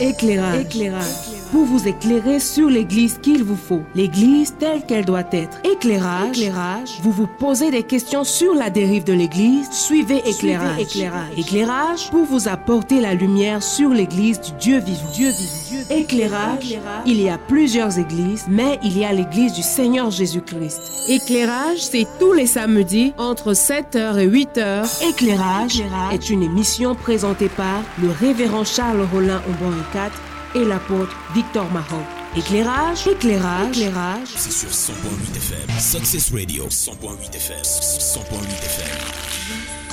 Éclairage. 0.00 0.62
Éclairage. 0.62 1.04
Pour 1.52 1.64
vous 1.64 1.86
éclairer 1.86 2.40
sur 2.40 2.68
l'église 2.68 3.18
qu'il 3.22 3.44
vous 3.44 3.56
faut. 3.56 3.82
L'église 3.94 4.54
telle 4.58 4.84
qu'elle 4.84 5.04
doit 5.04 5.22
être. 5.32 5.58
Éclairage. 5.64 6.38
Éclairage. 6.38 6.98
Vous 7.02 7.12
vous 7.12 7.28
posez 7.38 7.70
des 7.70 7.84
questions 7.84 8.24
sur 8.24 8.54
la 8.54 8.70
dérive 8.70 9.04
de 9.04 9.12
l'église. 9.12 9.70
Suivez 9.70 10.22
éclairage. 10.28 10.80
éclairage. 10.80 11.38
Éclairage 11.38 12.10
pour 12.10 12.24
vous 12.24 12.48
apporter 12.48 13.00
la 13.00 13.14
lumière 13.14 13.62
sur 13.62 13.90
l'église 13.90 14.40
du 14.40 14.52
Dieu 14.52 14.78
vivant. 14.80 15.10
Dieu 15.12 15.30
vivant. 15.30 15.63
Éclairage. 15.90 16.78
Il 17.06 17.20
y 17.20 17.28
a 17.28 17.38
plusieurs 17.38 17.98
églises, 17.98 18.46
mais 18.48 18.78
il 18.82 18.98
y 18.98 19.04
a 19.04 19.12
l'église 19.12 19.52
du 19.52 19.62
Seigneur 19.62 20.10
Jésus-Christ. 20.10 20.80
Éclairage, 21.08 21.78
c'est 21.78 22.06
tous 22.18 22.32
les 22.32 22.46
samedis 22.46 23.12
entre 23.18 23.52
7h 23.52 24.18
et 24.18 24.28
8h. 24.28 25.08
Éclairage, 25.10 25.82
est 26.12 26.30
une 26.30 26.42
émission 26.42 26.94
présentée 26.94 27.48
par 27.48 27.82
le 28.02 28.10
révérend 28.10 28.64
Charles 28.64 29.06
Rollin 29.12 29.42
au 29.48 29.92
4 29.92 30.12
et 30.54 30.64
l'apôtre 30.64 31.16
Victor 31.34 31.70
Mahon. 31.72 32.02
Éclairage, 32.36 33.06
éclairage, 33.06 33.78
éclairage. 33.78 34.28
C'est 34.36 34.52
sur 34.52 34.70
100.8 34.70 35.36
FM. 35.36 35.78
Success 35.78 36.32
Radio, 36.32 36.66
100.8 36.66 37.36
FM. 37.36 37.62
100.8 37.62 38.64
FM. 38.64 39.83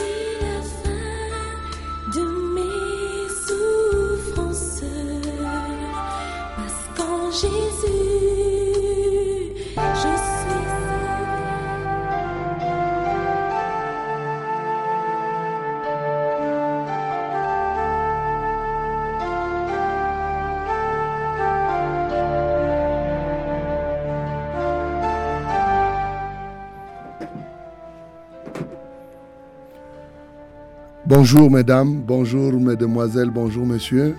Bonjour 31.06 31.50
mesdames, 31.50 32.02
bonjour 32.02 32.52
mesdemoiselles, 32.60 33.30
bonjour 33.30 33.66
messieurs. 33.66 34.16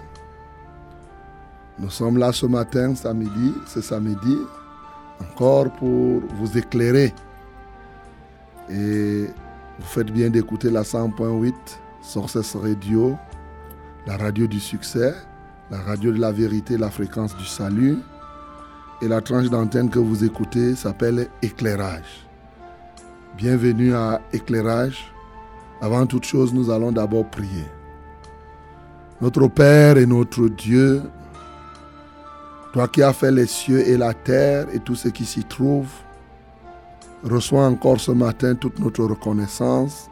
Nous 1.83 1.91
sommes 1.91 2.17
là 2.17 2.31
ce 2.31 2.47
matin, 2.47 2.95
samedi, 2.95 3.55
ce 3.67 3.81
samedi, 3.81 4.39
encore 5.21 5.69
pour 5.73 6.23
vous 6.37 6.57
éclairer. 6.57 7.13
Et 8.71 9.27
vous 9.27 9.87
faites 9.87 10.13
bien 10.13 10.31
d'écouter 10.31 10.71
la 10.71 10.83
100.8 10.83 11.53
Sources 12.01 12.55
Radio, 12.55 13.17
la 14.07 14.17
radio 14.17 14.47
du 14.47 14.61
succès, 14.61 15.13
la 15.73 15.79
radio 15.79 16.13
de 16.13 16.21
la 16.21 16.31
vérité, 16.31 16.79
la 16.79 16.89
fréquence 16.89 17.37
du 17.37 17.47
salut. 17.47 17.99
Et 19.03 19.09
la 19.09 19.21
tranche 19.21 19.51
d'antenne 19.51 19.91
que 19.91 19.99
vous 19.99 20.23
écoutez 20.23 20.77
s'appelle 20.77 21.27
Éclairage. 21.43 22.29
Bienvenue 23.37 23.93
à 23.93 24.21
Éclairage. 24.33 25.13
Avant 25.81 26.07
toute 26.07 26.27
chose, 26.27 26.55
nous 26.55 26.71
allons 26.71 26.93
d'abord 26.93 27.29
prier. 27.29 27.67
Notre 29.21 29.49
Père 29.49 29.99
et 29.99 30.07
notre 30.07 30.47
Dieu, 30.47 31.03
toi 32.73 32.89
qui 32.89 33.03
as 33.03 33.13
fait 33.13 33.31
les 33.31 33.47
cieux 33.47 33.87
et 33.87 33.97
la 33.97 34.15
terre 34.15 34.67
et 34.73 34.79
tout 34.79 34.95
ce 34.95 35.09
qui 35.09 35.25
s'y 35.25 35.45
trouve, 35.45 35.89
reçois 37.23 37.67
encore 37.67 38.01
ce 38.01 38.13
matin 38.13 38.55
toute 38.55 38.79
notre 38.79 39.05
reconnaissance 39.05 40.09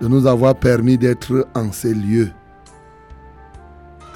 de 0.00 0.08
nous 0.08 0.26
avoir 0.26 0.54
permis 0.54 0.98
d'être 0.98 1.48
en 1.54 1.72
ces 1.72 1.94
lieux. 1.94 2.30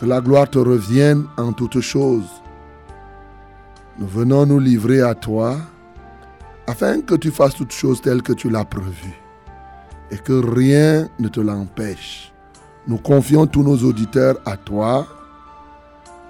Que 0.00 0.06
la 0.06 0.20
gloire 0.20 0.48
te 0.48 0.58
revienne 0.58 1.24
en 1.36 1.52
toutes 1.52 1.80
choses. 1.80 2.30
Nous 3.98 4.06
venons 4.06 4.46
nous 4.46 4.60
livrer 4.60 5.00
à 5.00 5.14
toi 5.14 5.56
afin 6.68 7.00
que 7.00 7.16
tu 7.16 7.30
fasses 7.30 7.56
toutes 7.56 7.72
choses 7.72 8.00
telles 8.00 8.22
que 8.22 8.32
tu 8.32 8.48
l'as 8.48 8.64
prévu 8.64 9.12
et 10.10 10.18
que 10.18 10.32
rien 10.32 11.08
ne 11.18 11.28
te 11.28 11.40
l'empêche. 11.40 12.32
Nous 12.86 12.98
confions 12.98 13.46
tous 13.46 13.62
nos 13.62 13.76
auditeurs 13.78 14.38
à 14.46 14.56
toi. 14.56 15.06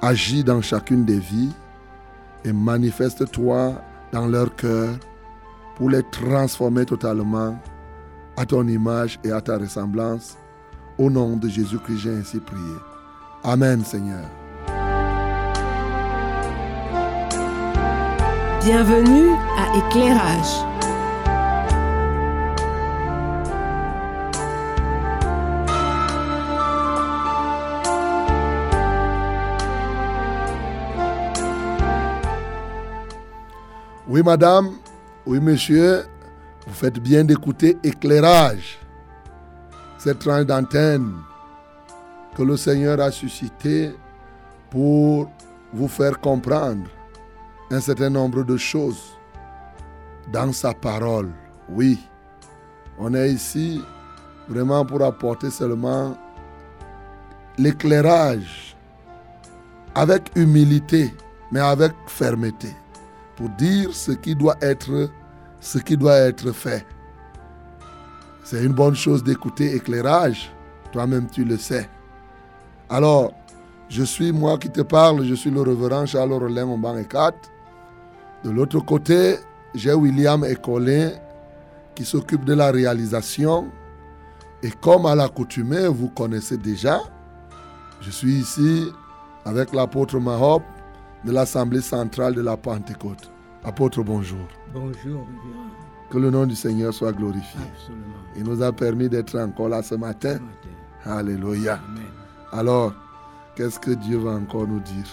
Agis 0.01 0.45
dans 0.45 0.63
chacune 0.63 1.05
des 1.05 1.19
vies 1.19 1.53
et 2.45 2.53
manifeste-toi 2.53 3.75
dans 4.13 4.27
leur 4.27 4.55
cœur 4.55 4.91
pour 5.77 5.91
les 5.91 6.05
transformer 6.11 6.85
totalement 6.85 7.59
à 8.37 8.47
ton 8.47 8.67
image 8.69 9.19
et 9.25 9.33
à 9.33 9.41
ta 9.41 9.59
ressemblance. 9.59 10.37
Au 10.99 11.11
nom 11.11 11.37
de 11.37 11.49
Jésus-Christ, 11.49 11.99
j'ai 11.99 12.15
ainsi 12.15 12.39
prié. 12.39 12.75
Amen, 13.43 13.85
Seigneur. 13.85 14.25
Bienvenue 18.63 19.31
à 19.57 19.79
Éclairage. 19.79 20.78
Oui, 34.11 34.23
madame, 34.23 34.71
oui, 35.27 35.39
monsieur, 35.39 36.07
vous 36.67 36.73
faites 36.73 36.99
bien 36.99 37.25
d'écouter 37.25 37.77
éclairage. 37.85 38.79
Cette 39.99 40.21
tranche 40.21 40.47
d'antenne 40.47 41.13
que 42.35 42.43
le 42.43 42.57
Seigneur 42.57 42.99
a 43.03 43.11
suscité 43.11 43.95
pour 44.71 45.31
vous 45.75 45.89
faire 45.89 46.19
comprendre 46.21 46.89
un 47.71 47.81
certain 47.81 48.09
nombre 48.09 48.45
de 48.45 48.57
choses 48.57 49.15
dans 50.33 50.55
sa 50.55 50.73
parole. 50.73 51.29
Oui, 51.69 51.99
on 52.99 53.13
est 53.13 53.31
ici 53.31 53.83
vraiment 54.49 54.87
pour 54.87 55.05
apporter 55.05 55.51
seulement 55.51 56.17
l'éclairage 57.59 58.75
avec 59.95 60.31
humilité, 60.35 61.13
mais 61.53 61.61
avec 61.61 61.93
fermeté 62.07 62.75
pour 63.39 63.49
dire 63.51 63.95
ce 63.95 64.11
qui 64.11 64.35
doit 64.35 64.57
être, 64.61 65.09
ce 65.61 65.79
qui 65.79 65.97
doit 65.97 66.17
être 66.17 66.51
fait. 66.51 66.85
C'est 68.43 68.65
une 68.65 68.73
bonne 68.73 68.97
chose 68.97 69.23
d'écouter 69.23 69.77
éclairage. 69.77 70.53
Toi-même, 70.91 71.29
tu 71.31 71.45
le 71.45 71.57
sais. 71.57 71.89
Alors, 72.91 73.33
je 73.89 74.03
suis 74.03 74.33
moi 74.33 74.59
qui 74.59 74.71
te 74.71 74.81
parle, 74.81 75.25
je 75.25 75.35
suis 75.35 75.53
le 75.53 75.61
révérend 75.63 76.05
Charles 76.05 76.33
Rollin 76.33 76.67
Omban 76.67 76.97
et 76.97 77.05
4. 77.05 77.37
De 78.43 78.51
l'autre 78.51 78.81
côté, 78.81 79.37
j'ai 79.73 79.93
William 79.93 80.45
et 80.45 80.57
Colin 80.57 81.13
qui 81.95 82.05
s'occupent 82.05 82.45
de 82.45 82.55
la 82.55 82.73
réalisation. 82.73 83.69
Et 84.65 84.73
comme 84.73 85.07
à 85.07 85.15
l'accoutumée, 85.15 85.87
vous 85.87 86.09
connaissez 86.09 86.57
déjà, 86.57 86.99
je 88.01 88.11
suis 88.11 88.33
ici 88.33 88.89
avec 89.45 89.73
l'apôtre 89.73 90.19
Mahop 90.19 90.63
de 91.25 91.33
l'Assemblée 91.33 91.81
centrale 91.81 92.35
de 92.35 92.41
la 92.43 92.57
Pentecôte. 92.57 93.31
Apôtre, 93.65 94.03
bonjour. 94.03 94.47
Bonjour. 94.73 95.27
Que 96.11 96.19
le 96.19 96.31
nom 96.31 96.47
du 96.47 96.55
Seigneur 96.55 96.95
soit 96.95 97.13
glorifié. 97.13 97.61
Absolument. 97.75 98.05
Il 98.37 98.45
nous 98.45 98.63
a 98.63 98.73
permis 98.73 99.09
d'être 99.09 99.39
encore 99.39 99.69
là 99.69 99.83
ce 99.83 99.95
matin. 99.95 100.37
Ce 100.37 100.41
matin. 100.41 101.19
Alléluia. 101.19 101.81
Amen. 101.89 102.05
Alors, 102.53 102.93
qu'est-ce 103.55 103.79
que 103.79 103.91
Dieu 103.91 104.19
va 104.19 104.33
encore 104.33 104.67
nous 104.67 104.81
dire? 104.81 105.05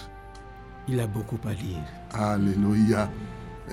Il 0.88 1.00
a 1.00 1.06
beaucoup 1.06 1.38
à 1.46 1.52
dire. 1.54 1.82
Alléluia. 2.14 3.10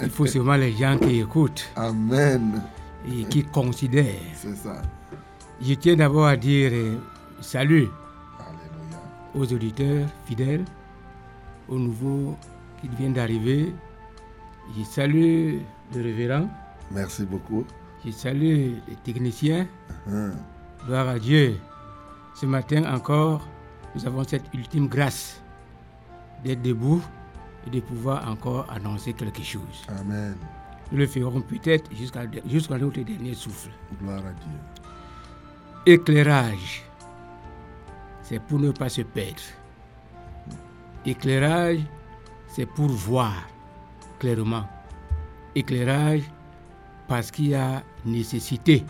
Il 0.02 0.10
faut 0.10 0.26
seulement 0.26 0.56
les 0.56 0.74
gens 0.74 0.98
qui 0.98 1.20
écoutent 1.20 1.70
Amen. 1.76 2.62
et 3.08 3.24
qui 3.26 3.44
considèrent. 3.44 4.06
C'est 4.36 4.56
ça. 4.56 4.82
Je 5.62 5.76
tiens 5.76 5.96
d'abord 5.96 6.26
à 6.26 6.36
dire 6.36 6.72
euh, 6.74 6.96
salut 7.40 7.88
Alléluia. 8.40 9.00
aux 9.36 9.54
auditeurs 9.54 10.08
fidèles, 10.26 10.66
aux 11.68 11.78
nouveaux 11.80 12.36
qui 12.82 12.88
viennent 12.90 13.14
d'arriver. 13.14 13.74
Je 14.78 14.84
salue 14.84 15.58
le 15.94 16.02
révérend, 16.02 16.50
Merci 16.92 17.26
beaucoup. 17.26 17.66
je 18.06 18.12
salue 18.12 18.74
les 18.88 18.96
techniciens. 19.04 19.68
Hein. 20.10 20.32
Gloire 20.86 21.08
à 21.10 21.20
Dieu. 21.20 21.58
Ce 22.36 22.46
matin 22.46 22.84
encore, 22.94 23.48
nous 23.96 24.06
avons 24.08 24.24
cette 24.24 24.46
ultime 24.54 24.88
grâce 24.88 25.42
d'être 26.44 26.62
debout 26.62 27.02
et 27.68 27.70
de 27.70 27.80
pouvoir 27.80 28.30
encore 28.30 28.66
annoncer 28.72 29.14
quelque 29.14 29.44
chose. 29.44 29.86
Amen. 30.00 30.36
Nous 30.92 30.98
le 30.98 31.08
ferons 31.08 31.42
peut-être 31.42 31.90
jusqu'à 31.96 32.24
jusqu'à 32.46 32.78
notre 32.78 33.02
dernier 33.02 33.34
souffle. 33.34 33.70
Gloire 34.02 34.20
à 34.20 34.32
Dieu. 34.34 34.60
Éclairage, 35.86 36.84
c'est 38.22 38.40
pour 38.42 38.60
ne 38.60 38.72
pas 38.72 38.90
se 38.90 39.02
perdre. 39.02 39.42
Éclairage, 41.06 41.80
c'est 42.48 42.66
pour 42.66 42.88
voir 42.88 43.34
clairement. 44.20 44.64
Éclairage, 45.54 46.22
parce 47.08 47.30
qu'il 47.30 47.50
y 47.50 47.56
a 47.56 47.84
nécessité. 48.06 48.86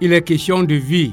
Il 0.00 0.12
est 0.12 0.22
question 0.22 0.62
de 0.62 0.76
vie. 0.76 1.12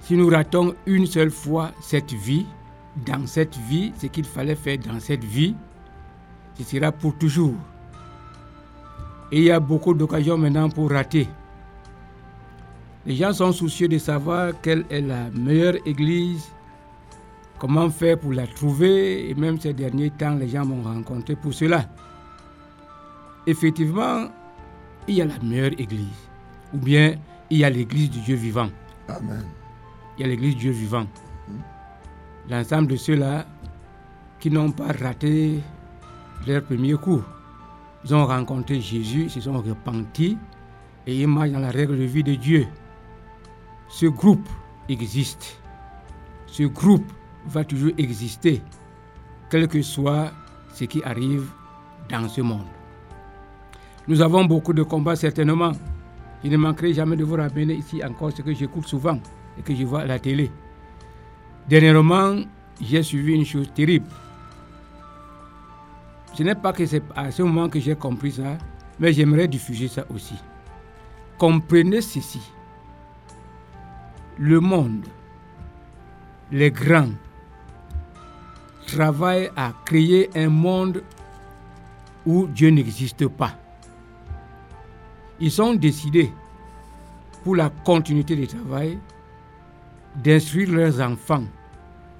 Si 0.00 0.14
nous 0.14 0.28
ratons 0.28 0.74
une 0.86 1.06
seule 1.06 1.30
fois 1.30 1.72
cette 1.80 2.12
vie, 2.12 2.46
dans 3.06 3.26
cette 3.26 3.56
vie, 3.56 3.92
ce 3.98 4.06
qu'il 4.06 4.24
fallait 4.24 4.54
faire 4.54 4.78
dans 4.78 5.00
cette 5.00 5.24
vie, 5.24 5.56
ce 6.58 6.64
sera 6.64 6.92
pour 6.92 7.16
toujours. 7.16 7.54
Et 9.32 9.38
il 9.38 9.44
y 9.44 9.50
a 9.50 9.58
beaucoup 9.58 9.94
d'occasions 9.94 10.36
maintenant 10.36 10.68
pour 10.68 10.90
rater. 10.90 11.26
Les 13.06 13.16
gens 13.16 13.34
sont 13.34 13.52
soucieux 13.52 13.86
de 13.86 13.98
savoir 13.98 14.52
quelle 14.62 14.86
est 14.88 15.02
la 15.02 15.28
meilleure 15.30 15.76
église, 15.84 16.50
comment 17.58 17.90
faire 17.90 18.18
pour 18.18 18.32
la 18.32 18.46
trouver, 18.46 19.28
et 19.28 19.34
même 19.34 19.60
ces 19.60 19.74
derniers 19.74 20.10
temps, 20.10 20.34
les 20.36 20.48
gens 20.48 20.64
m'ont 20.64 20.82
rencontré 20.82 21.36
pour 21.36 21.52
cela. 21.52 21.84
Effectivement, 23.46 24.28
il 25.06 25.16
y 25.16 25.22
a 25.22 25.26
la 25.26 25.38
meilleure 25.40 25.78
église, 25.78 26.30
ou 26.72 26.78
bien 26.78 27.16
il 27.50 27.58
y 27.58 27.64
a 27.64 27.68
l'église 27.68 28.08
du 28.10 28.20
Dieu 28.20 28.36
vivant. 28.36 28.70
Amen. 29.08 29.44
Il 30.16 30.22
y 30.22 30.24
a 30.24 30.28
l'église 30.28 30.54
du 30.54 30.60
Dieu 30.60 30.72
vivant. 30.72 31.06
L'ensemble 32.48 32.88
de 32.88 32.96
ceux-là 32.96 33.44
qui 34.40 34.50
n'ont 34.50 34.70
pas 34.70 34.92
raté 34.92 35.60
leur 36.46 36.62
premier 36.62 36.94
coup. 36.94 37.22
Ils 38.04 38.14
ont 38.14 38.24
rencontré 38.24 38.80
Jésus, 38.80 39.24
ils 39.24 39.30
se 39.30 39.42
sont 39.42 39.60
repentis 39.60 40.38
et 41.06 41.20
ils 41.20 41.28
marchent 41.28 41.50
dans 41.50 41.58
la 41.58 41.70
règle 41.70 41.98
de 41.98 42.04
vie 42.04 42.22
de 42.22 42.34
Dieu. 42.34 42.66
Ce 43.96 44.06
groupe 44.06 44.48
existe. 44.88 45.56
Ce 46.48 46.64
groupe 46.64 47.12
va 47.46 47.62
toujours 47.62 47.92
exister, 47.96 48.60
quel 49.48 49.68
que 49.68 49.80
soit 49.82 50.32
ce 50.72 50.82
qui 50.82 51.00
arrive 51.04 51.48
dans 52.10 52.28
ce 52.28 52.40
monde. 52.40 52.66
Nous 54.08 54.20
avons 54.20 54.46
beaucoup 54.46 54.72
de 54.72 54.82
combats 54.82 55.14
certainement. 55.14 55.70
Je 56.42 56.50
ne 56.50 56.56
manquerai 56.56 56.92
jamais 56.92 57.14
de 57.14 57.22
vous 57.22 57.36
ramener 57.36 57.74
ici 57.74 58.02
encore 58.04 58.32
ce 58.32 58.42
que 58.42 58.52
j'écoute 58.52 58.88
souvent 58.88 59.20
et 59.56 59.62
que 59.62 59.72
je 59.72 59.84
vois 59.84 60.00
à 60.00 60.06
la 60.06 60.18
télé. 60.18 60.50
Dernièrement, 61.68 62.40
j'ai 62.80 63.04
suivi 63.04 63.34
une 63.34 63.46
chose 63.46 63.72
terrible. 63.72 64.08
Ce 66.32 66.42
n'est 66.42 66.56
pas 66.56 66.72
que 66.72 66.84
c'est 66.84 67.04
à 67.14 67.30
ce 67.30 67.44
moment 67.44 67.68
que 67.68 67.78
j'ai 67.78 67.94
compris 67.94 68.32
ça, 68.32 68.58
mais 68.98 69.12
j'aimerais 69.12 69.46
diffuser 69.46 69.86
ça 69.86 70.04
aussi. 70.12 70.34
Comprenez 71.38 72.00
ceci. 72.00 72.40
Le 74.38 74.58
monde, 74.58 75.06
les 76.50 76.70
grands, 76.72 77.12
travaillent 78.86 79.50
à 79.56 79.72
créer 79.84 80.28
un 80.34 80.48
monde 80.48 81.02
où 82.26 82.46
Dieu 82.48 82.70
n'existe 82.70 83.28
pas. 83.28 83.52
Ils 85.38 85.62
ont 85.62 85.74
décidé, 85.74 86.32
pour 87.44 87.54
la 87.54 87.70
continuité 87.70 88.34
du 88.34 88.46
travail, 88.46 88.98
d'instruire 90.16 90.70
leurs 90.70 91.00
enfants 91.00 91.44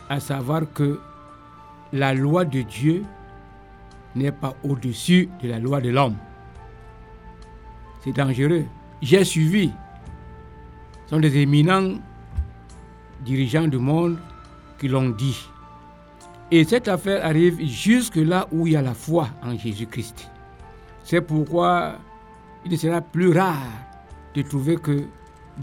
à 0.09 0.21
savoir 0.21 0.63
que 0.73 1.01
la 1.93 2.15
loi 2.15 2.45
de 2.45 2.63
Dieu 2.63 3.05
n'est 4.15 4.33
pas 4.33 4.55
au-dessus 4.63 5.29
de 5.43 5.49
la 5.49 5.59
loi 5.59 5.81
de 5.81 5.91
l'homme. 5.91 6.17
C'est 8.03 8.13
dangereux. 8.13 8.65
J'ai 9.01 9.25
suivi. 9.25 9.73
Sont 11.07 11.21
des 11.21 11.37
éminents 11.37 11.95
dirigeants 13.25 13.67
du 13.67 13.79
monde 13.79 14.19
qui 14.79 14.89
l'ont 14.89 15.11
dit. 15.11 15.49
Et 16.51 16.65
cette 16.65 16.89
affaire 16.89 17.25
arrive 17.25 17.65
jusque 17.67 18.17
là 18.17 18.47
où 18.53 18.67
il 18.67 18.75
y 18.75 18.77
a 18.77 18.83
la 18.83 18.95
foi 18.95 19.29
en 19.43 19.57
Jésus-Christ. 19.57 20.31
C'est 21.03 21.21
pourquoi 21.21 21.99
il 22.65 22.73
ne 22.73 22.77
sera 22.77 23.01
plus 23.01 23.33
rare 23.33 23.59
de 24.35 24.43
trouver 24.43 24.77
que 24.77 25.05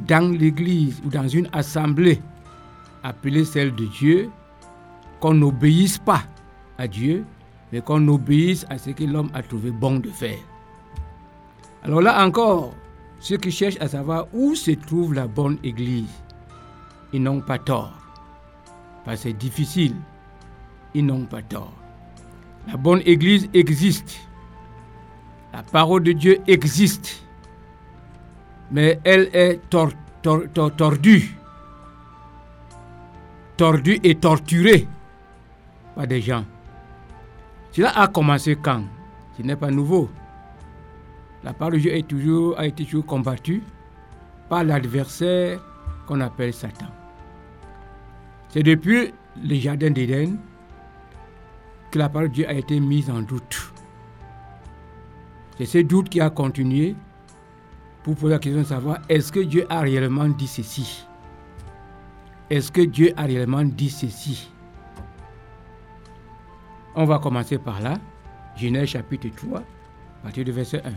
dans 0.08 0.32
l'église 0.32 1.02
ou 1.06 1.10
dans 1.10 1.28
une 1.28 1.50
assemblée 1.52 2.22
appelée 3.04 3.46
celle 3.46 3.74
de 3.76 3.86
Dieu, 3.86 4.30
qu'on 5.20 5.34
n'obéisse 5.34 5.98
pas 5.98 6.24
à 6.78 6.88
Dieu, 6.88 7.26
mais 7.72 7.82
qu'on 7.82 8.08
obéisse 8.08 8.66
à 8.70 8.78
ce 8.78 8.92
que 8.92 9.04
l'homme 9.04 9.30
a 9.34 9.42
trouvé 9.42 9.72
bon 9.72 10.00
de 10.00 10.10
faire. 10.10 10.40
Alors 11.84 12.02
là 12.02 12.26
encore, 12.26 12.74
ceux 13.22 13.38
qui 13.38 13.52
cherchent 13.52 13.80
à 13.80 13.88
savoir 13.88 14.26
où 14.34 14.56
se 14.56 14.72
trouve 14.72 15.14
la 15.14 15.28
bonne 15.28 15.58
église, 15.64 16.10
ils 17.14 17.22
n'ont 17.22 17.40
pas 17.40 17.60
tort. 17.60 17.94
Parce 19.06 19.18
que 19.18 19.24
c'est 19.30 19.34
difficile, 19.34 19.96
ils 20.94 21.06
n'ont 21.06 21.26
pas 21.26 21.42
tort. 21.44 21.72
La 22.68 22.78
bonne 22.78 23.02
église 23.06 23.48
existe. 23.54 24.20
La 25.54 25.64
parole 25.64 26.04
de 26.04 26.12
Dieu 26.14 26.40
existe. 26.48 27.24
Mais 28.72 29.00
elle 29.04 29.30
est 29.34 29.60
tor- 29.70 29.92
tor- 30.22 30.44
tor- 30.54 30.76
tordue. 30.76 31.36
Tordue 33.58 34.00
et 34.04 34.16
torturée 34.16 34.88
par 35.96 36.08
des 36.08 36.22
gens. 36.22 36.46
Cela 37.72 37.90
a 38.00 38.08
commencé 38.08 38.56
quand? 38.56 38.84
Ce 39.38 39.44
n'est 39.44 39.56
pas 39.56 39.70
nouveau. 39.70 40.10
La 41.44 41.54
parole 41.54 41.74
de 41.74 41.80
Dieu 41.80 42.02
toujours, 42.04 42.60
a 42.60 42.68
été 42.68 42.86
toujours 42.86 43.06
combattue 43.06 43.64
par 44.50 44.64
l'adversaire 44.64 45.60
qu'on 46.06 46.22
appelle 46.22 46.54
Satan. 46.54 46.88
C'est 48.50 48.64
depuis 48.64 49.14
le 49.42 49.56
jardin 49.56 49.90
d'Éden 49.90 50.38
que 51.90 52.00
la 52.00 52.10
parole 52.10 52.30
de 52.30 52.34
Dieu 52.34 52.50
a 52.50 52.54
été 52.54 52.80
mise 52.80 53.10
en 53.10 53.22
doute. 53.22 53.74
C'est 55.58 55.66
ce 55.66 55.78
doute 55.80 56.10
qui 56.10 56.22
a 56.22 56.30
continué 56.30 56.96
pour 58.04 58.16
poser 58.16 58.34
la 58.34 58.40
question 58.40 58.62
de 58.62 58.66
savoir 58.66 59.00
est-ce 59.10 59.32
que 59.32 59.40
Dieu 59.40 59.66
a 59.70 59.82
réellement 59.82 60.28
dit 60.28 60.48
ceci? 60.48 61.06
Est-ce 62.50 62.72
que 62.72 62.82
Dieu 62.82 63.14
a 63.16 63.24
réellement 63.24 63.64
dit 63.64 63.90
ceci? 63.90 64.52
On 66.96 67.06
va 67.06 67.20
commencer 67.20 67.58
par 67.58 67.80
là. 67.80 67.94
Genèse 68.58 68.90
chapitre 68.90 69.30
3, 69.34 69.60
à 69.60 69.64
partir 70.24 70.44
du 70.44 70.52
verset 70.52 70.82
1. 70.84 70.92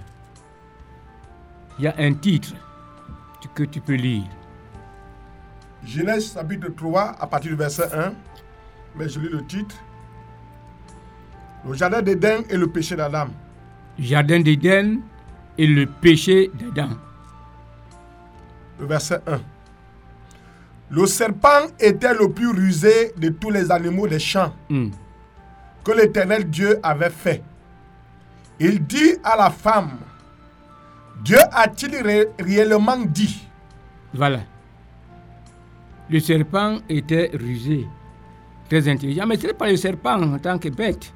Il 1.78 1.84
y 1.84 1.88
a 1.88 1.94
un 1.98 2.12
titre 2.14 2.52
que 3.54 3.64
tu 3.64 3.80
peux 3.80 3.94
lire. 3.94 4.24
Genèse 5.84 6.32
chapitre 6.34 6.68
3 6.74 7.16
à 7.20 7.26
partir 7.26 7.50
du 7.50 7.56
verset 7.56 7.92
1. 7.94 8.12
Mais 8.96 9.08
je 9.08 9.20
lis 9.20 9.28
le 9.28 9.44
titre. 9.44 9.76
Le 11.66 11.74
jardin 11.74 12.00
d'Éden 12.02 12.42
et 12.48 12.56
le 12.56 12.66
péché 12.68 12.96
d'Adam. 12.96 13.28
Jardin 13.98 14.40
d'Éden 14.40 15.00
et 15.58 15.66
le 15.66 15.86
péché 15.86 16.50
d'Adam. 16.54 16.90
Le 18.80 18.86
verset 18.86 19.20
1. 19.26 19.40
Le 20.90 21.06
serpent 21.06 21.66
était 21.80 22.14
le 22.14 22.28
plus 22.30 22.48
rusé 22.50 23.12
de 23.16 23.28
tous 23.28 23.50
les 23.50 23.70
animaux 23.70 24.06
des 24.06 24.18
champs 24.18 24.52
Hmm. 24.68 24.88
que 25.84 25.92
l'Éternel 25.92 26.48
Dieu 26.48 26.78
avait 26.82 27.10
fait. 27.10 27.42
Il 28.60 28.86
dit 28.86 29.16
à 29.22 29.36
la 29.36 29.50
femme, 29.50 29.98
Dieu 31.22 31.38
a-t-il 31.52 31.96
ré- 32.02 32.28
réellement 32.38 32.98
dit? 32.98 33.46
Voilà. 34.12 34.40
Le 36.10 36.20
serpent 36.20 36.78
était 36.88 37.30
rusé, 37.34 37.86
très 38.68 38.86
intelligent. 38.88 39.26
Mais 39.26 39.36
ce 39.36 39.46
n'est 39.46 39.54
pas 39.54 39.70
le 39.70 39.76
serpent 39.76 40.20
en 40.22 40.38
tant 40.38 40.58
que 40.58 40.68
bête. 40.68 41.12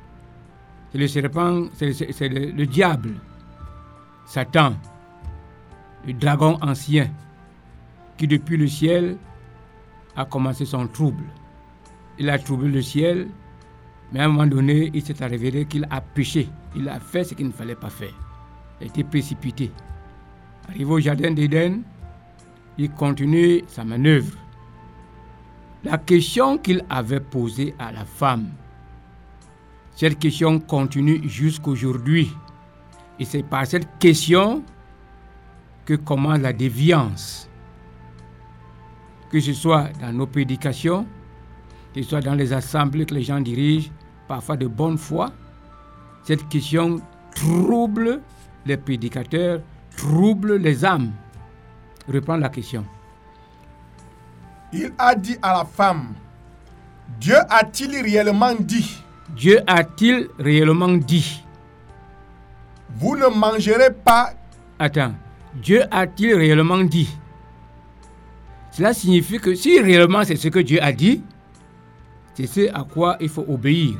C'est 0.92 0.98
le 0.98 1.06
serpent, 1.08 1.64
c'est 1.74 2.28
le, 2.28 2.50
le 2.52 2.66
diable, 2.66 3.10
Satan, 4.24 4.72
le 6.06 6.14
dragon 6.14 6.56
ancien, 6.62 7.10
qui 8.16 8.26
depuis 8.26 8.56
le 8.56 8.66
ciel 8.66 9.18
a 10.16 10.24
commencé 10.24 10.64
son 10.64 10.86
trouble. 10.88 11.24
Il 12.18 12.30
a 12.30 12.38
troublé 12.38 12.70
le 12.70 12.82
ciel, 12.82 13.28
mais 14.12 14.20
à 14.20 14.24
un 14.24 14.28
moment 14.28 14.46
donné, 14.46 14.90
il 14.94 15.02
s'est 15.02 15.14
révélé 15.24 15.66
qu'il 15.66 15.86
a 15.90 16.00
péché. 16.00 16.48
Il 16.74 16.88
a 16.88 16.98
fait 16.98 17.24
ce 17.24 17.34
qu'il 17.34 17.46
ne 17.46 17.52
fallait 17.52 17.74
pas 17.74 17.90
faire. 17.90 18.14
Il 18.80 18.84
a 18.84 18.86
été 18.86 19.04
précipité. 19.04 19.70
Arrivé 20.68 20.90
au 20.90 21.00
jardin 21.00 21.30
d'Éden, 21.30 21.82
il 22.76 22.90
continue 22.90 23.62
sa 23.66 23.84
manœuvre. 23.84 24.36
La 25.84 25.96
question 25.96 26.58
qu'il 26.58 26.84
avait 26.90 27.20
posée 27.20 27.74
à 27.78 27.90
la 27.92 28.04
femme, 28.04 28.50
cette 29.94 30.18
question 30.18 30.60
continue 30.60 31.28
jusqu'aujourd'hui. 31.28 32.30
Et 33.18 33.24
c'est 33.24 33.42
par 33.42 33.66
cette 33.66 33.88
question 33.98 34.62
que 35.84 35.94
commence 35.94 36.38
la 36.40 36.52
déviance. 36.52 37.48
Que 39.30 39.40
ce 39.40 39.52
soit 39.52 39.88
dans 40.00 40.12
nos 40.12 40.26
prédications, 40.26 41.06
que 41.94 42.02
ce 42.02 42.08
soit 42.10 42.20
dans 42.20 42.34
les 42.34 42.52
assemblées 42.52 43.06
que 43.06 43.14
les 43.14 43.22
gens 43.22 43.40
dirigent, 43.40 43.90
parfois 44.28 44.56
de 44.56 44.66
bonne 44.66 44.98
foi, 44.98 45.32
cette 46.22 46.48
question 46.48 47.00
trouble 47.34 48.20
les 48.66 48.76
prédicateurs, 48.76 49.60
trouble 49.98 50.56
les 50.56 50.84
âmes. 50.84 51.10
Reprends 52.08 52.36
la 52.36 52.48
question. 52.48 52.84
Il 54.72 54.92
a 54.96 55.14
dit 55.14 55.36
à 55.42 55.58
la 55.58 55.64
femme, 55.64 56.14
Dieu 57.20 57.36
a-t-il 57.50 57.90
réellement 58.02 58.54
dit? 58.54 59.02
Dieu 59.34 59.60
a-t-il 59.66 60.28
réellement 60.38 60.88
dit? 60.96 61.44
Vous 62.96 63.16
ne 63.16 63.26
mangerez 63.26 63.92
pas 63.92 64.32
Attends, 64.78 65.14
Dieu 65.54 65.82
a-t-il 65.90 66.34
réellement 66.34 66.78
dit? 66.84 67.08
Cela 68.70 68.94
signifie 68.94 69.38
que 69.38 69.54
si 69.54 69.80
réellement 69.80 70.22
c'est 70.24 70.36
ce 70.36 70.48
que 70.48 70.60
Dieu 70.60 70.80
a 70.82 70.92
dit, 70.92 71.22
c'est 72.34 72.46
ce 72.46 72.72
à 72.72 72.84
quoi 72.84 73.16
il 73.20 73.28
faut 73.28 73.44
obéir. 73.48 73.96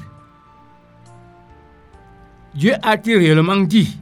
Dieu 2.55 2.75
a-t-il 2.83 3.19
réellement 3.19 3.57
dit? 3.57 3.99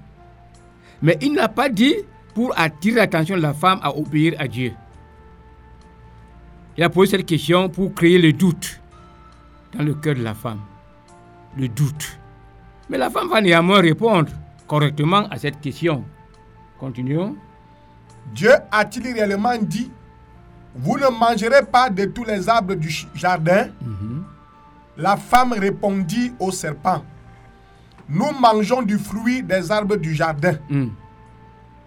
Mais 1.03 1.19
il 1.21 1.33
n'a 1.35 1.49
pas 1.49 1.69
dit 1.69 1.95
pour 2.35 2.59
attirer 2.59 2.97
l'attention 2.97 3.37
de 3.37 3.43
la 3.43 3.55
femme 3.55 3.81
à 3.83 3.97
obéir 3.97 4.35
à 4.39 4.49
Dieu. 4.49 4.73
Il 6.77 6.85
a 6.85 6.91
posé 6.91 7.13
cette 7.17 7.27
question 7.27 7.69
pour 7.69 7.95
créer 7.95 8.19
le 8.19 8.33
doute 8.33 8.81
dans 9.73 9.83
le 9.83 9.95
cœur 9.95 10.15
de 10.15 10.23
la 10.23 10.35
femme. 10.35 10.61
Le 11.57 11.69
doute. 11.69 12.19
Mais 12.91 12.99
la 12.99 13.11
femme 13.11 13.29
va 13.29 13.41
néanmoins 13.41 13.81
répondre 13.81 14.31
correctement 14.67 15.27
à 15.31 15.39
cette 15.39 15.61
question. 15.61 16.05
Continuons. 16.79 17.37
Dieu 18.35 18.51
a-t-il 18.71 19.13
réellement 19.13 19.57
dit 19.59 19.91
Vous 20.75 20.99
ne 20.99 21.09
mangerez 21.09 21.65
pas 21.71 21.89
de 21.89 22.05
tous 22.05 22.25
les 22.25 22.49
arbres 22.49 22.75
du 22.75 22.95
jardin 23.15 23.69
La 24.97 25.17
femme 25.17 25.53
répondit 25.53 26.33
au 26.39 26.51
serpent 26.51 27.03
Nous 28.09 28.31
mangeons 28.41 28.83
du 28.83 28.99
fruit 28.99 29.43
des 29.43 29.71
arbres 29.71 29.97
du 29.97 30.15
jardin. 30.15 30.55
Hmm. 30.69 30.89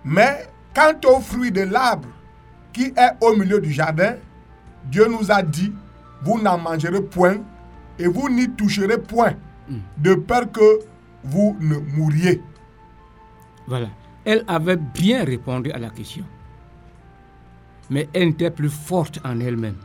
Mais 0.04 0.48
quant 0.74 0.94
au 1.10 1.20
fruit 1.20 1.52
de 1.52 1.62
l'arbre 1.62 2.10
qui 2.74 2.86
est 2.96 3.12
au 3.22 3.36
milieu 3.36 3.60
du 3.60 3.72
jardin, 3.72 4.16
Dieu 4.86 5.08
nous 5.08 5.32
a 5.32 5.42
dit 5.42 5.74
Vous 6.24 6.40
n'en 6.42 6.58
mangerez 6.58 7.02
point 7.02 7.38
et 7.98 8.08
vous 8.08 8.30
n'y 8.30 8.50
toucherez 8.50 8.98
point, 8.98 9.34
de 9.98 10.16
peur 10.16 10.52
que 10.52 10.80
vous 11.24 11.58
ne 11.60 11.76
mouriez. 11.78 12.42
Voilà. 13.68 13.88
Elle 14.26 14.44
avait 14.48 14.78
bien 14.78 15.24
répondu 15.26 15.72
à 15.72 15.78
la 15.78 15.90
question. 15.90 16.24
Mais 17.90 18.08
elle 18.14 18.30
était 18.30 18.52
plus 18.52 18.70
forte 18.70 19.20
en 19.26 19.40
elle-même. 19.40 19.76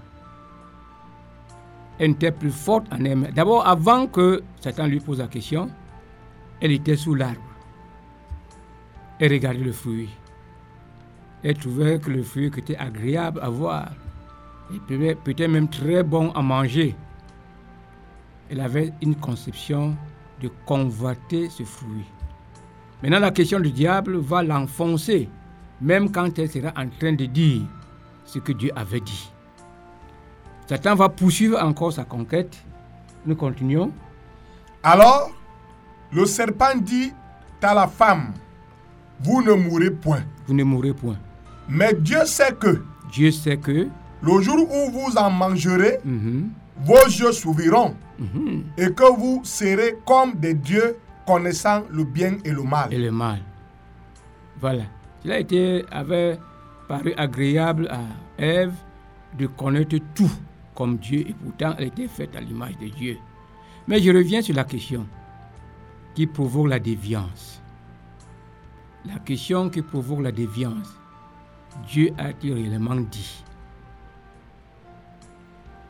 Elle 1.99 2.13
était 2.13 2.33
plus 2.33 2.51
forte 2.51 2.87
en 2.93 3.05
elle-même. 3.05 3.33
D'abord, 3.33 3.67
avant 3.67 4.07
que 4.07 4.43
Satan 4.61 4.87
lui 4.87 5.01
pose 5.01 5.19
la 5.19 5.27
question, 5.27 5.71
elle 6.61 6.73
était 6.73 6.97
sous 6.97 7.15
l'arbre. 7.15 7.41
Elle 9.19 9.33
regardait 9.33 9.61
le 9.61 9.73
fruit. 9.73 10.09
Elle 11.43 11.59
trouvait 11.59 11.99
que 11.99 12.11
le 12.11 12.23
fruit 12.23 12.47
était 12.47 12.77
agréable 12.77 13.41
à 13.43 13.49
voir. 13.51 13.91
Et 14.75 14.79
peut- 14.81 15.15
peut-être 15.23 15.51
même 15.51 15.69
très 15.69 16.03
bon 16.03 16.31
à 16.33 16.43
manger. 16.43 16.97
Elle 18.51 18.61
avait 18.61 18.93
une 19.03 19.15
conception 19.17 19.97
de 20.41 20.51
convoiter 20.67 21.49
ce 21.51 21.63
fruit. 21.63 22.05
Maintenant, 23.03 23.21
la 23.21 23.31
question 23.31 23.61
du 23.61 23.71
diable 23.71 24.17
va 24.17 24.43
l'enfoncer, 24.43 25.29
même 25.81 26.11
quand 26.11 26.39
elle 26.39 26.51
sera 26.51 26.73
en 26.77 26.89
train 26.89 27.13
de 27.13 27.27
dire 27.27 27.63
ce 28.25 28.39
que 28.39 28.53
Dieu 28.53 28.71
avait 28.75 29.01
dit. 29.01 29.31
Satan 30.67 30.95
va 30.95 31.11
poursuivre 31.11 31.63
encore 31.63 31.93
sa 31.93 32.05
conquête. 32.05 32.57
Nous 33.27 33.37
continuons. 33.37 33.93
Alors, 34.83 35.31
le 36.15 36.27
serpent 36.27 36.77
dit 36.81 37.13
à 37.63 37.75
la 37.75 37.87
femme, 37.89 38.33
vous 39.21 39.43
ne 39.43 39.53
mourrez 39.53 39.91
point. 39.91 40.23
Vous 40.47 40.55
ne 40.55 40.65
mourrez 40.65 40.93
point. 40.93 41.17
Mais 41.69 41.95
Dieu 41.95 42.25
sait 42.27 42.53
que 42.53 42.83
Dieu 43.11 43.31
sait 43.31 43.57
que 43.57 43.89
le 44.23 44.41
jour 44.41 44.69
où 44.71 44.91
vous 44.91 45.17
en 45.17 45.31
mangerez, 45.31 45.99
mhm, 46.05 46.51
vos 46.85 47.05
yeux 47.07 47.33
s'ouvriront 47.33 47.95
mhm, 48.19 48.65
et 48.77 48.93
que 48.93 49.17
vous 49.17 49.41
serez 49.45 49.97
comme 50.07 50.35
des 50.35 50.55
dieux 50.55 50.97
connaissant 51.27 51.83
le 51.91 52.05
bien 52.05 52.37
et 52.45 52.51
le 52.51 52.63
mal. 52.63 52.93
et 52.93 52.99
le 52.99 53.11
mal. 53.11 53.41
Voilà. 54.61 54.85
Cela 55.23 55.39
été, 55.39 55.85
avait 55.91 56.39
paru 56.87 57.15
agréable 57.17 57.89
à 57.89 58.01
Ève 58.43 58.75
de 59.39 59.47
connaître 59.47 59.97
tout 60.15 60.31
comme 60.75 60.99
Dieu 60.99 61.21
et 61.21 61.33
pourtant 61.33 61.75
elle 61.79 61.87
était 61.87 62.09
faite 62.09 62.37
à 62.37 62.41
l'image 62.41 62.77
de 62.79 62.89
Dieu. 62.89 63.17
Mais 63.89 64.01
je 64.03 64.11
reviens 64.11 64.43
sur 64.43 64.55
la 64.55 64.65
question 64.65 65.07
qui 66.15 66.27
provoque 66.27 66.69
la 66.69 66.79
déviance. 66.79 67.61
La 69.05 69.19
question 69.19 69.69
qui 69.69 69.83
provoque 69.83 70.23
la 70.23 70.33
déviance. 70.33 70.99
Dieu 71.89 72.13
a-t-il 72.19 72.55
réellement 72.55 72.97
dit 72.97 73.45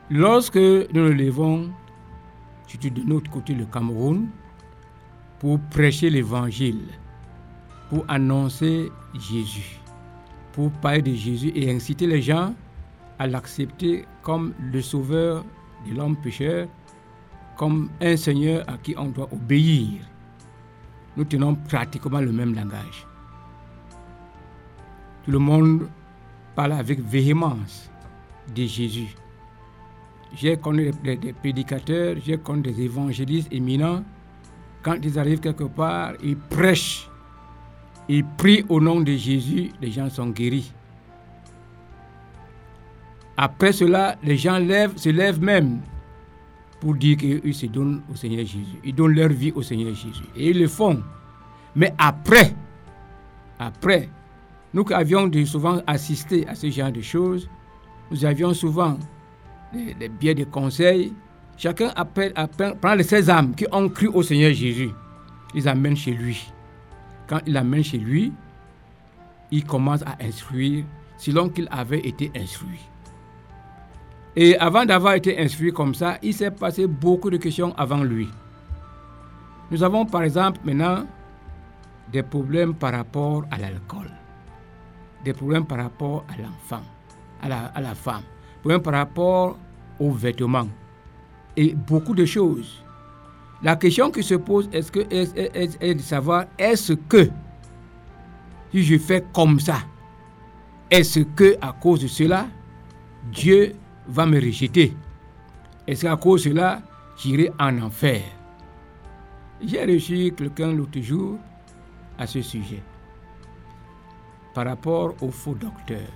Lorsque 0.09 0.57
nous 0.57 0.87
nous 0.93 1.13
levons, 1.13 1.71
de 2.83 3.01
notre 3.03 3.31
côté 3.31 3.53
le 3.53 3.65
Cameroun, 3.65 4.27
pour 5.39 5.59
prêcher 5.71 6.09
l'évangile, 6.09 6.81
pour 7.89 8.03
annoncer 8.07 8.91
Jésus, 9.13 9.79
pour 10.51 10.71
parler 10.71 11.01
de 11.01 11.13
Jésus 11.13 11.51
et 11.55 11.71
inciter 11.71 12.07
les 12.07 12.21
gens 12.21 12.53
à 13.17 13.27
l'accepter 13.27 14.05
comme 14.21 14.53
le 14.59 14.81
sauveur 14.81 15.45
de 15.87 15.95
l'homme 15.95 16.17
pécheur, 16.17 16.67
comme 17.55 17.89
un 18.01 18.17
Seigneur 18.17 18.63
à 18.69 18.77
qui 18.77 18.95
on 18.97 19.05
doit 19.05 19.29
obéir. 19.31 20.01
Nous 21.17 21.23
tenons 21.23 21.55
pratiquement 21.55 22.19
le 22.19 22.31
même 22.31 22.53
langage. 22.53 23.07
Tout 25.23 25.31
le 25.31 25.39
monde 25.39 25.87
parle 26.55 26.73
avec 26.73 26.99
véhémence 26.99 27.89
de 28.53 28.63
Jésus. 28.63 29.15
J'ai 30.35 30.57
connu 30.57 30.91
des, 31.03 31.33
prédicateurs, 31.33 32.17
j'ai 32.23 32.37
connu 32.37 32.61
des 32.61 32.81
évangélistes 32.81 33.51
éminents. 33.51 34.03
Quand 34.83 34.97
ils 35.01 35.17
arrivent 35.17 35.39
quelque 35.39 35.63
part, 35.63 36.13
ils 36.21 36.37
prêchent, 36.37 37.09
ils 38.09 38.25
prient 38.25 38.65
au 38.69 38.79
nom 38.81 38.99
de 38.99 39.13
Jésus, 39.13 39.71
les 39.81 39.91
gens 39.91 40.09
sont 40.09 40.29
guéris. 40.29 40.71
Après 43.37 43.71
cela, 43.71 44.15
les 44.23 44.37
gens 44.37 44.59
lèvent, 44.59 44.97
se 44.97 45.09
lèvent 45.09 45.41
même 45.41 45.79
pour 46.85 46.93
dire 46.93 47.17
qu'ils 47.17 47.55
se 47.55 47.65
donnent 47.65 48.03
au 48.13 48.15
Seigneur 48.15 48.45
Jésus. 48.45 48.77
Ils 48.83 48.93
donnent 48.93 49.15
leur 49.15 49.29
vie 49.29 49.51
au 49.55 49.63
Seigneur 49.63 49.95
Jésus. 49.95 50.25
Et 50.35 50.51
ils 50.51 50.59
le 50.59 50.67
font. 50.67 51.01
Mais 51.75 51.91
après, 51.97 52.53
après, 53.57 54.07
nous 54.71 54.83
qui 54.83 54.93
avions 54.93 55.27
souvent 55.47 55.81
assisté 55.87 56.47
à 56.47 56.53
ce 56.53 56.69
genre 56.69 56.91
de 56.91 57.01
choses, 57.01 57.49
nous 58.11 58.23
avions 58.23 58.53
souvent 58.53 58.99
des, 59.73 60.09
biais 60.09 60.35
de 60.35 60.43
conseils. 60.43 61.11
Chacun 61.57 61.91
appelle, 61.95 62.33
appelle, 62.35 62.75
prend 62.79 62.93
les 62.93 63.01
16 63.01 63.31
âmes 63.31 63.55
qui 63.55 63.65
ont 63.71 63.89
cru 63.89 64.05
au 64.09 64.21
Seigneur 64.21 64.53
Jésus. 64.53 64.91
Ils 65.55 65.67
amènent 65.67 65.97
chez 65.97 66.11
lui. 66.11 66.51
Quand 67.25 67.39
il 67.47 67.57
amène 67.57 67.83
chez 67.83 67.97
lui, 67.97 68.31
il 69.49 69.65
commence 69.65 70.03
à 70.03 70.17
instruire 70.23 70.85
selon 71.17 71.49
qu'il 71.49 71.67
avait 71.71 72.07
été 72.07 72.31
instruit. 72.35 72.87
Et 74.35 74.57
avant 74.57 74.85
d'avoir 74.85 75.13
été 75.13 75.39
instruit 75.39 75.71
comme 75.71 75.95
ça, 75.95 76.17
il 76.21 76.33
s'est 76.33 76.51
passé 76.51 76.87
beaucoup 76.87 77.29
de 77.29 77.37
questions 77.37 77.73
avant 77.77 78.03
lui. 78.03 78.27
Nous 79.71 79.81
avons 79.81 80.05
par 80.05 80.23
exemple 80.23 80.59
maintenant 80.63 81.05
des 82.11 82.21
problèmes 82.21 82.73
par 82.73 82.93
rapport 82.93 83.45
à 83.49 83.57
l'alcool, 83.57 84.11
des 85.23 85.33
problèmes 85.33 85.65
par 85.65 85.77
rapport 85.77 86.25
à 86.29 86.41
l'enfant, 86.41 86.83
à 87.41 87.47
la, 87.49 87.95
femme, 87.95 88.21
des 88.21 88.59
problèmes 88.59 88.81
par 88.81 88.93
rapport 88.93 89.57
aux 89.99 90.11
vêtements 90.11 90.67
et 91.55 91.73
beaucoup 91.73 92.13
de 92.13 92.25
choses. 92.25 92.83
La 93.63 93.77
question 93.77 94.11
qui 94.11 94.21
se 94.21 94.35
pose 94.35 94.69
est, 94.73 94.91
que, 94.91 95.93
de 95.93 95.99
savoir 96.01 96.45
est-ce 96.59 96.93
que 96.93 97.29
si 98.71 98.83
je 98.83 98.97
fais 98.97 99.23
comme 99.33 99.59
ça, 99.61 99.77
est-ce 100.91 101.21
que 101.21 101.55
à 101.61 101.71
cause 101.71 102.01
de 102.01 102.07
cela, 102.07 102.47
Dieu 103.31 103.71
va 104.07 104.25
me 104.25 104.39
rejeter 104.39 104.95
Est-ce 105.87 106.03
qu'à 106.03 106.15
cause 106.15 106.43
de 106.43 106.49
cela, 106.49 106.81
j'irai 107.17 107.51
en 107.59 107.81
enfer? 107.81 108.21
J'ai 109.61 109.85
reçu 109.85 110.33
quelqu'un 110.35 110.73
l'autre 110.73 110.99
jour 110.99 111.37
à 112.17 112.27
ce 112.27 112.41
sujet 112.41 112.83
par 114.53 114.65
rapport 114.65 115.13
au 115.21 115.29
faux 115.31 115.55
docteur. 115.55 116.07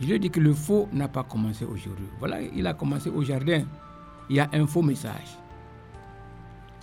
Je 0.00 0.06
lui 0.06 0.12
ai 0.14 0.18
dit 0.18 0.30
que 0.30 0.40
le 0.40 0.54
faux 0.54 0.88
n'a 0.92 1.08
pas 1.08 1.22
commencé 1.24 1.64
aujourd'hui. 1.64 2.06
Voilà, 2.18 2.40
il 2.40 2.66
a 2.66 2.74
commencé 2.74 3.10
au 3.10 3.22
jardin. 3.22 3.64
Il 4.28 4.36
y 4.36 4.40
a 4.40 4.48
un 4.52 4.66
faux 4.66 4.82
message. 4.82 5.38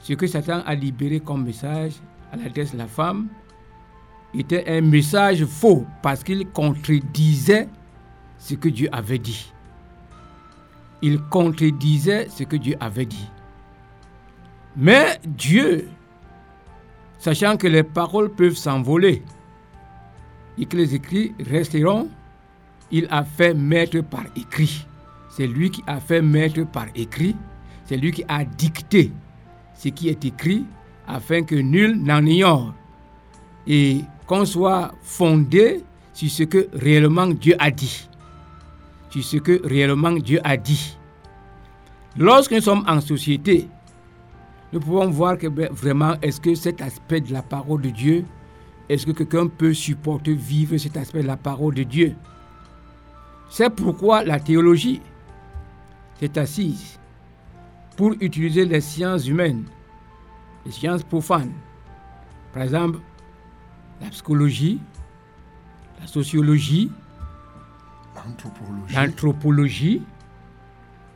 Ce 0.01 0.13
que 0.13 0.27
Satan 0.27 0.61
a 0.65 0.75
libéré 0.75 1.19
comme 1.19 1.43
message 1.43 1.93
à 2.31 2.37
l'adresse 2.37 2.73
de 2.73 2.77
la 2.77 2.87
femme 2.87 3.27
était 4.33 4.67
un 4.67 4.81
message 4.81 5.45
faux 5.45 5.85
parce 6.01 6.23
qu'il 6.23 6.47
contredisait 6.49 7.67
ce 8.37 8.55
que 8.55 8.69
Dieu 8.69 8.89
avait 8.91 9.19
dit. 9.19 9.51
Il 11.01 11.21
contredisait 11.21 12.27
ce 12.29 12.43
que 12.43 12.55
Dieu 12.55 12.75
avait 12.79 13.05
dit. 13.05 13.29
Mais 14.75 15.19
Dieu, 15.25 15.89
sachant 17.19 17.57
que 17.57 17.67
les 17.67 17.83
paroles 17.83 18.29
peuvent 18.29 18.55
s'envoler 18.55 19.23
et 20.57 20.65
que 20.65 20.77
les 20.77 20.95
écrits 20.95 21.33
resteront, 21.39 22.09
il 22.91 23.07
a 23.09 23.23
fait 23.23 23.53
mettre 23.53 24.01
par 24.01 24.23
écrit. 24.35 24.85
C'est 25.29 25.47
lui 25.47 25.69
qui 25.69 25.83
a 25.87 25.99
fait 25.99 26.21
mettre 26.21 26.65
par 26.65 26.87
écrit. 26.95 27.35
C'est 27.85 27.97
lui 27.97 28.11
qui 28.11 28.23
a 28.27 28.43
dicté 28.43 29.11
ce 29.75 29.89
qui 29.89 30.09
est 30.09 30.25
écrit 30.25 30.65
afin 31.07 31.43
que 31.43 31.55
nul 31.55 32.01
n'en 32.01 32.25
ignore. 32.25 32.73
Et 33.65 34.01
qu'on 34.25 34.45
soit 34.45 34.93
fondé 35.01 35.83
sur 36.13 36.29
ce 36.29 36.43
que 36.43 36.67
réellement 36.73 37.27
Dieu 37.27 37.55
a 37.59 37.71
dit. 37.71 38.09
Ce 39.21 39.37
que 39.37 39.65
réellement 39.65 40.11
Dieu 40.11 40.39
a 40.43 40.57
dit. 40.57 40.97
Lorsque 42.17 42.51
nous 42.51 42.61
sommes 42.61 42.83
en 42.87 42.99
société, 43.01 43.67
nous 44.73 44.79
pouvons 44.79 45.09
voir 45.09 45.37
que 45.37 45.47
ben, 45.47 45.69
vraiment, 45.71 46.15
est-ce 46.21 46.41
que 46.41 46.55
cet 46.55 46.81
aspect 46.81 47.21
de 47.21 47.31
la 47.31 47.41
parole 47.41 47.81
de 47.81 47.89
Dieu, 47.89 48.25
est-ce 48.89 49.05
que 49.05 49.11
quelqu'un 49.11 49.47
peut 49.47 49.73
supporter 49.73 50.33
vivre 50.33 50.77
cet 50.77 50.97
aspect 50.97 51.21
de 51.21 51.27
la 51.27 51.37
parole 51.37 51.73
de 51.75 51.83
Dieu? 51.83 52.15
C'est 53.49 53.69
pourquoi 53.69 54.23
la 54.23 54.39
théologie 54.39 55.01
s'est 56.19 56.37
assise 56.37 56.99
pour 57.95 58.13
utiliser 58.19 58.65
les 58.65 58.81
sciences 58.81 59.27
humaines, 59.27 59.65
les 60.65 60.71
sciences 60.71 61.03
profanes. 61.03 61.53
Par 62.53 62.63
exemple, 62.63 62.99
la 64.01 64.09
psychologie, 64.09 64.79
la 65.99 66.07
sociologie, 66.07 66.91
L'anthropologie. 68.93 70.01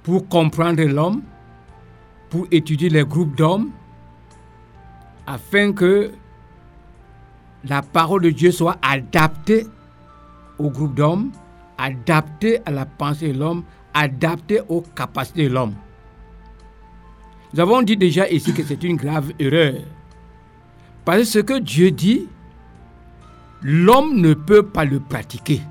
pour 0.03 0.27
comprendre 0.27 0.83
l'homme, 0.83 1.21
pour 2.29 2.47
étudier 2.51 2.89
les 2.89 3.03
groupes 3.03 3.35
d'hommes, 3.35 3.69
afin 5.27 5.73
que 5.73 6.11
la 7.63 7.81
parole 7.81 8.23
de 8.23 8.29
Dieu 8.31 8.51
soit 8.51 8.77
adaptée 8.81 9.67
au 10.57 10.69
groupe 10.69 10.95
d'hommes, 10.95 11.31
adaptée 11.77 12.59
à 12.65 12.71
la 12.71 12.85
pensée 12.85 13.33
de 13.33 13.39
l'homme, 13.39 13.63
adaptée 13.93 14.61
aux 14.69 14.81
capacités 14.81 15.49
de 15.49 15.53
l'homme. 15.53 15.75
Nous 17.53 17.59
avons 17.59 17.81
dit 17.81 17.97
déjà 17.97 18.29
ici 18.29 18.53
que 18.53 18.63
c'est 18.63 18.83
une 18.83 18.95
grave 18.95 19.33
erreur. 19.37 19.75
Parce 21.03 21.19
que 21.19 21.25
ce 21.25 21.39
que 21.39 21.59
Dieu 21.59 21.91
dit, 21.91 22.27
l'homme 23.61 24.19
ne 24.21 24.33
peut 24.33 24.63
pas 24.63 24.85
le 24.85 24.99
pratiquer. 24.99 25.61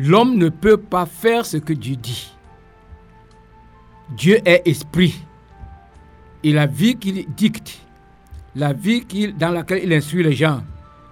L'homme 0.00 0.36
ne 0.36 0.48
peut 0.48 0.76
pas 0.76 1.06
faire 1.06 1.44
ce 1.44 1.56
que 1.56 1.72
Dieu 1.72 1.96
dit. 1.96 2.32
Dieu 4.10 4.38
est 4.44 4.62
esprit. 4.64 5.20
Et 6.44 6.52
la 6.52 6.66
vie 6.66 6.94
qu'il 6.94 7.26
dicte, 7.34 7.80
la 8.54 8.72
vie 8.72 9.04
dans 9.36 9.50
laquelle 9.50 9.82
il 9.82 9.92
instruit 9.92 10.22
les 10.22 10.34
gens, 10.34 10.62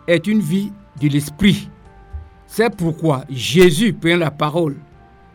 est 0.06 0.28
une 0.28 0.38
vie 0.38 0.70
de 1.00 1.08
l'esprit. 1.08 1.68
C'est 2.46 2.74
pourquoi 2.76 3.24
Jésus 3.28 3.92
prend 3.92 4.16
la 4.16 4.30
parole 4.30 4.76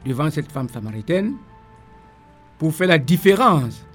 devant 0.06 0.32
cette 0.32 0.50
femme 0.50 0.70
samaritaine 0.70 1.34
pour 2.58 2.74
faire 2.74 2.88
la 2.88 2.98
différence 3.00 3.86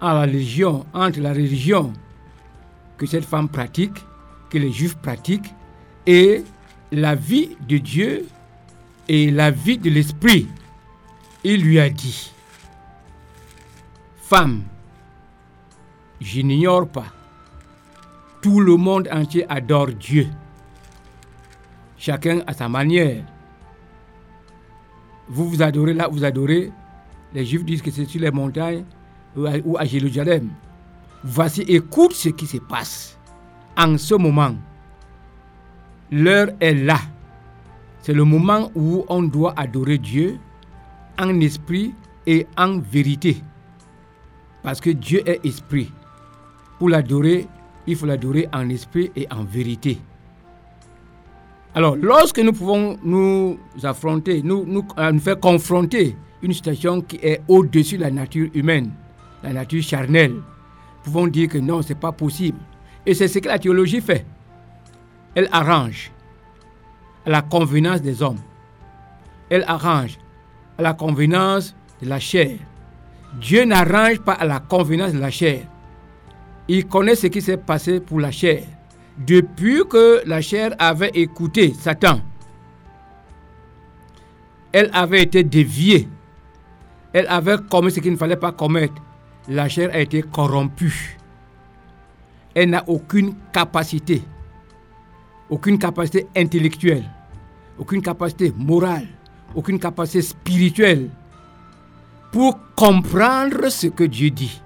entre 0.00 1.20
la 1.20 1.32
religion 1.32 1.92
que 2.96 3.06
cette 3.06 3.24
femme 3.24 3.48
pratique, 3.48 3.98
que 4.48 4.58
les 4.58 4.70
juifs 4.70 4.96
pratiquent, 4.96 5.52
et 6.06 6.44
la 6.92 7.16
vie 7.16 7.56
de 7.68 7.78
Dieu 7.78 8.26
et 9.08 9.30
la 9.30 9.50
vie 9.50 9.78
de 9.78 9.90
l'esprit. 9.90 10.48
Il 11.44 11.62
lui 11.62 11.78
a 11.80 11.90
dit, 11.90 12.32
Femme, 14.16 14.62
je 16.20 16.40
n'ignore 16.40 16.88
pas, 16.88 17.06
tout 18.40 18.60
le 18.60 18.76
monde 18.76 19.08
entier 19.12 19.44
adore 19.48 19.88
Dieu. 19.88 20.28
Chacun 21.98 22.40
à 22.46 22.52
sa 22.52 22.68
manière. 22.68 23.24
Vous 25.28 25.48
vous 25.48 25.62
adorez 25.62 25.94
là, 25.94 26.08
vous 26.08 26.24
adorez. 26.24 26.72
Les 27.32 27.44
Juifs 27.46 27.64
disent 27.64 27.82
que 27.82 27.90
c'est 27.90 28.04
sur 28.04 28.20
les 28.20 28.30
montagnes 28.30 28.84
ou 29.36 29.76
à, 29.78 29.84
Jérusalem. 29.84 30.50
Voici, 31.24 31.62
écoute 31.62 32.12
ce 32.12 32.28
qui 32.30 32.46
se 32.46 32.58
passe. 32.58 33.18
En 33.76 33.96
ce 33.96 34.14
moment, 34.14 34.54
l'heure 36.10 36.48
est 36.60 36.74
là. 36.74 36.98
C'est 38.02 38.12
le 38.12 38.24
moment 38.24 38.70
où 38.74 39.04
on 39.08 39.22
doit 39.22 39.54
adorer 39.56 39.96
Dieu 39.98 40.38
en 41.18 41.40
esprit 41.40 41.94
et 42.26 42.46
en 42.58 42.78
vérité. 42.78 43.36
Parce 44.62 44.80
que 44.80 44.90
Dieu 44.90 45.22
est 45.24 45.44
esprit. 45.46 45.90
Pour 46.78 46.88
l'adorer, 46.88 47.46
il 47.86 47.96
faut 47.96 48.06
l'adorer 48.06 48.48
en 48.52 48.68
esprit 48.68 49.12
et 49.14 49.28
en 49.32 49.44
vérité. 49.44 49.98
Alors, 51.74 51.96
lorsque 51.96 52.40
nous 52.40 52.52
pouvons 52.52 52.98
nous 53.04 53.58
affronter, 53.84 54.42
nous, 54.42 54.64
nous, 54.66 54.84
euh, 54.98 55.12
nous 55.12 55.20
faire 55.20 55.38
confronter 55.38 56.16
une 56.42 56.52
situation 56.52 57.00
qui 57.00 57.16
est 57.22 57.40
au-dessus 57.48 57.96
de 57.96 58.02
la 58.02 58.10
nature 58.10 58.50
humaine, 58.52 58.90
la 59.44 59.52
nature 59.52 59.82
charnelle, 59.82 60.34
pouvons 61.04 61.28
dire 61.28 61.48
que 61.48 61.58
non, 61.58 61.82
ce 61.82 61.90
n'est 61.90 61.98
pas 61.98 62.12
possible. 62.12 62.58
Et 63.06 63.14
c'est 63.14 63.28
ce 63.28 63.38
que 63.38 63.48
la 63.48 63.58
théologie 63.58 64.00
fait. 64.00 64.26
Elle 65.34 65.48
arrange 65.50 66.12
à 67.26 67.30
la 67.30 67.42
convenance 67.42 68.02
des 68.02 68.22
hommes. 68.22 68.40
Elle 69.50 69.64
arrange 69.66 70.18
à 70.78 70.82
la 70.82 70.94
convenance 70.94 71.74
de 72.00 72.08
la 72.08 72.18
chair. 72.18 72.58
Dieu 73.40 73.64
n'arrange 73.64 74.20
pas 74.20 74.32
à 74.34 74.44
la 74.44 74.60
convenance 74.60 75.12
de 75.12 75.18
la 75.18 75.30
chair. 75.30 75.60
Il 76.68 76.86
connaît 76.86 77.14
ce 77.14 77.26
qui 77.26 77.40
s'est 77.40 77.56
passé 77.56 78.00
pour 78.00 78.20
la 78.20 78.30
chair. 78.30 78.62
Depuis 79.18 79.82
que 79.88 80.22
la 80.26 80.40
chair 80.40 80.74
avait 80.78 81.10
écouté 81.14 81.74
Satan, 81.74 82.20
elle 84.72 84.90
avait 84.92 85.22
été 85.22 85.44
déviée. 85.44 86.08
Elle 87.12 87.26
avait 87.28 87.58
commis 87.70 87.90
ce 87.90 88.00
qu'il 88.00 88.12
ne 88.12 88.16
fallait 88.16 88.36
pas 88.36 88.52
commettre. 88.52 88.94
La 89.48 89.68
chair 89.68 89.90
a 89.92 89.98
été 89.98 90.22
corrompue. 90.22 91.18
Elle 92.54 92.70
n'a 92.70 92.84
aucune 92.86 93.34
capacité, 93.52 94.22
aucune 95.52 95.78
capacité 95.78 96.26
intellectuelle, 96.34 97.04
aucune 97.76 98.00
capacité 98.00 98.54
morale, 98.56 99.06
aucune 99.54 99.78
capacité 99.78 100.22
spirituelle 100.22 101.10
pour 102.32 102.58
comprendre 102.74 103.68
ce 103.68 103.88
que 103.88 104.04
Dieu 104.04 104.30
dit. 104.30 104.62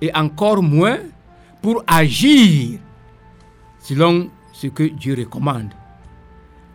Et 0.00 0.12
encore 0.16 0.60
moins 0.60 0.98
pour 1.62 1.84
agir 1.86 2.80
selon 3.78 4.28
ce 4.52 4.66
que 4.66 4.82
Dieu 4.82 5.14
recommande. 5.16 5.70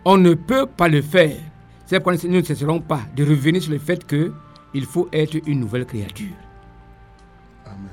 On 0.06 0.17
ne 0.17 0.36
peut 0.36 0.65
pas 0.65 0.88
le 0.88 1.01
faire. 1.01 1.36
C'est 1.86 1.99
pourquoi 1.99 2.21
nous 2.23 2.38
ne 2.38 2.41
cesserons 2.43 2.79
pas 2.79 3.01
de 3.13 3.25
revenir 3.25 3.62
sur 3.62 3.73
le 3.73 3.77
fait 3.77 4.08
qu'il 4.08 4.86
faut 4.86 5.10
être 5.12 5.38
une 5.45 5.60
nouvelle 5.60 5.86
créature. 5.86 6.36
Amen. 7.65 7.89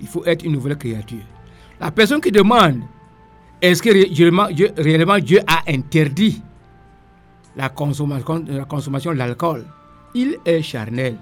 Il 0.00 0.08
faut 0.08 0.24
être 0.24 0.44
une 0.44 0.52
nouvelle 0.52 0.76
créature. 0.76 1.22
La 1.78 1.92
personne 1.92 2.20
qui 2.20 2.32
demande 2.32 2.80
est-ce 3.62 3.82
que 3.82 3.90
réellement 4.82 5.18
Dieu, 5.18 5.40
a 5.46 5.62
interdit 5.68 6.42
la 7.56 7.68
consommation, 7.68 8.38
de 8.40 9.16
l'alcool, 9.16 9.66
il 10.14 10.38
est 10.44 10.62
charnel. 10.62 11.16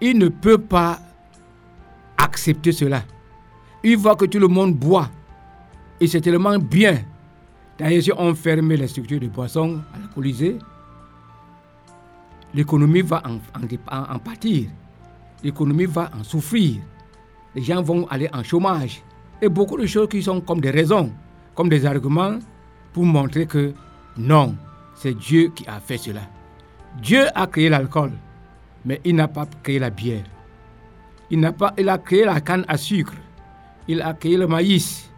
Il 0.00 0.16
ne 0.18 0.28
peut 0.28 0.58
pas 0.58 0.98
accepter 2.16 2.72
cela. 2.72 3.02
Il 3.82 3.96
voit 3.96 4.16
que 4.16 4.24
tout 4.26 4.38
le 4.38 4.48
monde 4.48 4.74
boit. 4.74 5.10
Et 6.00 6.06
c'est 6.06 6.20
tellement 6.20 6.58
bien. 6.58 7.02
D'ailleurs, 7.78 8.02
si 8.02 8.12
on 8.16 8.34
ferme 8.34 8.72
les 8.72 8.86
structures 8.88 9.20
de 9.20 9.26
boissons 9.28 9.80
alcoolisées, 9.94 10.58
l'économie 12.54 13.02
va 13.02 13.22
en, 13.26 13.34
en 13.34 14.14
en- 14.14 14.18
pâtir. 14.18 14.68
L'économie 15.42 15.86
va 15.86 16.10
en 16.18 16.24
souffrir. 16.24 16.80
Les 17.54 17.62
gens 17.62 17.82
vont 17.82 18.06
aller 18.08 18.28
en 18.32 18.42
chômage. 18.42 19.02
Et 19.40 19.48
beaucoup 19.48 19.76
de 19.76 19.86
choses 19.86 20.08
qui 20.08 20.22
sont 20.22 20.40
comme 20.40 20.60
des 20.60 20.70
raisons, 20.70 21.12
comme 21.54 21.68
des 21.68 21.86
arguments 21.86 22.38
pour 22.92 23.04
montrer 23.04 23.46
que 23.46 23.72
non, 24.16 24.56
c'est 24.94 25.14
Dieu 25.14 25.52
qui 25.54 25.66
a 25.66 25.78
fait 25.78 25.98
cela. 25.98 26.22
Dieu 27.00 27.26
a 27.34 27.46
créé 27.46 27.68
l'alcool, 27.68 28.12
mais 28.84 29.00
il 29.04 29.14
n'a 29.14 29.28
pas 29.28 29.46
créé 29.62 29.78
la 29.78 29.90
bière. 29.90 30.24
Il, 31.30 31.38
n'a 31.40 31.52
pas, 31.52 31.72
il 31.78 31.88
a 31.88 31.98
créé 31.98 32.24
la 32.24 32.40
canne 32.40 32.64
à 32.66 32.76
sucre. 32.76 33.14
Il 33.86 34.02
a 34.02 34.12
créé 34.14 34.36
le 34.36 34.46
maïs, 34.46 35.08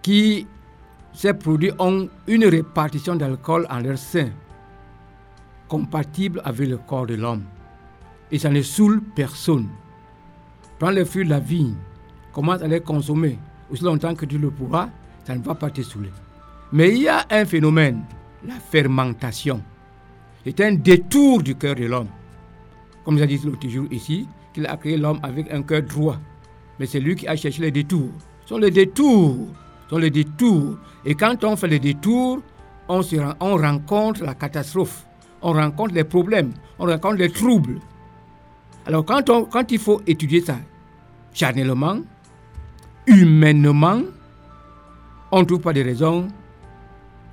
qui, 0.00 0.46
ces 1.12 1.34
produits 1.34 1.72
ont 1.78 2.08
une 2.26 2.46
répartition 2.46 3.16
d'alcool 3.16 3.66
en 3.70 3.80
leur 3.80 3.98
sein, 3.98 4.30
compatible 5.68 6.40
avec 6.44 6.68
le 6.68 6.78
corps 6.78 7.06
de 7.06 7.14
l'homme. 7.14 7.44
Et 8.32 8.38
ça 8.38 8.50
ne 8.50 8.62
saoule 8.62 9.02
personne. 9.14 9.68
Prends 10.78 10.90
les 10.90 11.04
fruits 11.04 11.24
de 11.24 11.30
la 11.30 11.38
vigne, 11.38 11.74
commence 12.34 12.60
à 12.62 12.68
les 12.68 12.80
consommer? 12.80 13.38
Aussi 13.70 13.82
longtemps 13.84 14.14
que 14.14 14.26
tu 14.26 14.36
le 14.38 14.50
pourras, 14.50 14.88
ça 15.24 15.34
ne 15.34 15.42
va 15.42 15.54
pas 15.54 15.70
te 15.70 15.80
saouler. 15.82 16.10
Mais 16.72 16.90
il 16.90 17.02
y 17.02 17.08
a 17.08 17.24
un 17.30 17.44
phénomène, 17.44 18.02
la 18.46 18.54
fermentation. 18.56 19.62
C'est 20.44 20.60
un 20.60 20.74
détour 20.74 21.42
du 21.42 21.54
cœur 21.54 21.74
de 21.76 21.86
l'homme. 21.86 22.08
Comme 23.04 23.16
j'ai 23.18 23.26
dit 23.26 23.40
l'autre 23.44 23.68
jour 23.68 23.86
ici, 23.90 24.28
qu'il 24.52 24.66
a 24.66 24.76
créé 24.76 24.96
l'homme 24.98 25.18
avec 25.22 25.50
un 25.52 25.62
cœur 25.62 25.82
droit. 25.82 26.16
Mais 26.78 26.86
c'est 26.86 27.00
lui 27.00 27.14
qui 27.14 27.26
a 27.28 27.36
cherché 27.36 27.62
les 27.62 27.70
détours. 27.70 28.10
Ce 28.42 28.48
sont 28.48 28.58
les 28.58 28.70
détours. 28.70 29.48
Ce 29.84 29.90
sont 29.90 29.98
les 29.98 30.10
détours. 30.10 30.76
Et 31.04 31.14
quand 31.14 31.42
on 31.44 31.56
fait 31.56 31.68
les 31.68 31.78
détours, 31.78 32.40
on, 32.88 33.00
se 33.02 33.16
on 33.40 33.56
rencontre 33.56 34.22
la 34.24 34.34
catastrophe. 34.34 35.06
On 35.40 35.52
rencontre 35.52 35.94
les 35.94 36.04
problèmes. 36.04 36.52
On 36.78 36.86
rencontre 36.86 37.16
les 37.16 37.30
troubles. 37.30 37.78
Alors 38.86 39.04
quand, 39.04 39.30
on- 39.30 39.44
quand 39.44 39.70
il 39.72 39.78
faut 39.78 40.02
étudier 40.06 40.40
ça, 40.40 40.56
charnellement, 41.32 41.98
humainement, 43.06 44.02
on 45.30 45.40
ne 45.40 45.44
trouve 45.44 45.60
pas 45.60 45.72
de 45.72 45.82
raisons 45.82 46.28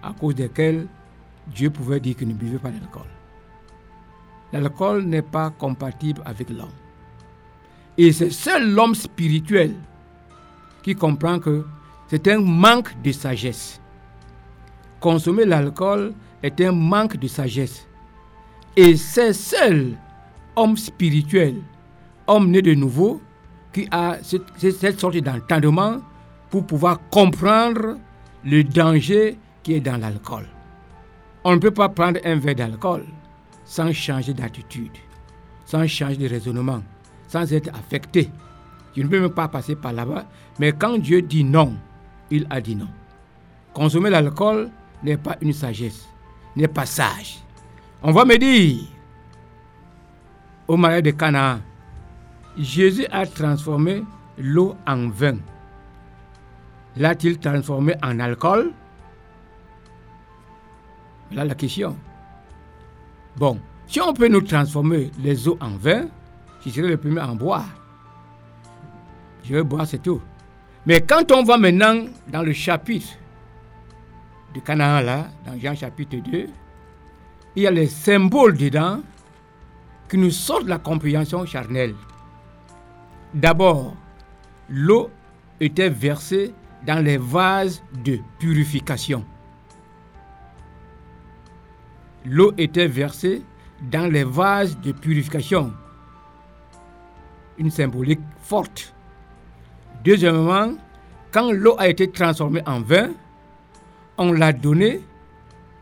à 0.01 0.13
cause 0.13 0.35
desquelles 0.35 0.87
Dieu 1.47 1.69
pouvait 1.69 1.99
dire 1.99 2.15
que 2.15 2.25
ne 2.25 2.33
buvez 2.33 2.57
pas 2.57 2.69
d'alcool. 2.71 3.07
L'alcool 4.53 5.03
n'est 5.03 5.21
pas 5.21 5.49
compatible 5.49 6.21
avec 6.25 6.49
l'homme. 6.49 6.69
Et 7.97 8.11
c'est 8.11 8.31
seul 8.31 8.73
l'homme 8.73 8.95
spirituel 8.95 9.75
qui 10.83 10.95
comprend 10.95 11.39
que 11.39 11.65
c'est 12.07 12.27
un 12.27 12.41
manque 12.41 12.93
de 13.03 13.11
sagesse. 13.11 13.79
Consommer 14.99 15.45
l'alcool 15.45 16.13
est 16.43 16.59
un 16.61 16.71
manque 16.71 17.17
de 17.17 17.27
sagesse. 17.27 17.87
Et 18.75 18.95
c'est 18.95 19.33
seul 19.33 19.97
homme 20.55 20.77
spirituel, 20.77 21.55
homme 22.27 22.49
né 22.51 22.61
de 22.61 22.73
nouveau, 22.73 23.21
qui 23.73 23.87
a 23.91 24.17
cette, 24.21 24.99
sorte 24.99 25.17
d'entendement 25.17 25.99
pour 26.49 26.65
pouvoir 26.65 26.99
comprendre 27.09 27.97
le 28.43 28.63
danger 28.63 29.37
qui 29.63 29.73
est 29.73 29.79
dans 29.79 29.97
l'alcool. 29.97 30.45
On 31.43 31.53
ne 31.53 31.59
peut 31.59 31.71
pas 31.71 31.89
prendre 31.89 32.19
un 32.23 32.35
verre 32.35 32.55
d'alcool 32.55 33.05
sans 33.65 33.91
changer 33.93 34.33
d'attitude, 34.33 34.91
sans 35.65 35.87
changer 35.87 36.17
de 36.17 36.27
raisonnement, 36.27 36.81
sans 37.27 37.51
être 37.53 37.69
affecté. 37.69 38.29
Je 38.95 39.01
ne 39.03 39.07
peux 39.07 39.21
même 39.21 39.29
pas 39.29 39.47
passer 39.47 39.75
par 39.75 39.93
là-bas. 39.93 40.25
Mais 40.59 40.73
quand 40.73 40.97
Dieu 40.97 41.21
dit 41.21 41.43
non, 41.43 41.73
il 42.29 42.45
a 42.49 42.59
dit 42.59 42.75
non. 42.75 42.89
Consommer 43.73 44.09
l'alcool 44.09 44.69
n'est 45.03 45.17
pas 45.17 45.37
une 45.41 45.53
sagesse, 45.53 46.07
n'est 46.55 46.67
pas 46.67 46.85
sage. 46.85 47.39
On 48.03 48.11
va 48.11 48.25
me 48.25 48.37
dire, 48.37 48.81
au 50.67 50.75
mariage 50.75 51.03
de 51.03 51.11
Canaan, 51.11 51.59
Jésus 52.57 53.05
a 53.11 53.25
transformé 53.25 54.03
l'eau 54.37 54.75
en 54.87 55.09
vin. 55.09 55.37
L'a-t-il 56.97 57.39
transformé 57.39 57.95
en 58.03 58.19
alcool? 58.19 58.71
Voilà 61.29 61.45
la 61.45 61.55
question. 61.55 61.95
Bon, 63.37 63.59
si 63.87 64.01
on 64.01 64.13
peut 64.13 64.27
nous 64.27 64.41
transformer 64.41 65.11
les 65.19 65.47
eaux 65.47 65.57
en 65.61 65.71
vin, 65.71 66.07
je 66.65 66.69
serai 66.69 66.89
le 66.89 66.97
premier 66.97 67.21
à 67.21 67.29
en 67.29 67.35
boire. 67.35 67.65
Je 69.43 69.53
vais 69.53 69.63
boire, 69.63 69.87
c'est 69.87 70.01
tout. 70.01 70.21
Mais 70.85 71.01
quand 71.01 71.31
on 71.31 71.43
va 71.43 71.57
maintenant 71.57 72.05
dans 72.27 72.41
le 72.41 72.53
chapitre 72.53 73.07
de 74.53 74.59
Canaan, 74.59 75.01
là, 75.01 75.27
dans 75.45 75.57
Jean 75.57 75.75
chapitre 75.75 76.17
2, 76.17 76.47
il 77.55 77.63
y 77.63 77.67
a 77.67 77.71
les 77.71 77.87
symboles 77.87 78.57
dedans 78.57 78.99
qui 80.09 80.17
nous 80.17 80.31
sortent 80.31 80.65
de 80.65 80.69
la 80.69 80.79
compréhension 80.79 81.45
charnelle. 81.45 81.95
D'abord, 83.33 83.95
l'eau 84.69 85.09
était 85.59 85.89
versée 85.89 86.53
dans 86.85 87.03
les 87.03 87.17
vases 87.17 87.81
de 88.03 88.19
purification. 88.39 89.23
L'eau 92.25 92.51
était 92.57 92.87
versée 92.87 93.43
dans 93.89 94.11
les 94.11 94.23
vases 94.23 94.79
de 94.81 94.91
purification. 94.91 95.73
Une 97.57 97.71
symbolique 97.71 98.19
forte. 98.41 98.93
Deuxièmement, 100.03 100.73
quand 101.31 101.51
l'eau 101.51 101.75
a 101.79 101.87
été 101.87 102.11
transformée 102.11 102.61
en 102.65 102.81
vin, 102.81 103.11
on 104.17 104.33
l'a 104.33 104.51
donnée 104.51 105.01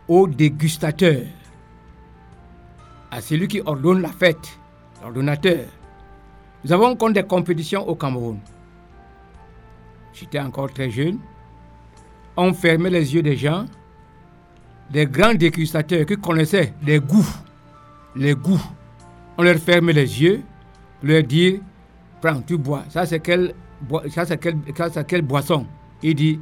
au 0.07 0.27
dégustateur, 0.27 1.23
à 3.11 3.21
celui 3.21 3.47
qui 3.47 3.61
ordonne 3.61 4.01
la 4.01 4.09
fête, 4.09 4.59
l'ordonnateur. 5.01 5.65
Nous 6.63 6.71
avons 6.73 6.87
encore 6.87 7.11
des 7.11 7.23
compétitions 7.23 7.87
au 7.87 7.95
Cameroun. 7.95 8.39
J'étais 10.13 10.39
encore 10.39 10.71
très 10.73 10.89
jeune. 10.89 11.19
On 12.35 12.53
fermait 12.53 12.89
les 12.89 13.13
yeux 13.13 13.21
des 13.21 13.37
gens, 13.37 13.65
des 14.89 15.05
grands 15.05 15.33
dégustateurs 15.33 16.05
qui 16.05 16.17
connaissaient 16.17 16.73
les 16.83 16.99
goûts, 16.99 17.25
les 18.15 18.33
goûts. 18.33 18.61
On 19.37 19.43
leur 19.43 19.57
fermait 19.57 19.93
les 19.93 20.21
yeux, 20.21 20.41
leur 21.01 21.23
dire, 21.23 21.61
prends, 22.21 22.41
tu 22.41 22.57
bois. 22.57 22.83
Ça 22.89 23.05
c'est 23.05 23.19
quelle, 23.19 23.53
ça, 24.09 24.25
c'est 24.25 24.37
quelle, 24.37 24.57
ça, 24.91 25.03
quelle 25.03 25.21
boisson? 25.21 25.65
Il 26.01 26.15
dit, 26.15 26.39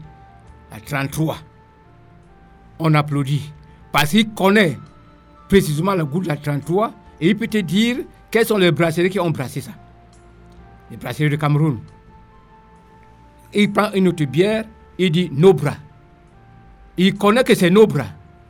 la 0.71 0.79
33. 0.79 1.37
On 2.79 2.93
applaudit. 2.93 3.51
Parce 3.91 4.11
qu'il 4.11 4.29
connaît 4.29 4.77
précisément 5.47 5.95
le 5.95 6.05
goût 6.05 6.21
de 6.21 6.27
la 6.27 6.37
33 6.37 6.91
et 7.21 7.29
il 7.29 7.37
peut 7.37 7.47
te 7.47 7.57
dire 7.57 7.97
quelles 8.29 8.45
sont 8.45 8.57
les 8.57 8.71
brasseries 8.71 9.09
qui 9.09 9.19
ont 9.19 9.31
brassé 9.31 9.61
ça. 9.61 9.71
Les 10.91 10.97
brasseries 10.97 11.29
de 11.29 11.35
Cameroun. 11.35 11.79
Il 13.53 13.71
prend 13.71 13.91
une 13.93 14.07
autre 14.09 14.25
bière, 14.25 14.65
il 14.97 15.11
dit 15.11 15.29
Nobra. 15.31 15.73
Il 16.97 17.15
connaît 17.15 17.43
que 17.43 17.55
c'est 17.55 17.69
Nobra, 17.69 18.05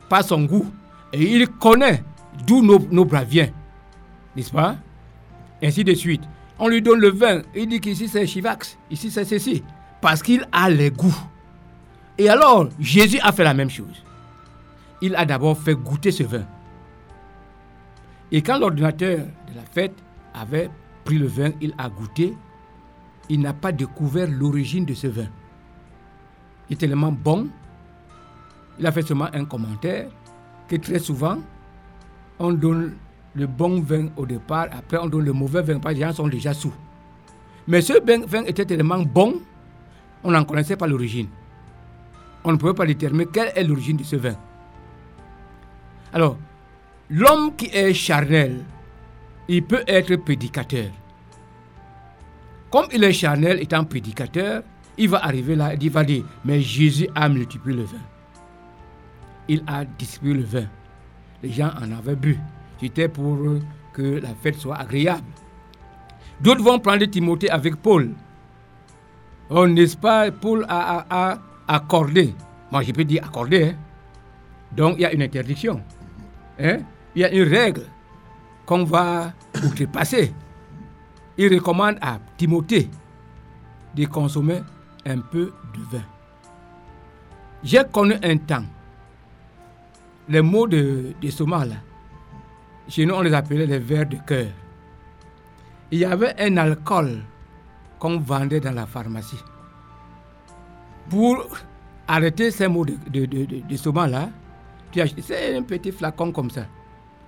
pas 0.08 0.22
son 0.22 0.44
goût. 0.44 0.70
Et 1.12 1.22
il 1.36 1.48
connaît 1.48 2.02
d'où 2.46 2.62
No- 2.62 2.86
Nobra 2.90 3.24
vient. 3.24 3.48
N'est-ce 4.36 4.52
pas? 4.52 4.76
Ainsi 5.62 5.84
de 5.84 5.94
suite. 5.94 6.22
On 6.58 6.68
lui 6.68 6.82
donne 6.82 7.00
le 7.00 7.10
vin, 7.10 7.42
il 7.54 7.68
dit 7.68 7.80
qu'ici 7.80 8.08
c'est 8.08 8.26
Chivax, 8.26 8.76
ici 8.90 9.10
c'est 9.10 9.24
ceci. 9.24 9.62
Parce 10.00 10.22
qu'il 10.22 10.46
a 10.52 10.68
les 10.70 10.90
goûts. 10.90 11.16
Et 12.18 12.28
alors, 12.28 12.68
Jésus 12.80 13.20
a 13.22 13.30
fait 13.32 13.44
la 13.44 13.54
même 13.54 13.70
chose. 13.70 14.02
Il 15.00 15.14
a 15.14 15.24
d'abord 15.24 15.56
fait 15.58 15.74
goûter 15.74 16.10
ce 16.10 16.24
vin. 16.24 16.42
Et 18.32 18.42
quand 18.42 18.58
l'ordinateur 18.58 19.18
de 19.18 19.54
la 19.56 19.62
fête 19.72 19.94
avait 20.34 20.68
le 21.16 21.26
vin, 21.26 21.50
il 21.60 21.74
a 21.78 21.88
goûté, 21.88 22.36
il 23.28 23.40
n'a 23.40 23.52
pas 23.52 23.72
découvert 23.72 24.28
l'origine 24.30 24.84
de 24.84 24.94
ce 24.94 25.06
vin. 25.06 25.28
Il 26.68 26.74
est 26.74 26.76
tellement 26.76 27.12
bon, 27.12 27.48
il 28.78 28.86
a 28.86 28.92
fait 28.92 29.02
seulement 29.02 29.28
un 29.32 29.44
commentaire 29.44 30.10
que 30.68 30.76
très 30.76 30.98
souvent, 30.98 31.38
on 32.38 32.52
donne 32.52 32.94
le 33.34 33.46
bon 33.46 33.80
vin 33.80 34.08
au 34.16 34.26
départ, 34.26 34.66
après 34.72 34.98
on 34.98 35.06
donne 35.06 35.24
le 35.24 35.32
mauvais 35.32 35.62
vin, 35.62 35.78
parce 35.78 35.94
que 35.94 36.00
les 36.00 36.06
gens 36.06 36.12
sont 36.12 36.28
déjà 36.28 36.52
sous. 36.52 36.72
Mais 37.66 37.80
ce 37.80 37.94
vin 38.26 38.44
était 38.44 38.64
tellement 38.64 39.00
bon, 39.00 39.40
on 40.24 40.30
n'en 40.30 40.44
connaissait 40.44 40.76
pas 40.76 40.86
l'origine. 40.86 41.28
On 42.44 42.52
ne 42.52 42.56
pouvait 42.56 42.74
pas 42.74 42.86
déterminer 42.86 43.26
quelle 43.32 43.52
est 43.54 43.64
l'origine 43.64 43.96
de 43.96 44.04
ce 44.04 44.16
vin. 44.16 44.36
Alors, 46.12 46.38
l'homme 47.10 47.54
qui 47.56 47.66
est 47.66 47.92
charnel, 47.92 48.64
il 49.48 49.64
peut 49.64 49.82
être 49.86 50.14
prédicateur. 50.16 50.90
Comme 52.70 52.86
il 52.92 53.02
est 53.02 53.12
charnel 53.12 53.62
étant 53.62 53.84
prédicateur, 53.84 54.62
il 54.98 55.08
va 55.08 55.24
arriver 55.24 55.56
là, 55.56 55.72
il 55.80 55.90
va 55.90 56.04
dire, 56.04 56.24
mais 56.44 56.60
Jésus 56.60 57.08
a 57.14 57.28
multiplié 57.28 57.76
le 57.76 57.84
vin. 57.84 57.98
Il 59.48 59.62
a 59.66 59.84
distribué 59.84 60.34
le 60.34 60.42
vin. 60.42 60.66
Les 61.42 61.50
gens 61.50 61.70
en 61.80 61.90
avaient 61.96 62.16
bu. 62.16 62.38
C'était 62.80 63.08
pour 63.08 63.38
que 63.94 64.02
la 64.20 64.34
fête 64.42 64.56
soit 64.56 64.76
agréable. 64.76 65.24
D'autres 66.40 66.62
vont 66.62 66.78
prendre 66.78 67.04
Timothée 67.06 67.48
avec 67.50 67.76
Paul. 67.76 68.10
Oh, 69.48 69.66
n'est-ce 69.66 69.96
pas, 69.96 70.30
Paul 70.30 70.66
a 70.68 71.38
accordé. 71.66 72.34
Moi, 72.70 72.82
je 72.82 72.92
peux 72.92 73.04
dire 73.04 73.24
accordé. 73.24 73.70
hein. 73.70 73.74
Donc, 74.76 74.96
il 74.98 75.02
y 75.02 75.04
a 75.06 75.12
une 75.12 75.22
interdiction. 75.22 75.80
Hein? 76.60 76.78
Il 77.14 77.22
y 77.22 77.24
a 77.24 77.32
une 77.32 77.48
règle 77.48 77.84
qu'on 78.68 78.84
va 78.84 79.32
outrepasser. 79.64 80.34
Il 81.38 81.54
recommande 81.54 81.96
à 82.02 82.18
Timothée 82.36 82.90
de 83.94 84.04
consommer 84.04 84.60
un 85.06 85.20
peu 85.20 85.54
de 85.72 85.96
vin. 85.96 86.04
J'ai 87.64 87.82
connu 87.90 88.14
un 88.22 88.36
temps, 88.36 88.66
les 90.28 90.42
mots 90.42 90.66
de, 90.66 91.14
de 91.20 91.30
Soma, 91.30 91.64
là, 91.64 91.76
chez 92.88 93.06
nous 93.06 93.14
on 93.14 93.22
les 93.22 93.32
appelait 93.32 93.66
les 93.66 93.78
verres 93.78 94.06
de 94.06 94.16
cœur. 94.26 94.48
Il 95.90 96.00
y 96.00 96.04
avait 96.04 96.34
un 96.38 96.58
alcool 96.58 97.22
qu'on 97.98 98.18
vendait 98.18 98.60
dans 98.60 98.72
la 98.72 98.84
pharmacie. 98.84 99.42
Pour 101.08 101.42
arrêter 102.06 102.50
ces 102.50 102.68
mots 102.68 102.84
de, 102.84 102.96
de, 103.10 103.24
de, 103.24 103.62
c'est 105.22 105.56
un 105.56 105.62
petit 105.62 105.90
flacon 105.90 106.32
comme 106.32 106.50
ça. 106.50 106.66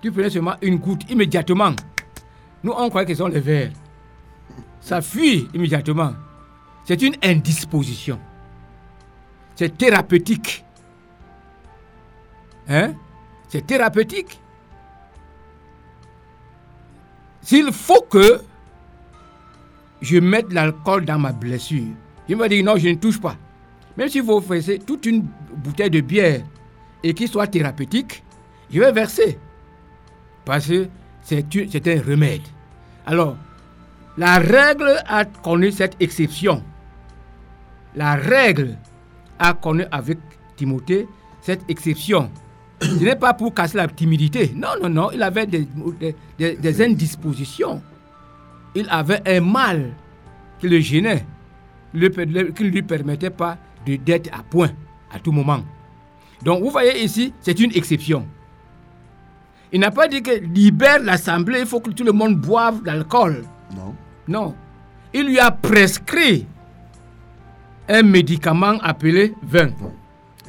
Tu 0.01 0.11
prenais 0.11 0.29
seulement 0.29 0.55
une 0.61 0.77
goutte 0.77 1.09
immédiatement. 1.09 1.73
Nous, 2.63 2.71
on 2.71 2.89
croyait 2.89 3.07
que 3.07 3.15
sont 3.15 3.27
les 3.27 3.39
verres. 3.39 3.71
Ça 4.79 5.01
fuit 5.01 5.47
immédiatement. 5.53 6.13
C'est 6.85 7.01
une 7.01 7.15
indisposition. 7.23 8.19
C'est 9.55 9.77
thérapeutique. 9.77 10.65
Hein? 12.67 12.93
C'est 13.47 13.65
thérapeutique. 13.65 14.39
S'il 17.41 17.71
faut 17.71 18.01
que 18.01 18.41
je 20.01 20.17
mette 20.17 20.51
l'alcool 20.51 21.05
dans 21.05 21.19
ma 21.19 21.31
blessure, 21.31 21.93
il 22.27 22.37
m'a 22.37 22.47
dit 22.47 22.63
non, 22.63 22.77
je 22.77 22.89
ne 22.89 22.95
touche 22.95 23.19
pas. 23.19 23.35
Même 23.97 24.09
si 24.09 24.19
vous 24.19 24.33
offrez 24.33 24.79
toute 24.79 25.05
une 25.05 25.27
bouteille 25.55 25.89
de 25.89 26.01
bière 26.01 26.41
et 27.03 27.13
qu'il 27.13 27.27
soit 27.27 27.47
thérapeutique, 27.47 28.23
je 28.71 28.79
vais 28.79 28.91
verser. 28.91 29.37
Parce 30.45 30.67
que 30.67 30.87
c'est 31.23 31.87
un 31.87 32.01
remède. 32.01 32.41
Alors, 33.05 33.37
la 34.17 34.39
règle 34.39 35.01
a 35.07 35.25
connu 35.25 35.71
cette 35.71 35.95
exception. 35.99 36.63
La 37.95 38.15
règle 38.15 38.77
a 39.39 39.53
connu 39.53 39.83
avec 39.91 40.19
Timothée 40.55 41.07
cette 41.41 41.61
exception. 41.69 42.29
Ce 42.81 43.03
n'est 43.03 43.15
pas 43.15 43.33
pour 43.33 43.53
casser 43.53 43.77
la 43.77 43.87
timidité. 43.87 44.51
Non, 44.55 44.69
non, 44.81 44.89
non. 44.89 45.11
Il 45.11 45.21
avait 45.21 45.45
des, 45.45 46.81
indispositions. 46.81 47.81
Il 48.75 48.87
avait 48.89 49.21
un 49.27 49.41
mal 49.41 49.93
qui 50.59 50.67
le 50.67 50.79
gênait, 50.79 51.25
qui 51.93 51.99
ne 51.99 52.69
lui 52.69 52.81
permettait 52.81 53.29
pas 53.29 53.57
d'être 53.85 54.29
à 54.33 54.43
point 54.43 54.71
à 55.11 55.19
tout 55.19 55.31
moment. 55.31 55.63
Donc, 56.43 56.63
vous 56.63 56.69
voyez 56.71 57.03
ici, 57.03 57.33
c'est 57.41 57.59
une 57.59 57.71
exception. 57.75 58.25
Il 59.73 59.79
n'a 59.79 59.91
pas 59.91 60.07
dit 60.07 60.21
que 60.21 60.31
libère 60.31 60.99
l'assemblée, 61.01 61.61
il 61.61 61.65
faut 61.65 61.79
que 61.79 61.91
tout 61.91 62.03
le 62.03 62.11
monde 62.11 62.35
boive 62.35 62.83
d'alcool. 62.83 63.43
Non. 63.75 63.95
Non. 64.27 64.55
Il 65.13 65.27
lui 65.27 65.39
a 65.39 65.51
prescrit 65.51 66.45
un 67.87 68.03
médicament 68.03 68.77
appelé 68.81 69.33
vin. 69.43 69.69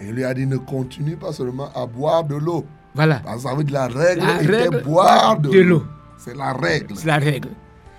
Et 0.00 0.06
il 0.08 0.12
lui 0.12 0.24
a 0.24 0.34
dit 0.34 0.46
ne 0.46 0.56
continue 0.56 1.16
pas 1.16 1.32
seulement 1.32 1.70
à 1.74 1.86
boire 1.86 2.24
de 2.24 2.34
l'eau. 2.34 2.64
Voilà. 2.94 3.20
Parce 3.24 3.42
que 3.42 3.48
ça 3.48 3.54
veut 3.54 3.64
dire 3.64 3.74
la 3.74 3.86
règle 3.86 4.26
La 4.26 4.42
était 4.42 4.56
règle, 4.56 4.82
boire 4.82 5.38
de, 5.38 5.50
de 5.50 5.60
l'eau. 5.60 5.84
C'est 6.18 6.36
la 6.36 6.52
règle. 6.52 6.94
C'est 6.96 7.06
la 7.06 7.18
règle. 7.18 7.48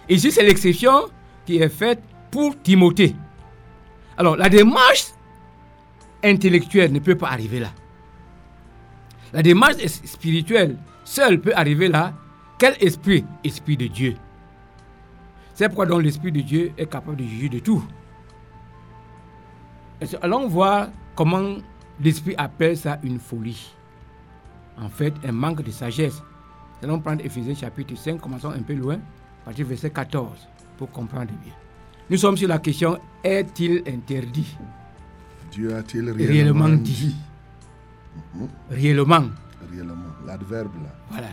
Ici, 0.10 0.32
c'est 0.32 0.44
l'exception 0.44 1.08
qui 1.46 1.58
est 1.58 1.70
faite 1.70 2.02
pour 2.32 2.62
Timothée. 2.62 3.16
Alors, 4.18 4.36
la 4.36 4.50
démarche 4.50 5.08
intellectuelle 6.24 6.92
ne 6.92 7.00
peut 7.00 7.16
pas 7.16 7.30
arriver 7.30 7.60
là. 7.60 7.70
La 9.34 9.42
démarche 9.42 9.76
spirituelle 10.06 10.78
seule 11.04 11.40
peut 11.40 11.54
arriver 11.56 11.88
là. 11.88 12.14
Quel 12.58 12.76
esprit? 12.82 13.26
Esprit 13.44 13.78
de 13.78 13.88
Dieu. 13.88 14.16
C'est 15.54 15.68
pourquoi 15.68 15.86
donc 15.86 16.02
l'Esprit 16.02 16.32
de 16.32 16.42
Dieu 16.42 16.72
est 16.78 16.88
capable 16.88 17.18
de 17.18 17.24
juger 17.24 17.50
de 17.50 17.60
tout. 17.60 17.84
Allons 20.22 20.48
voir 20.48 20.90
comment 21.16 21.58
l'Esprit 22.02 22.36
appelle 22.38 22.76
ça 22.76 23.00
une 23.04 23.20
folie. 23.20 23.72
En 24.80 24.90
fait, 24.90 25.14
un 25.24 25.32
manque 25.32 25.62
de 25.62 25.72
sagesse. 25.72 26.22
Nous 26.82 26.90
allons 26.90 27.00
prendre 27.00 27.24
Ephésiens 27.24 27.54
chapitre 27.56 27.96
5, 27.96 28.20
commençons 28.20 28.50
un 28.50 28.62
peu 28.64 28.74
loin, 28.74 28.96
à 28.96 29.46
partir 29.46 29.66
du 29.66 29.70
verset 29.70 29.92
14, 29.92 30.48
pour 30.78 30.90
comprendre 30.90 31.32
bien. 31.44 31.54
Nous 32.10 32.18
sommes 32.18 32.36
sur 32.36 32.48
la 32.48 32.58
question 32.58 32.98
est-il 33.24 33.84
interdit? 33.88 34.58
Dieu 35.52 35.74
a-t-il 35.76 36.10
Réellement 36.10 36.66
réellement, 36.66 36.70
dit. 36.70 37.16
dit, 38.36 38.48
Réellement. 38.72 39.26
L'adverbe 40.26 40.76
là. 40.84 40.90
Voilà. 41.10 41.28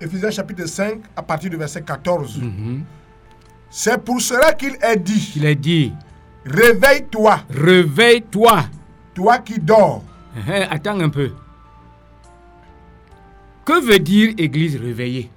Éphésiens 0.00 0.30
chapitre 0.30 0.66
5, 0.66 1.00
à 1.14 1.22
partir 1.22 1.50
du 1.50 1.56
verset 1.56 1.82
14. 1.82 2.40
C'est 3.68 4.02
pour 4.02 4.20
cela 4.20 4.52
qu'il 4.54 4.76
est 4.80 4.96
dit 4.96 5.32
Il 5.36 5.46
a 5.46 5.54
dit 5.54 5.92
Réveille-toi, 6.46 7.40
Réveille-toi. 7.50 8.64
toi 9.14 9.38
qui 9.38 9.58
dors. 9.58 10.02
Hein, 10.48 10.66
Attends 10.70 10.98
un 11.00 11.08
peu. 11.10 11.32
Que 13.64 13.80
veut 13.84 13.98
dire 13.98 14.34
Église 14.38 14.76
réveillée? 14.76 15.30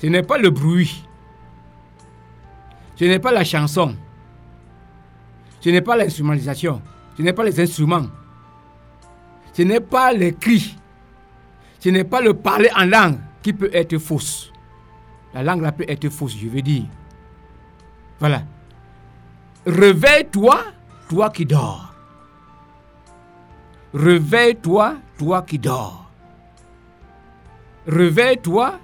Ce 0.00 0.06
n'est 0.08 0.22
pas 0.22 0.36
le 0.36 0.50
bruit. 0.50 1.06
Ce 2.96 3.04
n'est 3.04 3.18
pas 3.20 3.32
la 3.32 3.44
chanson. 3.44 3.94
Ce 5.60 5.70
n'est 5.70 5.80
pas 5.80 5.96
l'instrumentalisation. 5.96 6.82
Ce 7.16 7.22
n'est 7.22 7.32
pas 7.32 7.44
les 7.44 7.58
instruments. 7.60 8.06
Ce 9.54 9.62
n'est 9.62 9.80
pas 9.80 10.12
les 10.12 10.34
cris. 10.34 10.76
Ce 11.78 11.88
n'est 11.88 12.04
pas 12.04 12.20
le 12.20 12.34
parler 12.34 12.68
en 12.76 12.84
langue 12.84 13.18
qui 13.42 13.52
peut 13.52 13.70
être 13.72 13.98
fausse. 13.98 14.52
La 15.32 15.42
langue 15.42 15.62
là 15.62 15.72
peut 15.72 15.84
être 15.88 16.08
fausse, 16.08 16.36
je 16.36 16.48
veux 16.48 16.62
dire. 16.62 16.84
Voilà. 18.18 18.42
Réveille-toi, 19.66 20.64
toi 21.08 21.30
qui 21.30 21.46
dors. 21.46 21.94
Réveille-toi, 23.92 24.96
toi 25.16 25.42
qui 25.42 25.58
dors. 25.58 26.10
Réveille-toi, 27.86 28.78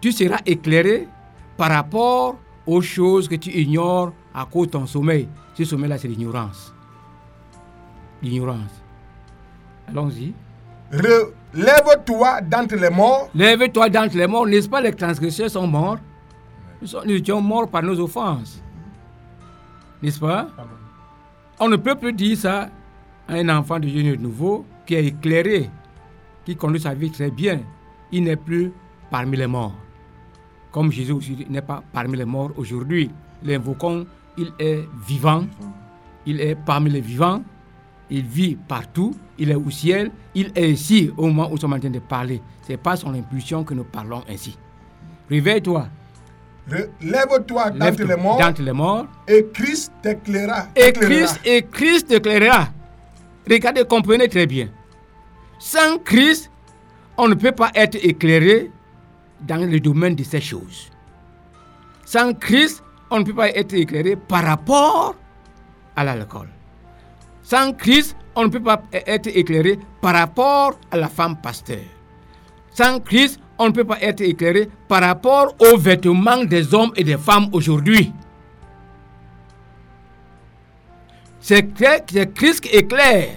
tu 0.00 0.12
seras 0.12 0.40
éclairé 0.44 1.08
par 1.56 1.70
rapport 1.70 2.36
aux 2.66 2.82
choses 2.82 3.28
que 3.28 3.36
tu 3.36 3.50
ignores 3.50 4.12
à 4.34 4.44
cause 4.44 4.66
de 4.66 4.72
ton 4.72 4.86
sommeil. 4.86 5.28
Ce 5.54 5.64
sommeil-là, 5.64 5.96
c'est 5.96 6.08
l'ignorance. 6.08 6.74
L'ignorance. 8.22 8.82
Allons-y. 9.88 10.32
Relève-toi 10.92 12.40
d'entre 12.42 12.76
les 12.76 12.90
morts 12.90 13.28
Lève-toi 13.34 13.88
d'entre 13.88 14.16
les 14.16 14.26
morts. 14.26 14.46
N'est-ce 14.46 14.68
pas? 14.68 14.80
Les 14.80 14.92
transgresseurs 14.92 15.50
sont 15.50 15.66
morts 15.66 15.98
nous, 16.82 16.86
sommes- 16.88 17.04
nous 17.06 17.14
étions 17.14 17.40
morts 17.40 17.68
par 17.70 17.82
nos 17.82 17.98
offenses. 18.00 18.62
N'est-ce 20.02 20.20
pas? 20.20 20.48
On 21.58 21.68
ne 21.70 21.76
peut 21.76 21.94
plus 21.94 22.12
dire 22.12 22.36
ça 22.36 22.68
à 23.26 23.32
un 23.32 23.48
enfant 23.48 23.78
de 23.80 23.86
Dieu 23.88 24.14
nouveau 24.16 24.66
qui 24.84 24.94
est 24.94 25.06
éclairé, 25.06 25.70
qui 26.44 26.54
conduit 26.54 26.80
sa 26.80 26.92
vie 26.92 27.10
très 27.10 27.30
bien. 27.30 27.60
Il 28.12 28.24
n'est 28.24 28.36
plus 28.36 28.72
parmi 29.10 29.38
les 29.38 29.46
morts. 29.46 29.72
Comme 30.70 30.92
Jésus 30.92 31.12
aussi 31.12 31.46
n'est 31.48 31.62
pas 31.62 31.82
parmi 31.94 32.18
les 32.18 32.26
morts 32.26 32.50
aujourd'hui. 32.58 33.10
L'invoquons, 33.42 34.06
il 34.36 34.52
est 34.58 34.86
vivant, 35.08 35.44
il 36.26 36.40
est 36.42 36.56
parmi 36.56 36.90
les 36.90 37.00
vivants, 37.00 37.42
il 38.10 38.24
vit 38.24 38.56
partout, 38.56 39.14
il 39.38 39.50
est 39.50 39.54
au 39.54 39.70
ciel, 39.70 40.10
il 40.34 40.52
est 40.54 40.70
ici 40.70 41.10
au 41.16 41.26
moment 41.26 41.48
où 41.48 41.52
nous 41.52 41.58
sommes 41.58 41.72
en 41.72 41.80
train 41.80 41.90
de 41.90 41.98
parler. 41.98 42.40
C'est 42.62 42.76
pas 42.76 42.96
son 42.96 43.12
impulsion 43.14 43.64
que 43.64 43.74
nous 43.74 43.84
parlons 43.84 44.22
ainsi. 44.28 44.56
Réveille-toi, 45.28 45.88
Relève-toi 46.68 47.70
d'entre 47.70 47.84
lève-toi 47.84 48.06
les 48.06 48.16
morts 48.22 48.38
d'entre 48.40 48.62
les 48.62 48.72
morts, 48.72 49.06
et 49.28 49.46
Christ 49.52 49.92
t'éclairera. 50.02 50.66
et 50.74 50.92
t'éclairera. 50.92 51.08
Christ, 51.26 51.40
et 51.44 51.62
Christ 51.62 52.10
éclairera. 52.10 52.68
Regardez, 53.48 53.84
comprenez 53.84 54.28
très 54.28 54.46
bien. 54.46 54.68
Sans 55.60 55.98
Christ, 56.04 56.50
on 57.16 57.28
ne 57.28 57.34
peut 57.34 57.52
pas 57.52 57.70
être 57.74 57.94
éclairé 58.04 58.70
dans 59.40 59.64
le 59.70 59.78
domaine 59.78 60.16
de 60.16 60.24
ces 60.24 60.40
choses. 60.40 60.90
Sans 62.04 62.34
Christ, 62.34 62.82
on 63.10 63.20
ne 63.20 63.24
peut 63.24 63.34
pas 63.34 63.50
être 63.50 63.72
éclairé 63.74 64.16
par 64.16 64.42
rapport 64.44 65.14
à 65.94 66.04
l'alcool. 66.04 66.48
Sans 67.46 67.72
Christ, 67.74 68.16
on 68.34 68.46
ne 68.46 68.48
peut 68.48 68.60
pas 68.60 68.82
être 68.92 69.28
éclairé 69.28 69.78
par 70.00 70.14
rapport 70.14 70.80
à 70.90 70.96
la 70.96 71.08
femme 71.08 71.40
pasteur. 71.40 71.78
Sans 72.72 72.98
Christ, 72.98 73.38
on 73.56 73.66
ne 73.66 73.70
peut 73.70 73.84
pas 73.84 74.00
être 74.00 74.20
éclairé 74.20 74.68
par 74.88 75.00
rapport 75.00 75.54
aux 75.60 75.76
vêtements 75.78 76.42
des 76.42 76.74
hommes 76.74 76.90
et 76.96 77.04
des 77.04 77.16
femmes 77.16 77.48
aujourd'hui. 77.52 78.12
C'est 81.38 81.72
Christ 81.72 82.62
qui 82.62 82.76
éclaire. 82.76 83.36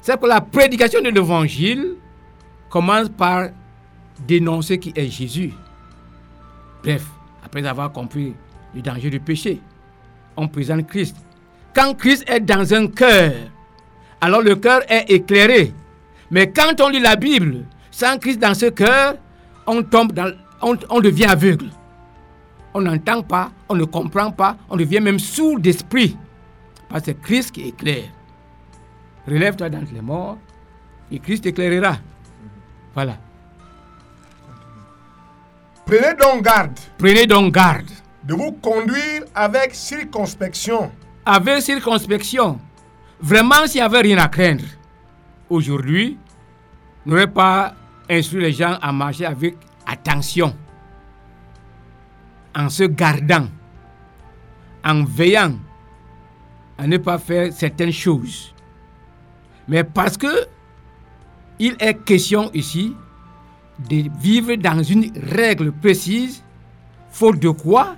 C'est 0.00 0.20
que 0.20 0.26
la 0.26 0.40
prédication 0.40 1.00
de 1.00 1.08
l'évangile 1.08 1.96
commence 2.70 3.08
par 3.08 3.48
dénoncer 4.28 4.78
qui 4.78 4.92
est 4.94 5.08
Jésus. 5.08 5.52
Bref, 6.84 7.04
après 7.44 7.66
avoir 7.66 7.90
compris 7.90 8.32
le 8.72 8.80
danger 8.80 9.10
du 9.10 9.18
péché, 9.18 9.60
on 10.36 10.46
présente 10.46 10.86
Christ. 10.86 11.16
Quand 11.74 11.94
Christ 11.94 12.24
est 12.28 12.40
dans 12.40 12.72
un 12.74 12.86
cœur, 12.86 13.32
alors 14.20 14.42
le 14.42 14.54
cœur 14.56 14.80
est 14.88 15.10
éclairé. 15.10 15.72
Mais 16.30 16.50
quand 16.50 16.80
on 16.80 16.88
lit 16.88 17.00
la 17.00 17.16
Bible, 17.16 17.64
sans 17.90 18.18
Christ 18.18 18.38
dans 18.38 18.54
ce 18.54 18.66
cœur, 18.66 19.16
on 19.66 19.82
tombe 19.82 20.12
dans, 20.12 20.32
on, 20.62 20.76
on 20.90 21.00
devient 21.00 21.26
aveugle. 21.26 21.66
On 22.72 22.80
n'entend 22.80 23.22
pas, 23.22 23.50
on 23.68 23.74
ne 23.74 23.84
comprend 23.84 24.30
pas, 24.30 24.56
on 24.68 24.76
devient 24.76 25.00
même 25.00 25.18
sourd 25.18 25.58
d'esprit. 25.60 26.16
Parce 26.88 27.02
que 27.02 27.06
c'est 27.06 27.20
Christ 27.20 27.50
qui 27.52 27.68
éclaire. 27.68 28.08
Relève-toi 29.26 29.68
d'entre 29.70 29.92
les 29.92 30.00
morts 30.00 30.38
et 31.10 31.18
Christ 31.18 31.46
éclairera. 31.46 31.96
Voilà. 32.94 33.16
Prenez 35.86 36.14
donc 36.14 36.42
garde 36.42 36.78
Prenez 36.98 37.26
donc 37.26 37.52
garde. 37.52 37.90
de 38.24 38.34
vous 38.34 38.52
conduire 38.52 39.22
avec 39.34 39.74
circonspection 39.74 40.90
Avec 41.26 41.62
circonspection. 41.62 42.60
Vraiment, 43.20 43.66
s'il 43.66 43.80
n'y 43.80 43.86
avait 43.86 44.00
rien 44.00 44.18
à 44.18 44.28
craindre, 44.28 44.64
aujourd'hui, 45.48 46.18
n'aurait 47.06 47.26
pas 47.26 47.74
instruit 48.10 48.42
les 48.42 48.52
gens 48.52 48.76
à 48.82 48.92
marcher 48.92 49.24
avec 49.24 49.56
attention, 49.86 50.54
en 52.54 52.68
se 52.68 52.84
gardant, 52.84 53.48
en 54.84 55.04
veillant 55.04 55.54
à 56.76 56.86
ne 56.86 56.98
pas 56.98 57.18
faire 57.18 57.52
certaines 57.52 57.92
choses. 57.92 58.54
Mais 59.66 59.84
parce 59.84 60.18
que 60.18 60.46
il 61.58 61.76
est 61.78 62.04
question 62.04 62.50
ici 62.52 62.94
de 63.88 64.10
vivre 64.20 64.54
dans 64.56 64.82
une 64.82 65.10
règle 65.32 65.72
précise, 65.72 66.42
faute 67.10 67.38
de 67.38 67.48
quoi 67.48 67.96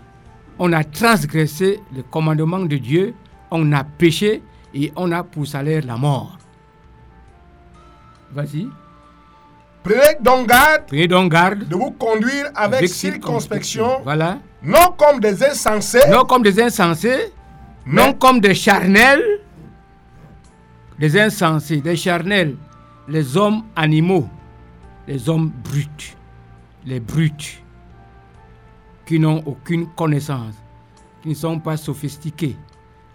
on 0.58 0.72
a 0.72 0.84
transgressé 0.84 1.80
le 1.94 2.02
commandement 2.02 2.60
de 2.60 2.76
Dieu, 2.76 3.14
on 3.50 3.72
a 3.72 3.84
péché 3.84 4.42
et 4.74 4.92
on 4.96 5.12
a 5.12 5.22
pour 5.22 5.46
salaire 5.46 5.82
la 5.86 5.96
mort. 5.96 6.38
Vas-y, 8.32 8.68
Prenez 9.82 10.16
donc 10.20 10.48
garde 10.48 10.82
prenez 10.88 11.06
donc 11.06 11.30
garde. 11.30 11.68
de 11.68 11.74
vous 11.76 11.92
conduire 11.92 12.46
avec, 12.56 12.78
avec 12.78 12.88
circonspection, 12.90 14.00
Voilà. 14.02 14.38
non 14.62 14.92
comme 14.98 15.20
des 15.20 15.44
insensés, 15.44 16.00
Non 16.10 16.24
comme 16.24 16.42
des 16.42 16.60
insensés, 16.60 17.32
non 17.86 18.12
comme 18.12 18.40
des 18.40 18.54
charnels, 18.54 19.22
des 20.98 21.18
insensés, 21.20 21.80
des 21.80 21.94
charnels, 21.96 22.56
les 23.06 23.36
hommes 23.36 23.62
animaux, 23.76 24.28
les 25.06 25.28
hommes 25.28 25.52
bruts, 25.62 26.16
les 26.84 26.98
brutes, 26.98 27.62
qui 29.06 29.20
n'ont 29.20 29.42
aucune 29.46 29.86
connaissance, 29.86 30.54
qui 31.22 31.30
ne 31.30 31.34
sont 31.34 31.60
pas 31.60 31.76
sophistiqués, 31.76 32.56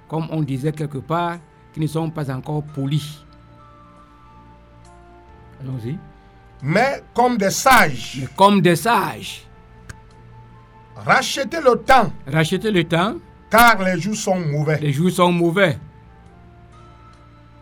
comme 0.08 0.28
on 0.32 0.42
disait 0.42 0.72
quelque 0.72 0.98
part, 1.00 1.38
qui 1.74 1.82
ne 1.82 1.88
sont 1.88 2.10
pas 2.10 2.34
encore 2.34 2.64
polis. 2.64 3.24
Allons-y. 5.62 5.98
Mais 6.64 7.04
comme 7.14 7.38
des 7.38 7.50
sages, 7.50 8.20
Mais 8.22 8.28
comme 8.36 8.62
des 8.62 8.76
sages, 8.76 9.46
rachetez 10.96 11.60
le 11.62 11.76
temps, 11.76 12.12
rachetez 12.26 12.72
le 12.72 12.84
temps, 12.84 13.16
car 13.50 13.82
les 13.84 14.00
jours 14.00 14.16
sont 14.16 14.40
mauvais. 14.40 14.80
les 14.80 14.94
jours 14.94 15.12
sont 15.12 15.32
mauvais. 15.32 15.78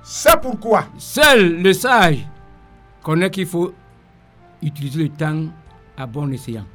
C'est 0.03 0.39
pourquoi 0.41 0.85
Seul 0.97 1.61
le 1.61 1.73
sage 1.73 2.25
connaît 3.03 3.29
qu'il 3.29 3.45
faut 3.45 3.73
utiliser 4.61 5.03
le 5.03 5.09
temps 5.09 5.45
à 5.97 6.05
bon 6.05 6.31
escient. 6.31 6.65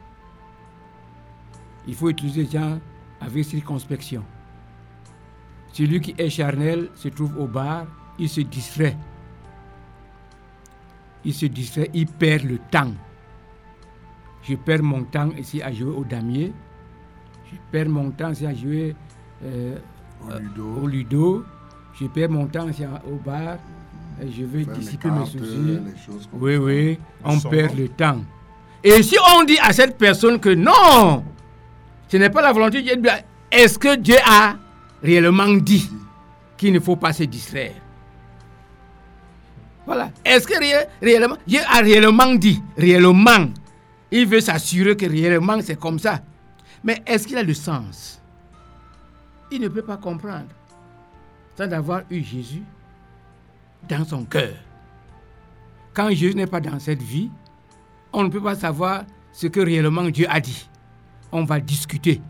Il 1.86 1.94
faut 1.94 2.08
utiliser 2.08 2.42
le 2.42 2.48
temps 2.48 2.78
avec 3.20 3.44
circonspection. 3.44 4.22
Celui 5.72 6.00
qui 6.00 6.14
est 6.16 6.30
charnel 6.30 6.88
se 6.94 7.08
trouve 7.08 7.36
au 7.38 7.46
bar, 7.46 7.86
il 8.18 8.28
se 8.28 8.40
distrait. 8.42 8.96
Il 11.24 11.32
se 11.34 11.46
distrait, 11.46 11.90
il 11.94 12.06
perd 12.06 12.44
le 12.44 12.58
temps. 12.70 12.92
Je 14.42 14.54
perds 14.56 14.82
mon 14.82 15.04
temps 15.04 15.30
ici 15.38 15.62
à 15.62 15.72
jouer 15.72 15.90
au 15.94 16.04
damier. 16.04 16.52
Je 17.50 17.56
perds 17.72 17.88
mon 17.88 18.10
temps 18.10 18.30
ici 18.30 18.46
à 18.46 18.54
jouer 18.54 18.94
euh, 19.42 19.76
Au 20.26 20.30
euh, 20.32 20.38
ludo. 20.38 20.74
au 20.82 20.86
ludo. 20.86 21.44
Je 21.94 22.06
perds 22.06 22.30
mon 22.30 22.46
temps 22.46 22.68
ici 22.68 22.84
à- 22.84 23.02
au 23.06 23.16
bar. 23.16 23.56
Et 24.22 24.30
je 24.30 24.44
Faire 24.46 24.58
les 24.74 24.78
dissiper 24.78 25.10
mes 25.10 25.26
soucis. 25.26 25.56
les 25.56 25.82
Oui, 26.34 26.56
oui, 26.56 26.98
on 27.24 27.40
perd 27.40 27.76
le 27.76 27.88
temps. 27.88 28.20
Et 28.82 29.02
si 29.02 29.16
on 29.36 29.44
dit 29.44 29.58
à 29.60 29.72
cette 29.72 29.96
personne 29.98 30.38
que 30.38 30.50
non, 30.54 31.24
ce 32.08 32.16
n'est 32.16 32.30
pas 32.30 32.42
la 32.42 32.52
volonté 32.52 32.82
de 32.82 32.94
Dieu, 33.00 33.10
est-ce 33.50 33.78
que 33.78 33.96
Dieu 33.96 34.16
a 34.26 34.56
réellement 35.02 35.52
dit 35.54 35.90
qu'il 36.56 36.72
ne 36.72 36.80
faut 36.80 36.96
pas 36.96 37.12
se 37.12 37.24
distraire? 37.24 37.74
Voilà. 39.86 40.10
Est-ce 40.24 40.46
que 40.46 40.58
ré- 40.58 40.86
réellement, 41.02 41.36
Dieu 41.46 41.60
a 41.68 41.80
réellement 41.80 42.34
dit, 42.34 42.62
réellement, 42.76 43.48
il 44.10 44.26
veut 44.26 44.40
s'assurer 44.40 44.96
que 44.96 45.06
réellement 45.06 45.60
c'est 45.60 45.78
comme 45.78 45.98
ça? 45.98 46.20
Mais 46.82 47.02
est-ce 47.06 47.26
qu'il 47.26 47.36
a 47.36 47.42
le 47.42 47.54
sens? 47.54 48.20
Il 49.50 49.60
ne 49.60 49.68
peut 49.68 49.82
pas 49.82 49.96
comprendre 49.96 50.46
sans 51.56 51.70
avoir 51.72 52.02
eu 52.10 52.22
Jésus 52.22 52.62
dans 53.88 54.04
son 54.04 54.24
cœur. 54.24 54.54
Quand 55.92 56.08
Jésus 56.10 56.34
n'est 56.34 56.46
pas 56.46 56.60
dans 56.60 56.78
cette 56.80 57.02
vie, 57.02 57.30
on 58.12 58.24
ne 58.24 58.28
peut 58.28 58.42
pas 58.42 58.54
savoir 58.56 59.04
ce 59.32 59.46
que 59.46 59.60
réellement 59.60 60.04
Dieu 60.04 60.26
a 60.28 60.40
dit. 60.40 60.68
On 61.36 61.42
va 61.44 61.58
discuter. 61.58 62.22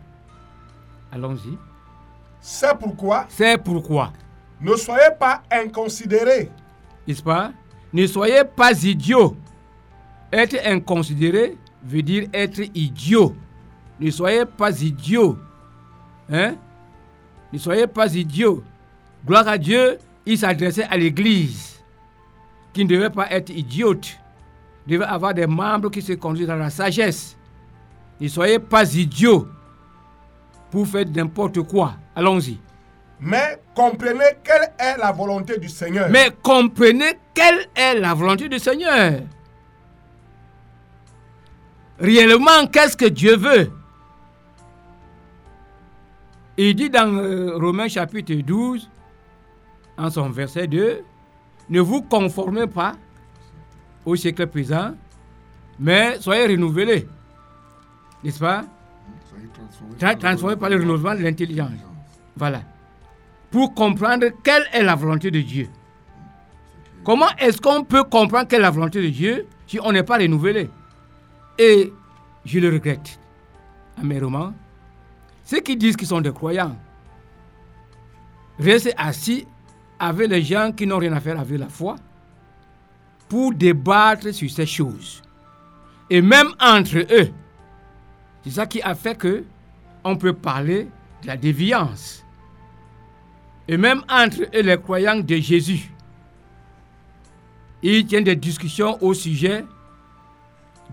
Allons-y. 1.11 1.57
c'est 2.41 2.75
pourquoi 2.77 3.27
C'est 3.29 3.55
pourquoi, 3.63 4.11
ne 4.59 4.75
soyez 4.75 5.11
pas 5.19 5.43
inconsidérés, 5.51 6.49
n'est-ce 7.07 7.21
pas? 7.21 7.51
Ne 7.93 8.07
soyez 8.07 8.41
pas 8.43 8.71
idiots. 8.83 9.37
Être 10.33 10.57
inconsidéré 10.65 11.55
veut 11.83 12.01
dire 12.01 12.27
être 12.33 12.61
idiot. 12.73 13.35
Ne 13.99 14.09
soyez 14.09 14.43
pas 14.45 14.81
idiots. 14.81 15.37
Hein? 16.31 16.55
Ne 17.53 17.59
soyez 17.59 17.85
pas 17.85 18.13
idiots. 18.13 18.63
Gloire 19.25 19.47
à 19.47 19.59
Dieu, 19.59 19.99
il 20.25 20.37
s'adressait 20.37 20.85
à 20.85 20.97
l'Église, 20.97 21.79
qui 22.73 22.83
ne 22.83 22.89
devait 22.89 23.11
pas 23.11 23.29
être 23.29 23.51
idiote. 23.51 24.17
Il 24.87 24.93
devait 24.93 25.05
avoir 25.05 25.33
des 25.35 25.45
membres 25.47 25.91
qui 25.91 26.01
se 26.01 26.13
conduisent 26.13 26.47
dans 26.47 26.55
la 26.55 26.71
sagesse. 26.71 27.37
Ne 28.19 28.27
soyez 28.27 28.59
pas 28.59 28.93
idiots 28.93 29.47
pour 30.71 30.87
faire 30.87 31.05
n'importe 31.13 31.61
quoi. 31.63 31.95
Allons-y. 32.15 32.59
mais 33.19 33.59
comprenez 33.73 34.37
quelle 34.43 34.71
est 34.77 34.97
la 34.97 35.11
volonté 35.11 35.57
du 35.57 35.69
Seigneur. 35.69 36.09
Mais 36.09 36.29
comprenez 36.41 37.17
quelle 37.33 37.67
est 37.75 37.95
la 37.99 38.13
volonté 38.13 38.49
du 38.49 38.59
Seigneur. 38.59 39.21
Réellement, 41.99 42.67
qu'est-ce 42.71 42.97
que 42.97 43.05
Dieu 43.05 43.37
veut? 43.37 43.71
Il 46.57 46.75
dit 46.75 46.89
dans 46.89 47.13
euh, 47.17 47.57
Romains 47.57 47.87
chapitre 47.87 48.33
12, 48.33 48.89
en 49.97 50.09
son 50.09 50.29
verset 50.29 50.67
2, 50.67 51.03
ne 51.69 51.81
vous 51.81 52.01
conformez 52.01 52.67
pas 52.67 52.93
au 54.05 54.15
siècle 54.15 54.47
présent, 54.47 54.91
mais 55.79 56.19
soyez 56.19 56.47
renouvelés. 56.47 57.07
N'est-ce 58.25 58.39
pas? 58.39 58.65
Soyez 59.29 59.47
transformés 59.53 59.95
Tra- 59.99 60.17
transformés 60.17 60.55
par 60.55 60.69
le 60.69 60.77
renouvellement 60.77 61.19
de 61.19 61.23
l'intelligence. 61.23 61.69
Voilà. 62.35 62.61
Pour 63.51 63.73
comprendre 63.73 64.25
quelle 64.43 64.63
est 64.73 64.83
la 64.83 64.95
volonté 64.95 65.29
de 65.31 65.39
Dieu. 65.41 65.69
Comment 67.03 67.29
est-ce 67.37 67.61
qu'on 67.61 67.83
peut 67.83 68.03
comprendre 68.03 68.47
quelle 68.47 68.59
est 68.59 68.63
la 68.63 68.71
volonté 68.71 69.01
de 69.01 69.09
Dieu 69.09 69.45
si 69.67 69.79
on 69.79 69.91
n'est 69.91 70.03
pas 70.03 70.17
renouvelé? 70.17 70.69
Et 71.59 71.93
je 72.43 72.59
le 72.59 72.69
regrette 72.69 73.19
amèrement. 74.01 74.53
Ceux 75.43 75.59
qui 75.59 75.77
disent 75.77 75.95
qu'ils 75.95 76.07
sont 76.07 76.19
des 76.21 76.33
croyants 76.33 76.75
restent 78.59 78.93
assis 78.97 79.45
avec 79.99 80.29
les 80.29 80.41
gens 80.41 80.71
qui 80.71 80.87
n'ont 80.87 80.97
rien 80.97 81.13
à 81.13 81.19
faire 81.19 81.39
avec 81.39 81.59
la 81.59 81.69
foi 81.69 81.95
pour 83.29 83.53
débattre 83.53 84.33
sur 84.33 84.49
ces 84.49 84.65
choses. 84.65 85.21
Et 86.09 86.21
même 86.21 86.49
entre 86.59 86.97
eux, 86.97 87.29
c'est 88.45 88.51
ça 88.51 88.67
qui 88.67 88.81
a 88.83 88.93
fait 88.93 89.17
que 89.17 89.43
on 90.03 90.15
peut 90.15 90.33
parler 90.33 90.87
de 91.23 91.27
la 91.27 91.35
déviance. 91.35 92.23
Et 93.67 93.75
même 93.75 94.03
entre 94.07 94.45
les 94.53 94.77
croyants 94.77 95.19
de 95.19 95.35
Jésus, 95.37 95.91
ils 97.81 98.05
tiennent 98.05 98.23
des 98.23 98.35
discussions 98.35 99.01
au 99.01 99.15
sujet 99.15 99.65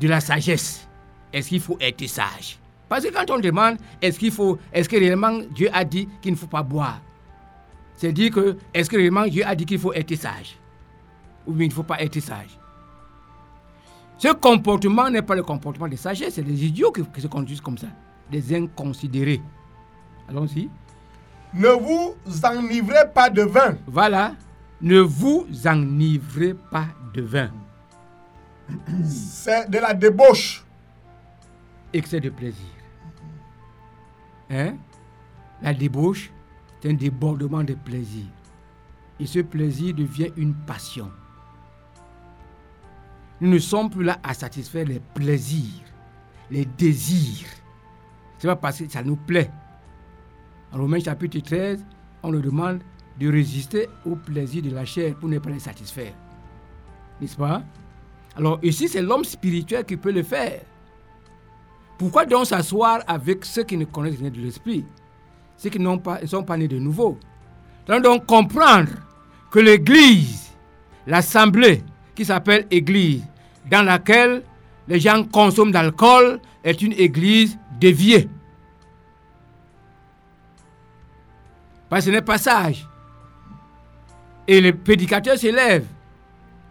de 0.00 0.08
la 0.08 0.20
sagesse. 0.20 0.88
Est-ce 1.30 1.50
qu'il 1.50 1.60
faut 1.60 1.76
être 1.78 2.06
sage? 2.08 2.58
Parce 2.88 3.04
que 3.04 3.12
quand 3.12 3.30
on 3.30 3.38
demande 3.38 3.76
est-ce 4.00 4.18
qu'il 4.18 4.32
faut, 4.32 4.58
est-ce 4.72 4.88
que 4.88 4.96
réellement 4.96 5.40
Dieu 5.54 5.68
a 5.74 5.84
dit 5.84 6.08
qu'il 6.22 6.32
ne 6.32 6.36
faut 6.36 6.46
pas 6.46 6.62
boire? 6.62 7.02
C'est 7.96 8.12
dire 8.12 8.30
que 8.30 8.56
est-ce 8.72 8.88
que 8.88 8.96
réellement 8.96 9.26
Dieu 9.26 9.46
a 9.46 9.54
dit 9.54 9.66
qu'il 9.66 9.78
faut 9.78 9.92
être 9.92 10.14
sage? 10.16 10.56
Ou 11.46 11.52
bien 11.52 11.66
il 11.66 11.68
ne 11.68 11.74
faut 11.74 11.82
pas 11.82 12.00
être 12.00 12.18
sage? 12.20 12.58
Ce 14.22 14.28
comportement 14.32 15.10
n'est 15.10 15.20
pas 15.20 15.34
le 15.34 15.42
comportement 15.42 15.88
de 15.88 15.96
sagesse, 15.96 16.34
c'est 16.34 16.44
des 16.44 16.64
idiots 16.64 16.92
qui, 16.92 17.02
qui 17.12 17.20
se 17.20 17.26
conduisent 17.26 17.60
comme 17.60 17.76
ça, 17.76 17.88
des 18.30 18.54
inconsidérés. 18.54 19.42
Allons-y. 20.28 20.70
Ne 21.52 21.70
vous 21.70 22.14
enivrez 22.44 23.10
pas 23.12 23.30
de 23.30 23.42
vin, 23.42 23.74
Voilà. 23.84 24.36
Ne 24.80 25.00
vous 25.00 25.44
enivrez 25.66 26.54
pas 26.54 26.86
de 27.12 27.22
vin. 27.22 27.50
c'est 29.04 29.68
de 29.68 29.78
la 29.78 29.92
débauche. 29.92 30.64
Excès 31.92 32.20
de 32.20 32.30
plaisir. 32.30 32.70
Hein? 34.50 34.76
La 35.62 35.74
débauche, 35.74 36.30
c'est 36.80 36.90
un 36.90 36.94
débordement 36.94 37.64
de 37.64 37.74
plaisir. 37.74 38.26
Et 39.18 39.26
ce 39.26 39.40
plaisir 39.40 39.94
devient 39.96 40.30
une 40.36 40.54
passion. 40.54 41.10
Nous 43.42 43.50
ne 43.50 43.58
sommes 43.58 43.90
plus 43.90 44.04
là 44.04 44.20
à 44.22 44.34
satisfaire 44.34 44.86
les 44.86 45.00
plaisirs, 45.14 45.82
les 46.48 46.64
désirs. 46.64 47.48
C'est 48.38 48.46
pas 48.46 48.54
parce 48.54 48.78
que 48.78 48.88
ça 48.88 49.02
nous 49.02 49.16
plaît. 49.16 49.50
En 50.72 50.78
Romains 50.78 51.00
chapitre 51.00 51.40
13, 51.40 51.84
on 52.22 52.30
nous 52.30 52.40
demande 52.40 52.78
de 53.18 53.28
résister 53.28 53.88
aux 54.06 54.14
plaisirs 54.14 54.62
de 54.62 54.70
la 54.70 54.84
chair 54.84 55.16
pour 55.16 55.28
ne 55.28 55.40
pas 55.40 55.50
les 55.50 55.58
satisfaire. 55.58 56.12
N'est-ce 57.20 57.34
pas? 57.34 57.64
Alors 58.36 58.60
ici, 58.62 58.88
c'est 58.88 59.02
l'homme 59.02 59.24
spirituel 59.24 59.84
qui 59.86 59.96
peut 59.96 60.12
le 60.12 60.22
faire. 60.22 60.60
Pourquoi 61.98 62.24
donc 62.26 62.46
s'asseoir 62.46 63.00
avec 63.08 63.44
ceux 63.44 63.64
qui 63.64 63.76
ne 63.76 63.86
connaissent 63.86 64.20
rien 64.20 64.30
de 64.30 64.40
l'esprit 64.40 64.84
Ceux 65.56 65.70
qui 65.70 65.80
n'ont 65.80 65.98
pas, 65.98 66.20
ne 66.22 66.26
sont 66.28 66.44
pas 66.44 66.56
nés 66.56 66.68
de 66.68 66.78
nouveau? 66.78 67.18
Donc 67.88 68.24
comprendre 68.24 68.92
que 69.50 69.58
l'église, 69.58 70.52
l'assemblée 71.08 71.82
qui 72.14 72.24
s'appelle 72.24 72.68
église, 72.70 73.24
dans 73.70 73.82
laquelle 73.82 74.42
les 74.88 75.00
gens 75.00 75.24
consomment 75.24 75.72
d'alcool, 75.72 76.40
est 76.64 76.82
une 76.82 76.92
église 76.92 77.58
déviée. 77.80 78.28
Parce 81.88 82.04
que 82.04 82.10
ce 82.10 82.16
n'est 82.16 82.22
pas 82.22 82.38
sage. 82.38 82.88
Et 84.48 84.60
les 84.60 84.72
prédicateurs 84.72 85.38
s'élèvent 85.38 85.86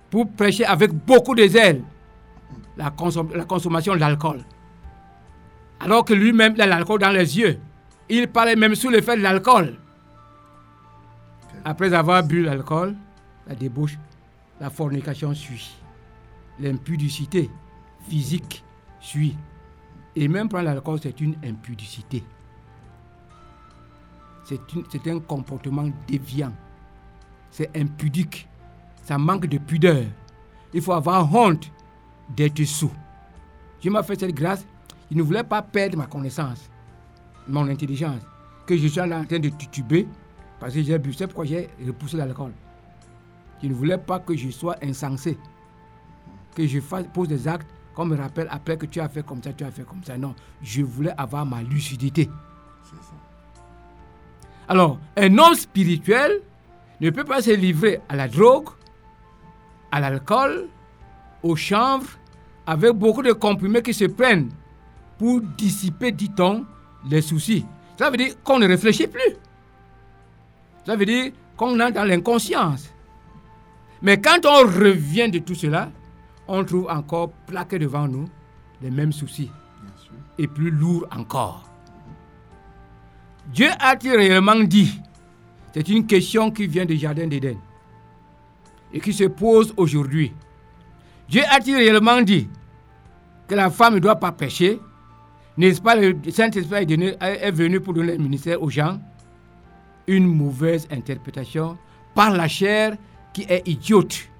pour 0.09 0.29
prêcher 0.31 0.65
avec 0.65 0.91
beaucoup 0.91 1.35
de 1.35 1.47
zèle 1.47 1.83
la, 2.77 2.89
consom- 2.89 3.33
la 3.35 3.45
consommation 3.45 3.95
d'alcool. 3.95 4.41
Alors 5.79 6.05
que 6.05 6.13
lui-même, 6.13 6.53
il 6.55 6.61
a 6.61 6.67
l'alcool 6.67 6.99
dans 6.99 7.09
les 7.09 7.37
yeux. 7.39 7.59
Il 8.09 8.27
parlait 8.27 8.55
même 8.55 8.75
sous 8.75 8.89
l'effet 8.89 9.15
de 9.17 9.21
l'alcool. 9.21 9.75
Après 11.63 11.93
avoir 11.93 12.23
bu 12.23 12.43
l'alcool, 12.43 12.95
la 13.47 13.55
débauche, 13.55 13.97
la 14.59 14.69
fornication 14.69 15.33
suit. 15.33 15.75
L'impudicité 16.59 17.49
physique 18.07 18.63
suit. 18.99 19.35
Et 20.15 20.27
même 20.27 20.49
prendre 20.49 20.65
l'alcool, 20.65 20.99
c'est 21.01 21.21
une 21.21 21.35
impudicité. 21.43 22.23
C'est 24.43 25.07
un 25.07 25.19
comportement 25.19 25.89
déviant. 26.07 26.51
C'est 27.51 27.75
impudique. 27.77 28.47
Ça 29.03 29.17
manque 29.17 29.45
de 29.47 29.57
pudeur. 29.57 30.03
Il 30.73 30.81
faut 30.81 30.93
avoir 30.93 31.33
honte 31.33 31.71
d'être 32.35 32.63
sous. 32.63 32.91
Dieu 33.81 33.91
m'a 33.91 34.03
fait 34.03 34.19
cette 34.19 34.35
grâce. 34.35 34.65
Il 35.09 35.17
ne 35.17 35.23
voulait 35.23 35.43
pas 35.43 35.61
perdre 35.61 35.97
ma 35.97 36.05
connaissance, 36.05 36.69
mon 37.47 37.67
intelligence. 37.67 38.21
Que 38.65 38.77
je 38.77 38.87
sois 38.87 39.07
là 39.07 39.19
en 39.19 39.25
train 39.25 39.39
de 39.39 39.49
tituber 39.49 40.07
parce 40.59 40.73
que 40.73 40.81
j'ai 40.83 40.97
bu. 40.99 41.13
C'est 41.13 41.27
pourquoi 41.27 41.45
j'ai 41.45 41.69
repoussé 41.85 42.15
l'alcool. 42.15 42.53
Je 43.61 43.67
ne 43.67 43.73
voulais 43.73 43.97
pas 43.97 44.19
que 44.19 44.35
je 44.35 44.49
sois 44.49 44.75
insensé. 44.81 45.37
Que 46.55 46.67
je 46.67 46.79
fasse, 46.79 47.05
pose 47.13 47.27
des 47.27 47.47
actes 47.47 47.67
qu'on 47.93 48.05
me 48.05 48.17
rappelle 48.17 48.47
après 48.51 48.77
que 48.77 48.85
tu 48.85 48.99
as 48.99 49.09
fait 49.09 49.25
comme 49.25 49.41
ça, 49.41 49.53
tu 49.53 49.63
as 49.63 49.71
fait 49.71 49.83
comme 49.83 50.03
ça. 50.03 50.17
Non, 50.17 50.35
je 50.61 50.81
voulais 50.81 51.13
avoir 51.17 51.45
ma 51.45 51.61
lucidité. 51.61 52.29
Alors, 54.67 54.99
un 55.17 55.37
homme 55.37 55.55
spirituel 55.55 56.41
ne 57.01 57.09
peut 57.09 57.23
pas 57.23 57.41
se 57.41 57.51
livrer 57.51 57.99
à 58.07 58.15
la 58.15 58.27
drogue, 58.27 58.69
à 59.91 59.99
l'alcool, 59.99 60.67
au 61.43 61.55
chanvre, 61.55 62.07
avec 62.65 62.91
beaucoup 62.93 63.23
de 63.23 63.33
comprimés 63.33 63.81
qui 63.81 63.93
se 63.93 64.05
prennent 64.05 64.49
pour 65.17 65.41
dissiper, 65.41 66.11
dit-on, 66.11 66.65
les 67.09 67.21
soucis. 67.21 67.65
Ça 67.97 68.09
veut 68.09 68.17
dire 68.17 68.33
qu'on 68.43 68.59
ne 68.59 68.67
réfléchit 68.67 69.07
plus. 69.07 69.35
Ça 70.85 70.95
veut 70.95 71.05
dire 71.05 71.31
qu'on 71.57 71.79
est 71.79 71.91
dans 71.91 72.03
l'inconscience. 72.03 72.89
Mais 74.01 74.19
quand 74.19 74.45
on 74.45 74.65
revient 74.65 75.29
de 75.29 75.39
tout 75.39 75.55
cela, 75.55 75.91
on 76.51 76.65
trouve 76.65 76.87
encore 76.89 77.31
plaqué 77.47 77.79
devant 77.79 78.07
nous 78.07 78.27
les 78.81 78.91
mêmes 78.91 79.13
soucis. 79.13 79.49
Et 80.37 80.47
plus 80.47 80.69
lourds 80.69 81.07
encore. 81.15 81.63
Dieu 83.53 83.69
a-t-il 83.79 84.15
réellement 84.15 84.59
dit 84.59 84.99
C'est 85.73 85.87
une 85.87 86.05
question 86.05 86.51
qui 86.51 86.67
vient 86.67 86.85
du 86.85 86.97
Jardin 86.97 87.27
d'Éden 87.27 87.57
et 88.93 88.99
qui 88.99 89.13
se 89.13 89.23
pose 89.23 89.73
aujourd'hui. 89.77 90.33
Dieu 91.29 91.41
a-t-il 91.49 91.77
réellement 91.77 92.21
dit 92.21 92.49
que 93.47 93.55
la 93.55 93.69
femme 93.69 93.95
ne 93.95 93.99
doit 93.99 94.17
pas 94.17 94.31
pécher 94.33 94.79
N'est-ce 95.57 95.81
pas 95.81 95.95
le 95.95 96.17
Saint-Esprit 96.29 96.85
est, 97.21 97.51
venu 97.51 97.79
pour 97.79 97.93
donner 97.93 98.17
le 98.17 98.23
ministère 98.23 98.61
aux 98.61 98.69
gens? 98.69 98.99
Une 100.07 100.27
mauvaise 100.27 100.87
interprétation 100.91 101.77
par 102.13 102.31
la 102.31 102.47
chair 102.49 102.97
qui 103.33 103.43
est 103.43 103.65
idiote 103.67 104.30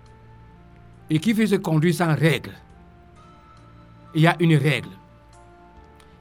et 1.12 1.20
qui 1.20 1.36
fait 1.36 1.46
se 1.46 1.56
conduire 1.56 1.94
sans 1.94 2.16
règle. 2.16 2.54
Il 4.16 4.22
y 4.22 4.28
a 4.28 4.36
une 4.40 4.56
règle. 4.56 4.90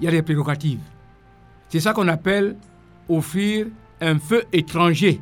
Il 0.00 0.04
y 0.04 0.08
a 0.08 0.10
des 0.10 0.22
prérogatives. 0.22 0.80
C'est 1.68 1.78
ça 1.78 1.92
qu'on 1.92 2.08
appelle 2.08 2.56
offrir 3.08 3.68
un 4.00 4.18
feu 4.18 4.42
étranger. 4.52 5.20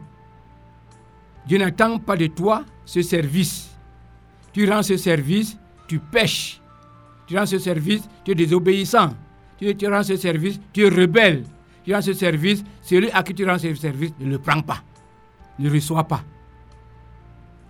Dieu 1.47 1.59
n'attend 1.59 1.99
pas 1.99 2.17
de 2.17 2.29
toi 2.29 2.65
ce 2.87 3.03
service. 3.03 3.69
Tu 4.55 4.71
rends 4.71 4.83
ce 4.83 4.97
service, 4.97 5.59
tu 5.87 5.99
pêches. 5.99 6.63
Tu 7.27 7.37
rends 7.37 7.47
ce 7.47 7.59
service, 7.59 8.09
tu 8.25 8.31
es 8.31 8.35
désobéissant. 8.35 9.11
Tu, 9.59 9.77
tu 9.77 9.87
rends 9.87 10.03
ce 10.03 10.17
service, 10.17 10.59
tu 10.73 10.87
es 10.87 10.89
rebelle. 10.89 11.45
Tu 11.85 11.95
rends 11.95 12.01
ce 12.01 12.15
service, 12.15 12.65
celui 12.81 13.11
à 13.11 13.23
qui 13.23 13.35
tu 13.35 13.45
rends 13.45 13.59
ce 13.59 13.75
service 13.75 14.13
ne 14.19 14.31
le 14.31 14.39
prend 14.39 14.63
pas, 14.63 14.83
ne 15.59 15.69
le 15.69 15.75
reçoit 15.75 16.05
pas. 16.05 16.23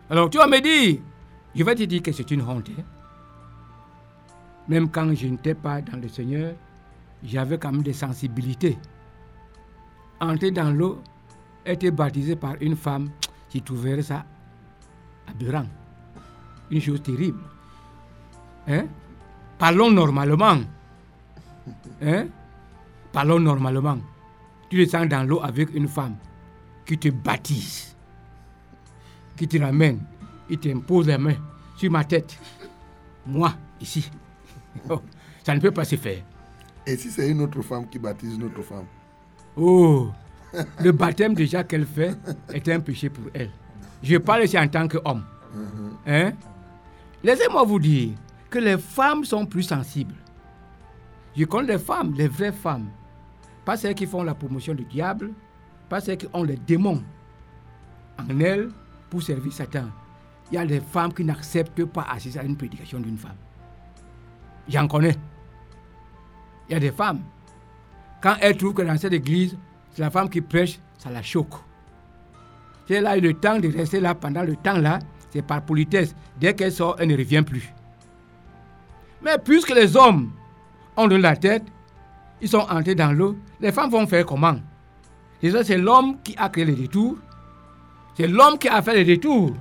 Alors 0.08 0.30
tu 0.30 0.38
vas 0.38 0.46
me 0.46 0.60
dire, 0.60 1.00
je 1.54 1.64
vais 1.64 1.74
te 1.74 1.82
dire 1.84 2.02
que 2.02 2.12
c'est 2.12 2.30
une 2.30 2.42
honte. 2.42 2.68
hein. 2.78 2.82
Même 4.68 4.90
quand 4.90 5.14
je 5.14 5.26
n'étais 5.26 5.54
pas 5.54 5.80
dans 5.80 5.98
le 5.98 6.08
Seigneur, 6.08 6.54
j'avais 7.24 7.58
quand 7.58 7.72
même 7.72 7.82
des 7.82 7.94
sensibilités. 7.94 8.76
Entrer 10.20 10.50
dans 10.50 10.70
l'eau, 10.70 11.02
être 11.64 11.88
baptisé 11.90 12.36
par 12.36 12.54
une 12.60 12.76
femme, 12.76 13.08
tu 13.48 13.62
trouverais 13.62 14.02
ça 14.02 14.24
aberrant. 15.26 15.66
Une 16.70 16.80
chose 16.80 17.02
terrible. 17.02 17.40
Hein? 18.66 18.84
Parlons 19.58 19.90
normalement. 19.90 20.58
Hein? 22.02 22.26
Parlons 23.12 23.40
normalement. 23.40 23.98
Tu 24.68 24.76
descends 24.76 25.06
dans 25.06 25.26
l'eau 25.26 25.40
avec 25.42 25.74
une 25.74 25.88
femme 25.88 26.16
qui 26.84 26.98
te 26.98 27.08
baptise, 27.08 27.96
qui 29.36 29.48
te 29.48 29.56
ramène, 29.58 30.00
il 30.48 30.58
t'impose 30.58 31.06
les 31.06 31.18
mains 31.18 31.36
sur 31.76 31.90
ma 31.90 32.04
tête. 32.04 32.38
Moi, 33.26 33.52
ici. 33.80 34.10
Oh, 34.88 35.00
ça 35.44 35.54
ne 35.54 35.60
peut 35.60 35.70
pas 35.70 35.84
se 35.84 35.96
faire. 35.96 36.22
Et 36.86 36.96
si 36.96 37.10
c'est 37.10 37.28
une 37.28 37.40
autre 37.42 37.60
femme 37.62 37.88
qui 37.88 37.98
baptise 37.98 38.34
une 38.34 38.44
autre 38.44 38.62
femme? 38.62 38.86
Oh, 39.56 40.08
le 40.82 40.92
baptême 40.92 41.34
déjà 41.34 41.64
qu'elle 41.64 41.86
fait 41.86 42.14
est 42.52 42.68
un 42.68 42.80
péché 42.80 43.10
pour 43.10 43.24
elle. 43.34 43.50
Je 44.02 44.16
parle 44.16 44.44
ici 44.44 44.58
en 44.58 44.68
tant 44.68 44.86
qu'homme. 44.86 45.24
Hein? 46.06 46.32
Laissez-moi 47.22 47.64
vous 47.64 47.78
dire 47.78 48.10
que 48.48 48.58
les 48.58 48.78
femmes 48.78 49.24
sont 49.24 49.44
plus 49.44 49.64
sensibles. 49.64 50.14
Je 51.36 51.44
connais 51.44 51.74
les 51.74 51.78
femmes, 51.78 52.14
les 52.14 52.28
vraies 52.28 52.52
femmes. 52.52 52.88
Pas 53.64 53.76
celles 53.76 53.94
qui 53.94 54.06
font 54.06 54.22
la 54.22 54.34
promotion 54.34 54.74
du 54.74 54.84
diable, 54.84 55.30
pas 55.88 56.00
celles 56.00 56.18
qui 56.18 56.26
ont 56.32 56.42
les 56.42 56.56
démons 56.56 57.02
en 58.18 58.40
elles 58.40 58.70
pour 59.10 59.22
servir 59.22 59.52
Satan. 59.52 59.88
Il 60.50 60.54
y 60.54 60.58
a 60.58 60.66
des 60.66 60.80
femmes 60.80 61.12
qui 61.12 61.24
n'acceptent 61.24 61.84
pas 61.84 62.06
assister 62.10 62.38
à 62.38 62.44
une 62.44 62.56
prédication 62.56 63.00
d'une 63.00 63.18
femme. 63.18 63.36
J'en 64.68 64.88
connais. 64.88 65.16
Il 66.68 66.72
y 66.72 66.76
a 66.76 66.80
des 66.80 66.92
femmes, 66.92 67.20
quand 68.20 68.34
elles 68.40 68.56
trouvent 68.56 68.74
que 68.74 68.82
dans 68.82 68.96
cette 68.96 69.12
église, 69.12 69.56
c'est 69.92 70.02
la 70.02 70.10
femme 70.10 70.28
qui 70.28 70.40
prêche, 70.40 70.78
ça 70.98 71.10
la 71.10 71.22
choque. 71.22 71.54
A 72.90 73.16
eu 73.18 73.20
le 73.20 73.34
temps 73.34 73.58
de 73.58 73.68
rester 73.68 74.00
là 74.00 74.14
pendant 74.14 74.42
le 74.42 74.56
temps 74.56 74.78
là, 74.78 74.98
c'est 75.30 75.42
par 75.42 75.62
politesse. 75.62 76.14
Dès 76.40 76.54
qu'elle 76.54 76.72
sort, 76.72 76.96
elle 76.98 77.08
ne 77.08 77.16
revient 77.16 77.42
plus. 77.42 77.72
Mais 79.22 79.36
puisque 79.38 79.70
les 79.70 79.96
hommes 79.96 80.30
ont 80.96 81.06
de 81.06 81.16
la 81.16 81.36
tête, 81.36 81.64
ils 82.40 82.48
sont 82.48 82.66
entrés 82.70 82.94
dans 82.94 83.12
l'eau, 83.12 83.36
les 83.60 83.72
femmes 83.72 83.90
vont 83.90 84.06
faire 84.06 84.24
comment? 84.24 84.56
C'est 85.40 85.76
l'homme 85.76 86.18
qui 86.22 86.34
a 86.36 86.48
créé 86.48 86.64
les 86.64 86.74
détours. 86.74 87.16
C'est 88.16 88.26
l'homme 88.26 88.58
qui 88.58 88.68
a 88.68 88.80
fait 88.82 88.94
les 88.94 89.04
détours. 89.04 89.52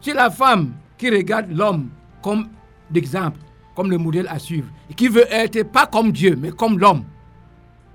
C'est 0.00 0.14
la 0.14 0.30
femme 0.30 0.72
qui 0.96 1.10
regarde 1.10 1.50
l'homme 1.50 1.88
comme 2.22 2.48
d'exemple, 2.90 3.38
comme 3.74 3.90
le 3.90 3.98
modèle 3.98 4.28
à 4.28 4.38
suivre, 4.38 4.68
et 4.90 4.94
qui 4.94 5.08
veut 5.08 5.26
être 5.30 5.62
pas 5.64 5.86
comme 5.86 6.12
Dieu, 6.12 6.36
mais 6.36 6.50
comme 6.50 6.78
l'homme. 6.78 7.04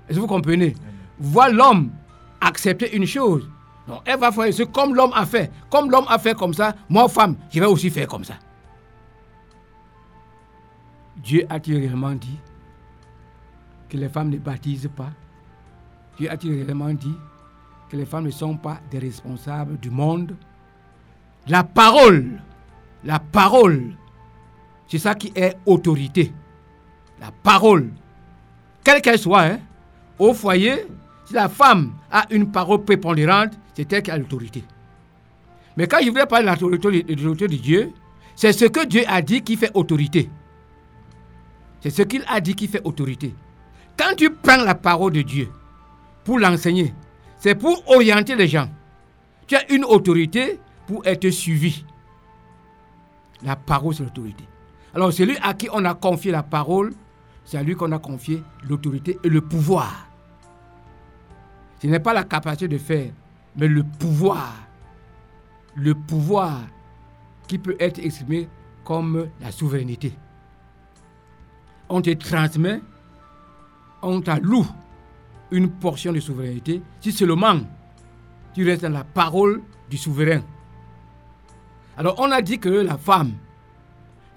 Est-ce 0.08 0.16
que 0.16 0.20
vous 0.20 0.26
comprenez? 0.26 0.74
Voir 1.18 1.50
l'homme 1.50 1.90
accepter 2.40 2.94
une 2.96 3.06
chose. 3.06 3.48
Non, 3.86 4.00
elle 4.04 4.18
va 4.18 4.32
faire 4.32 4.52
ce 4.52 4.62
comme 4.62 4.94
l'homme 4.94 5.12
a 5.14 5.26
fait. 5.26 5.50
Comme 5.70 5.90
l'homme 5.90 6.06
a 6.08 6.18
fait 6.18 6.34
comme 6.34 6.54
ça, 6.54 6.74
moi, 6.88 7.08
femme, 7.08 7.36
je 7.50 7.60
vais 7.60 7.66
aussi 7.66 7.90
faire 7.90 8.08
comme 8.08 8.24
ça. 8.24 8.34
Dieu 11.16 11.46
a-t-il 11.48 11.78
réellement 11.78 12.12
dit 12.12 12.38
que 13.88 13.96
les 13.96 14.08
femmes 14.08 14.30
ne 14.30 14.38
baptisent 14.38 14.90
pas? 14.94 15.10
Dieu 16.18 16.30
a-t-il 16.30 16.64
réellement 16.64 16.92
dit 16.92 17.16
que 17.88 17.96
les 17.96 18.06
femmes 18.06 18.24
ne 18.24 18.30
sont 18.30 18.56
pas 18.56 18.78
des 18.90 18.98
responsables 18.98 19.78
du 19.78 19.90
monde? 19.90 20.34
La 21.46 21.62
parole, 21.62 22.40
la 23.04 23.18
parole, 23.18 23.94
c'est 24.88 24.98
ça 24.98 25.14
qui 25.14 25.30
est 25.34 25.56
autorité. 25.66 26.32
La 27.20 27.30
parole, 27.30 27.90
quelle 28.82 29.02
qu'elle 29.02 29.18
soit, 29.18 29.42
hein, 29.42 29.58
au 30.18 30.32
foyer, 30.32 30.86
si 31.26 31.34
la 31.34 31.48
femme 31.48 31.92
a 32.10 32.24
une 32.30 32.50
parole 32.50 32.84
prépondérante, 32.84 33.52
c'est 33.74 33.92
elle 33.92 34.02
qui 34.02 34.10
a 34.10 34.16
l'autorité. 34.16 34.64
Mais 35.76 35.86
quand 35.86 35.98
je 36.02 36.10
voulais 36.10 36.26
parler 36.26 36.46
de 36.46 36.66
l'autorité 36.66 37.48
de 37.56 37.62
Dieu, 37.62 37.92
c'est 38.36 38.52
ce 38.52 38.64
que 38.66 38.86
Dieu 38.86 39.02
a 39.06 39.20
dit 39.20 39.42
qui 39.42 39.56
fait 39.56 39.70
autorité. 39.74 40.30
C'est 41.80 41.90
ce 41.90 42.02
qu'il 42.02 42.24
a 42.28 42.40
dit 42.40 42.54
qui 42.54 42.68
fait 42.68 42.80
autorité. 42.84 43.34
Quand 43.96 44.14
tu 44.16 44.30
prends 44.30 44.56
la 44.56 44.74
parole 44.74 45.12
de 45.12 45.22
Dieu 45.22 45.48
pour 46.24 46.38
l'enseigner, 46.38 46.94
c'est 47.38 47.54
pour 47.54 47.86
orienter 47.88 48.34
les 48.34 48.48
gens. 48.48 48.68
Tu 49.46 49.56
as 49.56 49.70
une 49.70 49.84
autorité 49.84 50.58
pour 50.86 51.06
être 51.06 51.28
suivi. 51.30 51.84
La 53.42 53.56
parole, 53.56 53.94
c'est 53.94 54.02
l'autorité. 54.02 54.44
Alors, 54.94 55.12
celui 55.12 55.36
à 55.42 55.54
qui 55.54 55.68
on 55.72 55.84
a 55.84 55.94
confié 55.94 56.30
la 56.30 56.42
parole, 56.42 56.92
c'est 57.44 57.58
à 57.58 57.62
lui 57.62 57.74
qu'on 57.74 57.92
a 57.92 57.98
confié 57.98 58.42
l'autorité 58.68 59.18
et 59.22 59.28
le 59.28 59.40
pouvoir. 59.40 60.08
Ce 61.82 61.86
n'est 61.86 62.00
pas 62.00 62.14
la 62.14 62.24
capacité 62.24 62.68
de 62.68 62.78
faire, 62.78 63.12
mais 63.56 63.68
le 63.68 63.82
pouvoir. 63.82 64.54
Le 65.74 65.94
pouvoir 65.94 66.60
qui 67.46 67.58
peut 67.58 67.76
être 67.78 67.98
exprimé 67.98 68.48
comme 68.84 69.28
la 69.40 69.50
souveraineté. 69.50 70.12
On 71.88 72.00
te 72.00 72.10
transmet, 72.14 72.80
on 74.00 74.20
t'alloue 74.20 74.66
une 75.50 75.70
portion 75.70 76.12
de 76.12 76.20
souveraineté 76.20 76.82
si 77.00 77.12
seulement 77.12 77.60
tu 78.54 78.64
restes 78.64 78.82
dans 78.82 78.90
la 78.90 79.04
parole 79.04 79.62
du 79.90 79.96
souverain. 79.98 80.40
Alors 81.96 82.16
on 82.18 82.30
a 82.30 82.42
dit 82.42 82.58
que 82.58 82.68
la 82.68 82.98
femme 82.98 83.32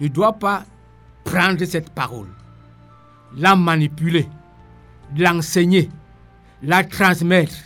ne 0.00 0.08
doit 0.08 0.34
pas 0.34 0.64
prendre 1.24 1.64
cette 1.64 1.90
parole, 1.90 2.28
la 3.36 3.56
manipuler, 3.56 4.28
l'enseigner, 5.16 5.88
la 6.62 6.84
transmettre. 6.84 7.56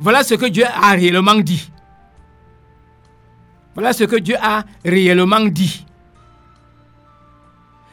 Voilà 0.00 0.24
ce 0.24 0.34
que 0.34 0.46
Dieu 0.46 0.64
a 0.66 0.90
réellement 0.92 1.36
dit. 1.36 1.70
Voilà 3.74 3.92
ce 3.92 4.04
que 4.04 4.16
Dieu 4.16 4.36
a 4.40 4.64
réellement 4.84 5.44
dit. 5.46 5.86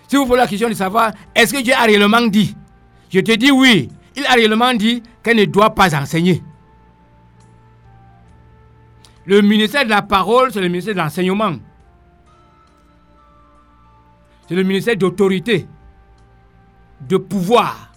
Si 0.07 0.15
vous 0.15 0.25
posez 0.25 0.38
la 0.39 0.47
question 0.47 0.69
de 0.69 0.73
savoir, 0.73 1.11
est-ce 1.36 1.53
que 1.53 1.61
Dieu 1.61 1.73
a 1.73 1.84
réellement 1.84 2.25
dit? 2.25 2.55
Je 3.09 3.19
te 3.19 3.34
dis 3.36 3.51
oui. 3.51 3.89
Il 4.15 4.25
a 4.25 4.32
réellement 4.34 4.73
dit 4.73 5.03
qu'elle 5.21 5.38
ne 5.38 5.45
doit 5.45 5.75
pas 5.75 5.93
enseigner. 5.95 6.41
Le 9.28 9.41
ministère 9.41 9.84
de 9.84 9.89
la 9.89 10.01
parole, 10.01 10.53
c'est 10.53 10.61
le 10.61 10.69
ministère 10.69 10.93
de 10.93 10.99
l'enseignement. 10.99 11.57
C'est 14.47 14.55
le 14.55 14.63
ministère 14.63 14.95
d'autorité, 14.95 15.67
de 17.01 17.17
pouvoir, 17.17 17.91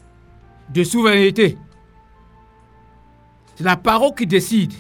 de 0.69 0.83
souveraineté. 0.83 1.57
C'est 3.55 3.63
la 3.63 3.77
parole 3.77 4.13
qui 4.17 4.27
décide. 4.27 4.73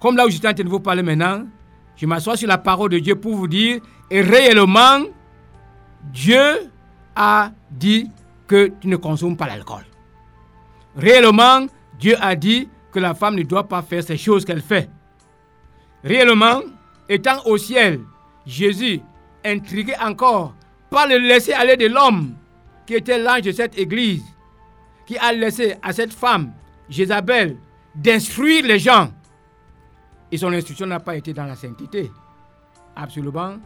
Comme 0.00 0.16
là 0.16 0.26
où 0.26 0.30
je 0.30 0.36
suis 0.36 0.46
en 0.48 0.52
train 0.52 0.64
de 0.64 0.68
vous 0.68 0.80
parler 0.80 1.04
maintenant, 1.04 1.46
je 1.94 2.06
m'assois 2.06 2.36
sur 2.36 2.48
la 2.48 2.58
parole 2.58 2.90
de 2.90 2.98
Dieu 2.98 3.14
pour 3.14 3.36
vous 3.36 3.46
dire, 3.46 3.80
et 4.10 4.22
réellement, 4.22 5.04
Dieu 6.12 6.72
a 7.14 7.52
dit 7.70 8.10
que 8.48 8.72
tu 8.80 8.88
ne 8.88 8.96
consommes 8.96 9.36
pas 9.36 9.46
l'alcool. 9.46 9.84
Réellement, 10.96 11.66
Dieu 12.00 12.16
a 12.20 12.34
dit 12.34 12.68
que 12.90 12.98
la 12.98 13.14
femme 13.14 13.36
ne 13.36 13.42
doit 13.44 13.68
pas 13.68 13.82
faire 13.82 14.02
ces 14.02 14.16
choses 14.16 14.44
qu'elle 14.44 14.60
fait. 14.60 14.90
Réellement, 16.06 16.62
étant 17.08 17.44
au 17.46 17.58
ciel, 17.58 18.00
Jésus, 18.46 19.00
intrigué 19.44 19.92
encore 20.00 20.54
par 20.88 21.08
le 21.08 21.18
laisser 21.18 21.52
aller 21.52 21.76
de 21.76 21.86
l'homme 21.86 22.36
qui 22.86 22.94
était 22.94 23.18
l'ange 23.18 23.42
de 23.42 23.50
cette 23.50 23.76
église, 23.76 24.22
qui 25.04 25.18
a 25.18 25.32
laissé 25.32 25.74
à 25.82 25.92
cette 25.92 26.12
femme, 26.12 26.52
Jézabel, 26.88 27.56
d'instruire 27.96 28.64
les 28.64 28.78
gens. 28.78 29.10
Et 30.30 30.36
son 30.38 30.52
instruction 30.52 30.86
n'a 30.86 31.00
pas 31.00 31.16
été 31.16 31.32
dans 31.32 31.44
la 31.44 31.56
sainteté. 31.56 32.08
Absolument. 32.94 33.56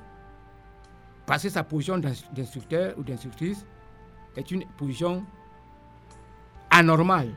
Parce 1.27 1.43
que 1.43 1.51
sa 1.51 1.63
position 1.63 1.99
d'instructeur 1.99 2.95
ou 2.97 3.03
d'instructrice 3.03 3.67
est 4.35 4.51
une 4.51 4.65
position 4.79 5.25
anormale, 6.71 7.35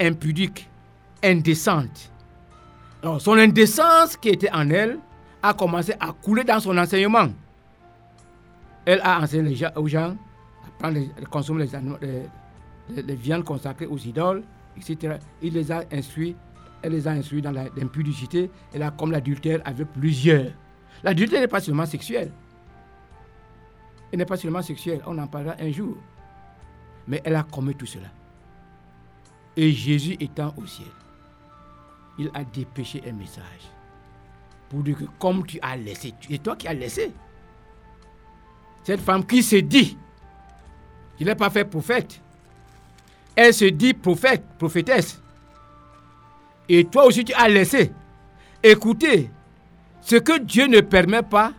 impudique, 0.00 0.68
indécente. 1.22 2.10
Alors, 3.04 3.20
son 3.20 3.34
indécence 3.34 4.16
qui 4.16 4.30
était 4.30 4.50
en 4.50 4.70
elle 4.70 4.98
a 5.42 5.52
commencé 5.52 5.92
à 6.00 6.10
couler 6.12 6.42
dans 6.42 6.58
son 6.58 6.78
enseignement. 6.78 7.28
Elle 8.86 9.02
a 9.02 9.20
enseigné 9.20 9.54
aux 9.76 9.86
gens 9.86 10.16
à 10.66 10.70
prendre, 10.78 10.98
à 11.20 11.26
consommer 11.26 11.66
les, 12.88 13.14
viandes 13.14 13.44
consacrées 13.44 13.84
aux 13.84 13.98
idoles, 13.98 14.42
etc. 14.78 15.18
Il 15.42 15.52
les 15.52 15.70
a 15.70 15.82
instruits, 15.92 16.34
elle 16.80 16.92
les 16.92 17.06
a 17.06 17.10
instruits 17.10 17.42
dans 17.42 17.50
l'impudicité 17.50 18.50
et 18.72 18.78
là, 18.78 18.90
comme 18.90 19.12
l'adultère 19.12 19.60
avec 19.66 19.86
plusieurs. 19.92 20.52
L'adultère 21.02 21.42
n'est 21.42 21.46
pas 21.46 21.60
seulement 21.60 21.84
sexuel. 21.84 22.32
Elle 24.10 24.18
n'est 24.18 24.24
pas 24.24 24.38
seulement 24.38 24.62
sexuelle, 24.62 25.02
on 25.06 25.18
en 25.18 25.26
parlera 25.26 25.56
un 25.60 25.70
jour. 25.70 25.98
Mais 27.06 27.20
elle 27.22 27.36
a 27.36 27.42
commis 27.42 27.74
tout 27.74 27.84
cela. 27.84 28.08
Et 29.58 29.72
Jésus 29.72 30.16
étant 30.20 30.54
au 30.56 30.64
ciel, 30.64 30.88
il 32.18 32.30
a 32.34 32.44
dépêché 32.44 33.02
un 33.06 33.12
message 33.12 33.70
pour 34.68 34.82
dire 34.82 34.96
que 34.98 35.04
comme 35.18 35.46
tu 35.46 35.58
as 35.62 35.76
laissé, 35.76 36.14
c'est 36.28 36.42
toi 36.42 36.56
qui 36.56 36.66
as 36.68 36.74
laissé. 36.74 37.12
Cette 38.82 39.00
femme 39.00 39.24
qui 39.24 39.42
se 39.42 39.56
dit, 39.56 39.96
il 41.18 41.26
n'est 41.26 41.34
pas 41.34 41.50
fait 41.50 41.64
prophète. 41.64 42.20
Elle 43.36 43.54
se 43.54 43.64
dit 43.66 43.94
prophète, 43.94 44.44
prophétesse. 44.58 45.20
Et 46.68 46.84
toi 46.84 47.06
aussi 47.06 47.24
tu 47.24 47.32
as 47.34 47.48
laissé. 47.48 47.92
Écoutez, 48.62 49.30
ce 50.00 50.16
que 50.16 50.38
Dieu 50.38 50.66
ne 50.66 50.80
permet 50.80 51.22
pas, 51.22 51.52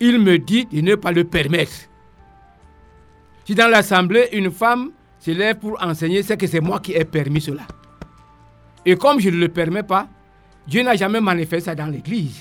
il 0.00 0.20
me 0.20 0.38
dit 0.38 0.66
de 0.66 0.80
ne 0.80 0.94
pas 0.94 1.12
le 1.12 1.24
permettre. 1.24 1.72
Si 3.44 3.54
dans 3.54 3.68
l'assemblée, 3.68 4.28
une 4.32 4.50
femme 4.50 4.90
se 5.20 5.30
lève 5.30 5.58
pour 5.58 5.82
enseigner, 5.82 6.22
c'est 6.22 6.36
que 6.36 6.46
c'est 6.46 6.60
moi 6.60 6.80
qui 6.80 6.92
ai 6.92 7.04
permis 7.04 7.40
cela. 7.40 7.66
Et 8.86 8.96
comme 8.96 9.18
je 9.18 9.28
ne 9.30 9.36
le 9.36 9.48
permets 9.48 9.82
pas, 9.82 10.08
Dieu 10.66 10.82
n'a 10.82 10.94
jamais 10.94 11.20
manifesté 11.20 11.66
ça 11.66 11.74
dans 11.74 11.86
l'église. 11.86 12.40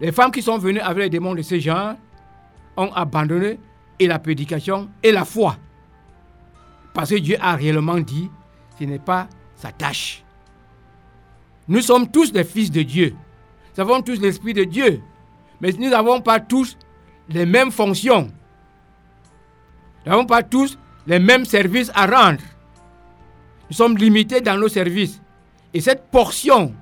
Les 0.00 0.12
femmes 0.12 0.30
qui 0.30 0.42
sont 0.42 0.58
venues 0.58 0.80
avec 0.80 1.04
les 1.04 1.10
démons 1.10 1.34
de 1.34 1.40
ce 1.40 1.58
genre 1.58 1.94
ont 2.76 2.92
abandonné 2.92 3.58
et 3.98 4.06
la 4.06 4.18
prédication 4.18 4.90
et 5.02 5.12
la 5.12 5.24
foi. 5.24 5.56
Parce 6.92 7.10
que 7.10 7.16
Dieu 7.16 7.36
a 7.40 7.56
réellement 7.56 7.98
dit, 7.98 8.30
ce 8.78 8.84
n'est 8.84 8.98
pas 8.98 9.28
sa 9.54 9.72
tâche. 9.72 10.22
Nous 11.68 11.80
sommes 11.80 12.10
tous 12.10 12.30
des 12.30 12.44
fils 12.44 12.70
de 12.70 12.82
Dieu. 12.82 13.14
Nous 13.74 13.80
avons 13.82 14.02
tous 14.02 14.20
l'Esprit 14.20 14.52
de 14.52 14.64
Dieu. 14.64 15.00
Mais 15.60 15.72
nous 15.72 15.88
n'avons 15.88 16.20
pas 16.20 16.38
tous 16.38 16.76
les 17.30 17.46
mêmes 17.46 17.70
fonctions. 17.70 18.30
Nous 20.04 20.12
n'avons 20.12 20.26
pas 20.26 20.42
tous 20.42 20.78
les 21.06 21.18
mêmes 21.18 21.46
services 21.46 21.90
à 21.94 22.06
rendre. 22.06 22.42
Nous 23.68 23.76
sommes 23.76 23.96
limités 23.96 24.40
dans 24.40 24.56
nos 24.56 24.68
services. 24.68 25.20
Et 25.74 25.80
cette 25.80 26.10
portion 26.10 26.72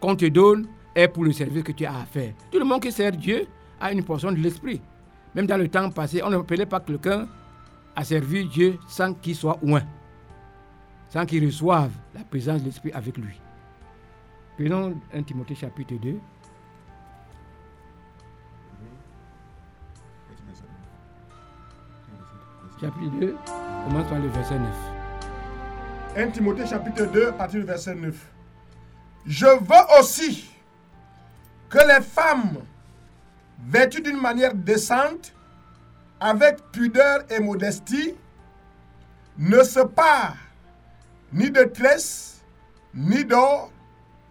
qu'on 0.00 0.14
te 0.14 0.26
donne 0.26 0.68
est 0.94 1.08
pour 1.08 1.24
le 1.24 1.32
service 1.32 1.62
que 1.62 1.72
tu 1.72 1.86
as 1.86 1.96
à 1.96 2.04
faire. 2.04 2.32
Tout 2.50 2.58
le 2.58 2.64
monde 2.64 2.82
qui 2.82 2.92
sert 2.92 3.12
Dieu 3.12 3.46
a 3.80 3.92
une 3.92 4.04
portion 4.04 4.30
de 4.30 4.36
l'esprit. 4.36 4.80
Même 5.34 5.46
dans 5.46 5.56
le 5.56 5.68
temps 5.68 5.90
passé, 5.90 6.22
on 6.22 6.30
ne 6.30 6.36
appelait 6.36 6.66
pas 6.66 6.80
quelqu'un 6.80 7.28
à 7.96 8.04
servir 8.04 8.48
Dieu 8.48 8.78
sans 8.88 9.14
qu'il 9.14 9.34
soit 9.34 9.58
loin, 9.62 9.82
sans 11.08 11.26
qu'il 11.26 11.44
reçoive 11.44 11.90
la 12.14 12.22
présence 12.24 12.60
de 12.60 12.66
l'esprit 12.66 12.92
avec 12.92 13.16
lui. 13.16 13.40
Prenons 14.56 14.94
1 15.12 15.22
Timothée 15.22 15.54
chapitre 15.54 15.94
2. 15.94 16.16
Chapitre 22.80 23.20
2, 23.20 23.36
commence 23.88 24.08
par 24.08 24.18
le 24.20 24.28
verset 24.28 24.58
9. 24.58 24.97
1 26.18 26.32
Timothée 26.32 26.66
chapitre 26.66 27.06
2, 27.06 27.28
à 27.28 27.32
partir 27.32 27.60
du 27.60 27.66
verset 27.66 27.94
9. 27.94 28.12
Je 29.24 29.46
veux 29.46 30.00
aussi 30.00 30.50
que 31.68 31.78
les 31.78 32.02
femmes, 32.02 32.58
vêtues 33.64 34.00
d'une 34.00 34.20
manière 34.20 34.52
décente, 34.52 35.32
avec 36.18 36.56
pudeur 36.72 37.20
et 37.30 37.38
modestie, 37.38 38.16
ne 39.38 39.62
se 39.62 39.78
parent 39.78 40.34
ni 41.32 41.52
de 41.52 41.62
tresses, 41.62 42.42
ni 42.92 43.24
d'or, 43.24 43.70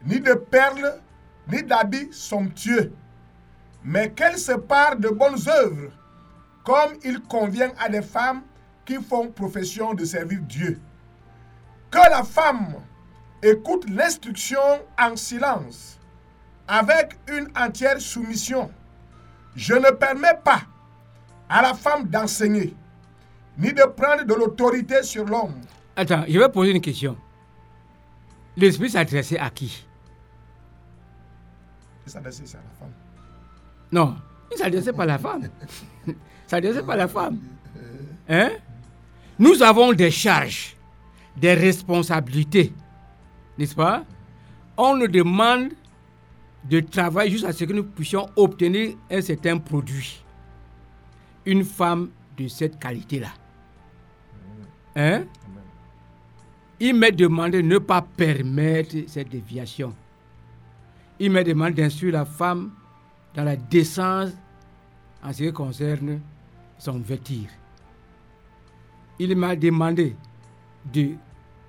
ni 0.03 0.19
de 0.19 0.33
perles, 0.33 0.99
ni 1.49 1.63
d'habits 1.63 2.09
somptueux, 2.11 2.91
mais 3.85 4.11
qu'elles 4.11 4.39
se 4.39 4.51
parent 4.51 4.97
de 4.97 5.07
bonnes 5.07 5.39
œuvres, 5.47 5.93
comme 6.65 6.97
il 7.05 7.21
convient 7.21 7.71
à 7.79 7.87
des 7.87 8.01
femmes 8.01 8.41
qui 8.83 8.95
font 8.95 9.29
profession 9.29 9.93
de 9.93 10.03
servir 10.03 10.41
Dieu 10.41 10.81
que 11.91 11.97
la 11.97 12.23
femme 12.23 12.75
écoute 13.41 13.89
l'instruction 13.89 14.59
en 14.99 15.15
silence, 15.15 15.99
avec 16.67 17.17
une 17.27 17.47
entière 17.57 17.99
soumission. 18.01 18.69
Je 19.55 19.73
ne 19.73 19.89
permets 19.91 20.37
pas 20.43 20.61
à 21.49 21.61
la 21.61 21.73
femme 21.73 22.07
d'enseigner, 22.07 22.75
ni 23.57 23.73
de 23.73 23.83
prendre 23.83 24.23
de 24.23 24.33
l'autorité 24.33 25.01
sur 25.03 25.25
l'homme. 25.25 25.61
Attends, 25.95 26.25
je 26.27 26.37
vais 26.37 26.49
poser 26.49 26.71
une 26.71 26.81
question. 26.81 27.17
L'esprit 28.55 28.89
s'adressait 28.89 29.39
à 29.39 29.49
qui? 29.49 29.85
Ça, 32.05 32.21
c'est 32.29 32.43
à 32.55 32.57
la 32.57 32.79
femme. 32.79 32.93
Non, 33.91 34.15
il 34.49 34.53
ne 34.53 34.59
s'adressait 34.59 34.93
pas 34.93 35.03
à 35.03 35.07
la 35.07 35.17
femme. 35.17 35.49
Il 36.07 36.13
ne 36.13 36.61
s'adressait 36.61 36.83
pas 36.83 36.93
à 36.93 36.97
la 36.97 37.07
femme. 37.09 37.39
Hein? 38.29 38.51
Nous 39.37 39.61
avons 39.61 39.91
des 39.91 40.09
charges, 40.09 40.76
des 41.39 41.53
responsabilités. 41.53 42.73
N'est-ce 43.57 43.75
pas? 43.75 44.03
On 44.75 44.95
nous 44.95 45.07
demande 45.07 45.69
de 46.63 46.79
travailler 46.79 47.31
jusqu'à 47.31 47.53
ce 47.53 47.63
que 47.63 47.73
nous 47.73 47.83
puissions 47.83 48.27
obtenir 48.35 48.95
un 49.09 49.21
certain 49.21 49.57
produit. 49.57 50.23
Une 51.45 51.63
femme 51.63 52.09
de 52.37 52.47
cette 52.47 52.77
qualité-là. 52.79 53.29
Hein? 54.95 55.25
Il 56.79 56.95
m'a 56.95 57.11
demandé 57.11 57.61
de 57.61 57.67
ne 57.67 57.77
pas 57.77 58.01
permettre 58.01 58.95
cette 59.07 59.29
déviation. 59.29 59.95
Il 61.19 61.31
m'a 61.31 61.43
demandé 61.43 61.81
d'instruire 61.81 62.13
la 62.13 62.25
femme 62.25 62.71
dans 63.33 63.43
la 63.43 63.55
décence 63.55 64.31
en 65.23 65.33
ce 65.33 65.43
qui 65.43 65.53
concerne 65.53 66.19
son 66.77 66.99
vêtir. 66.99 67.49
Il 69.17 69.35
m'a 69.35 69.55
demandé 69.55 70.15
de 70.93 71.15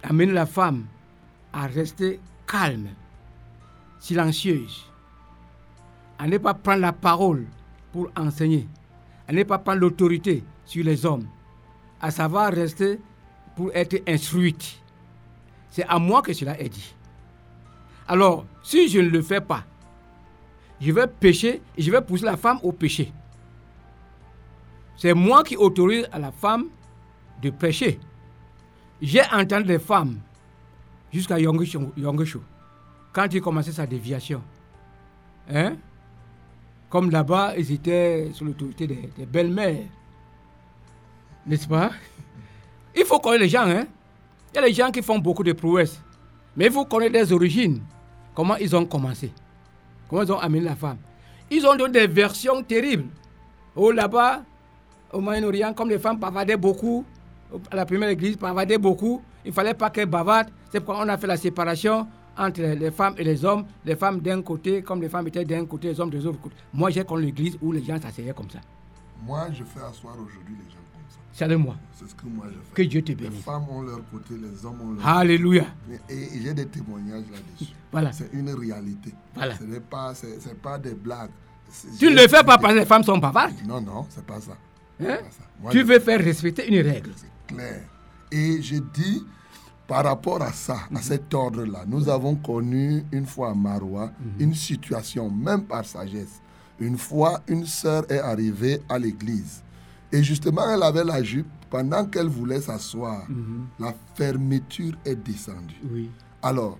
amener 0.03 0.33
la 0.33 0.47
femme 0.47 0.87
à 1.53 1.67
rester 1.67 2.21
calme, 2.47 2.89
silencieuse, 3.99 4.91
à 6.19 6.27
ne 6.27 6.39
pas 6.39 6.55
prendre 6.55 6.81
la 6.81 6.93
parole 6.93 7.47
pour 7.93 8.11
enseigner, 8.17 8.69
à 9.27 9.33
ne 9.33 9.43
pas 9.43 9.59
prendre 9.59 9.81
l'autorité 9.81 10.45
sur 10.65 10.85
les 10.85 11.07
hommes, 11.07 11.27
à 12.01 12.11
savoir 12.11 12.53
rester 12.53 13.01
pour 13.57 13.71
être 13.75 14.03
instruite. 14.07 14.81
C'est 15.71 15.87
à 15.87 15.99
moi 15.99 16.23
que 16.23 16.33
cela 16.33 16.59
est 16.61 16.69
dit. 16.69 16.95
Alors, 18.07 18.47
si 18.63 18.89
je 18.89 19.01
ne 19.01 19.09
le 19.09 19.23
fais 19.23 19.41
pas, 19.41 19.65
je 20.81 20.93
vais 20.93 21.07
pécher 21.07 21.61
et 21.77 21.83
je 21.83 21.91
vais 21.91 22.01
pousser 22.01 22.25
la 22.25 22.37
femme 22.37 22.59
au 22.63 22.73
péché. 22.73 23.13
C'est 24.97 25.15
moi 25.15 25.43
qui 25.45 25.57
autorise 25.57 26.09
à 26.13 26.19
la 26.19 26.33
femme 26.33 26.67
de 27.43 27.51
prêcher. 27.51 28.01
J'ai 29.01 29.23
entendu 29.33 29.65
des 29.67 29.79
femmes 29.79 30.19
jusqu'à 31.13 31.39
Yongesho, 31.39 32.43
quand 33.13 33.33
il 33.33 33.41
commençait 33.41 33.73
sa 33.73 33.87
déviation. 33.87 34.43
Hein? 35.51 35.77
Comme 36.91 37.11
là-bas, 37.11 37.55
ils 37.57 37.73
étaient 37.73 38.31
sous 38.33 38.45
l'autorité 38.45 38.87
des, 38.87 39.11
des 39.17 39.27
belles-mères. 39.27 39.85
N'est-ce 41.47 41.69
pas? 41.69 41.91
Il 42.97 43.05
faut 43.05 43.19
connaître 43.19 43.43
les 43.43 43.49
gens. 43.49 43.67
Hein? 43.67 43.87
Il 44.53 44.57
y 44.57 44.59
a 44.59 44.67
des 44.67 44.75
gens 44.75 44.91
qui 44.91 45.03
font 45.03 45.19
beaucoup 45.19 45.45
de 45.45 45.53
prouesses. 45.53 46.01
Mais 46.57 46.67
il 46.67 46.73
faut 46.73 46.85
connaître 46.85 47.13
les 47.13 47.33
origines. 47.33 47.81
Comment 48.35 48.57
ils 48.57 48.75
ont 48.75 48.85
commencé? 48.85 49.33
Comment 50.09 50.23
ils 50.23 50.33
ont 50.33 50.39
amené 50.39 50.65
la 50.65 50.75
femme? 50.75 50.99
Ils 51.51 51.65
ont 51.67 51.77
donné 51.77 52.01
des 52.01 52.07
versions 52.07 52.63
terribles. 52.63 53.09
Oh, 53.77 53.93
là-bas, 53.93 54.43
au 55.13 55.21
Moyen-Orient, 55.21 55.73
comme 55.73 55.91
les 55.91 55.99
femmes 55.99 56.19
bavardaient 56.19 56.57
beaucoup, 56.57 57.05
à 57.71 57.77
la 57.77 57.87
première 57.87 58.09
église, 58.11 58.37
bavardaient 58.37 58.79
beaucoup, 58.79 59.23
il 59.45 59.49
ne 59.49 59.55
fallait 59.55 59.75
pas 59.75 59.91
qu'elles 59.91 60.07
bavardent. 60.09 60.51
C'est 60.71 60.81
pourquoi 60.81 61.05
on 61.05 61.09
a 61.09 61.17
fait 61.17 61.27
la 61.27 61.37
séparation 61.37 62.07
entre 62.37 62.61
les 62.61 62.91
femmes 62.91 63.15
et 63.19 63.25
les 63.25 63.45
hommes. 63.45 63.65
Les 63.85 63.97
femmes 63.97 64.21
d'un 64.21 64.43
côté, 64.43 64.83
comme 64.83 65.01
les 65.01 65.09
femmes 65.09 65.27
étaient 65.29 65.45
d'un 65.45 65.65
côté, 65.67 65.89
les 65.89 66.01
hommes 66.01 66.11
de 66.11 66.19
l'autre 66.21 66.41
côté. 66.41 66.55
Moi, 66.73 66.91
j'ai 66.91 67.05
connu 67.05 67.27
l'église 67.27 67.57
où 67.63 67.73
les 67.73 67.83
gens 67.83 68.01
s'asseyaient 68.01 68.33
comme 68.35 68.51
ça. 68.51 68.61
Moi, 69.25 69.49
je 69.53 69.65
fais 69.65 69.81
asseoir 69.81 70.15
aujourd'hui 70.15 70.55
les 70.65 70.71
gens 70.71 70.77
comme 70.93 71.03
ça. 71.09 71.19
C'est 71.33 71.49
de 71.49 71.57
moi. 71.57 71.77
C'est 71.95 72.09
ce 72.09 72.15
que 72.15 72.27
moi 72.27 72.47
je 72.49 72.55
fais. 72.59 72.75
Que 72.75 72.89
Dieu 72.89 73.03
te 73.03 73.09
Les 73.09 73.15
bénisse. 73.17 73.43
femmes 73.43 73.67
ont 73.71 73.83
leur 73.83 74.01
côté, 74.11 74.35
les 74.35 74.65
hommes 74.65 74.81
ont 74.83 74.93
leur 74.93 75.07
Alléluia. 75.09 75.65
Et, 76.09 76.15
et 76.15 76.41
j'ai 76.43 76.55
des 76.55 76.67
témoignages 76.67 77.25
là-dessus. 77.33 77.73
Voilà. 77.91 78.13
C'est 78.13 78.31
une 78.33 78.51
réalité. 78.51 79.13
Voilà. 79.35 79.57
Ce 79.57 79.65
n'est 79.65 79.81
pas, 79.81 80.15
c'est, 80.15 80.41
c'est 80.41 80.61
pas 80.61 80.79
des 80.79 80.95
blagues. 80.95 81.31
Tu 81.99 82.07
ne 82.07 82.11
le 82.15 82.29
fais 82.29 82.43
pas 82.45 82.57
parce 82.59 82.73
que 82.75 82.79
les 82.79 82.87
femmes 82.87 83.03
sont 83.05 83.19
bavardes. 83.19 83.55
Non, 83.67 83.81
non, 83.81 84.07
c'est 84.09 84.25
pas 84.25 84.41
ça. 84.41 84.53
Hein? 85.01 85.05
Pas 85.07 85.31
ça. 85.31 85.45
Moi, 85.61 85.71
Tu 85.73 85.83
veux 85.83 85.99
faire 85.99 86.21
respecter 86.21 86.67
une 86.69 86.87
règle. 86.89 87.11
Clair. 87.49 87.81
Et 88.31 88.61
je 88.63 88.77
dis, 88.77 89.25
par 89.87 90.05
rapport 90.05 90.43
à 90.43 90.53
ça, 90.53 90.79
Mhm. 90.91 90.97
à 90.99 91.03
cet 91.03 91.33
ordre-là, 91.35 91.85
nous 91.87 92.09
avons 92.09 92.35
connu 92.37 93.05
une 93.11 93.27
fois 93.27 93.51
à 93.51 93.55
Maroua 93.55 94.13
Mhm. 94.21 94.33
une 94.41 94.55
situation, 94.55 95.31
même 95.31 95.63
par 95.65 95.85
sagesse. 95.85 96.41
Une 96.79 96.97
fois, 96.99 97.41
une 97.49 97.67
sœur 97.67 98.05
est 98.11 98.21
arrivée 98.21 98.81
à 98.89 98.99
l'église. 98.99 99.63
Et 100.13 100.23
justement, 100.23 100.63
elle 100.71 100.83
avait 100.83 101.05
la 101.05 101.23
jupe. 101.23 101.47
Pendant 101.71 102.07
qu'elle 102.07 102.29
voulait 102.29 102.63
s'asseoir, 102.63 103.27
la 103.79 103.95
fermeture 104.15 104.95
est 105.05 105.17
descendue. 105.17 105.77
Mhm. 105.83 105.91
Oui. 105.93 106.11
Alors, 106.43 106.79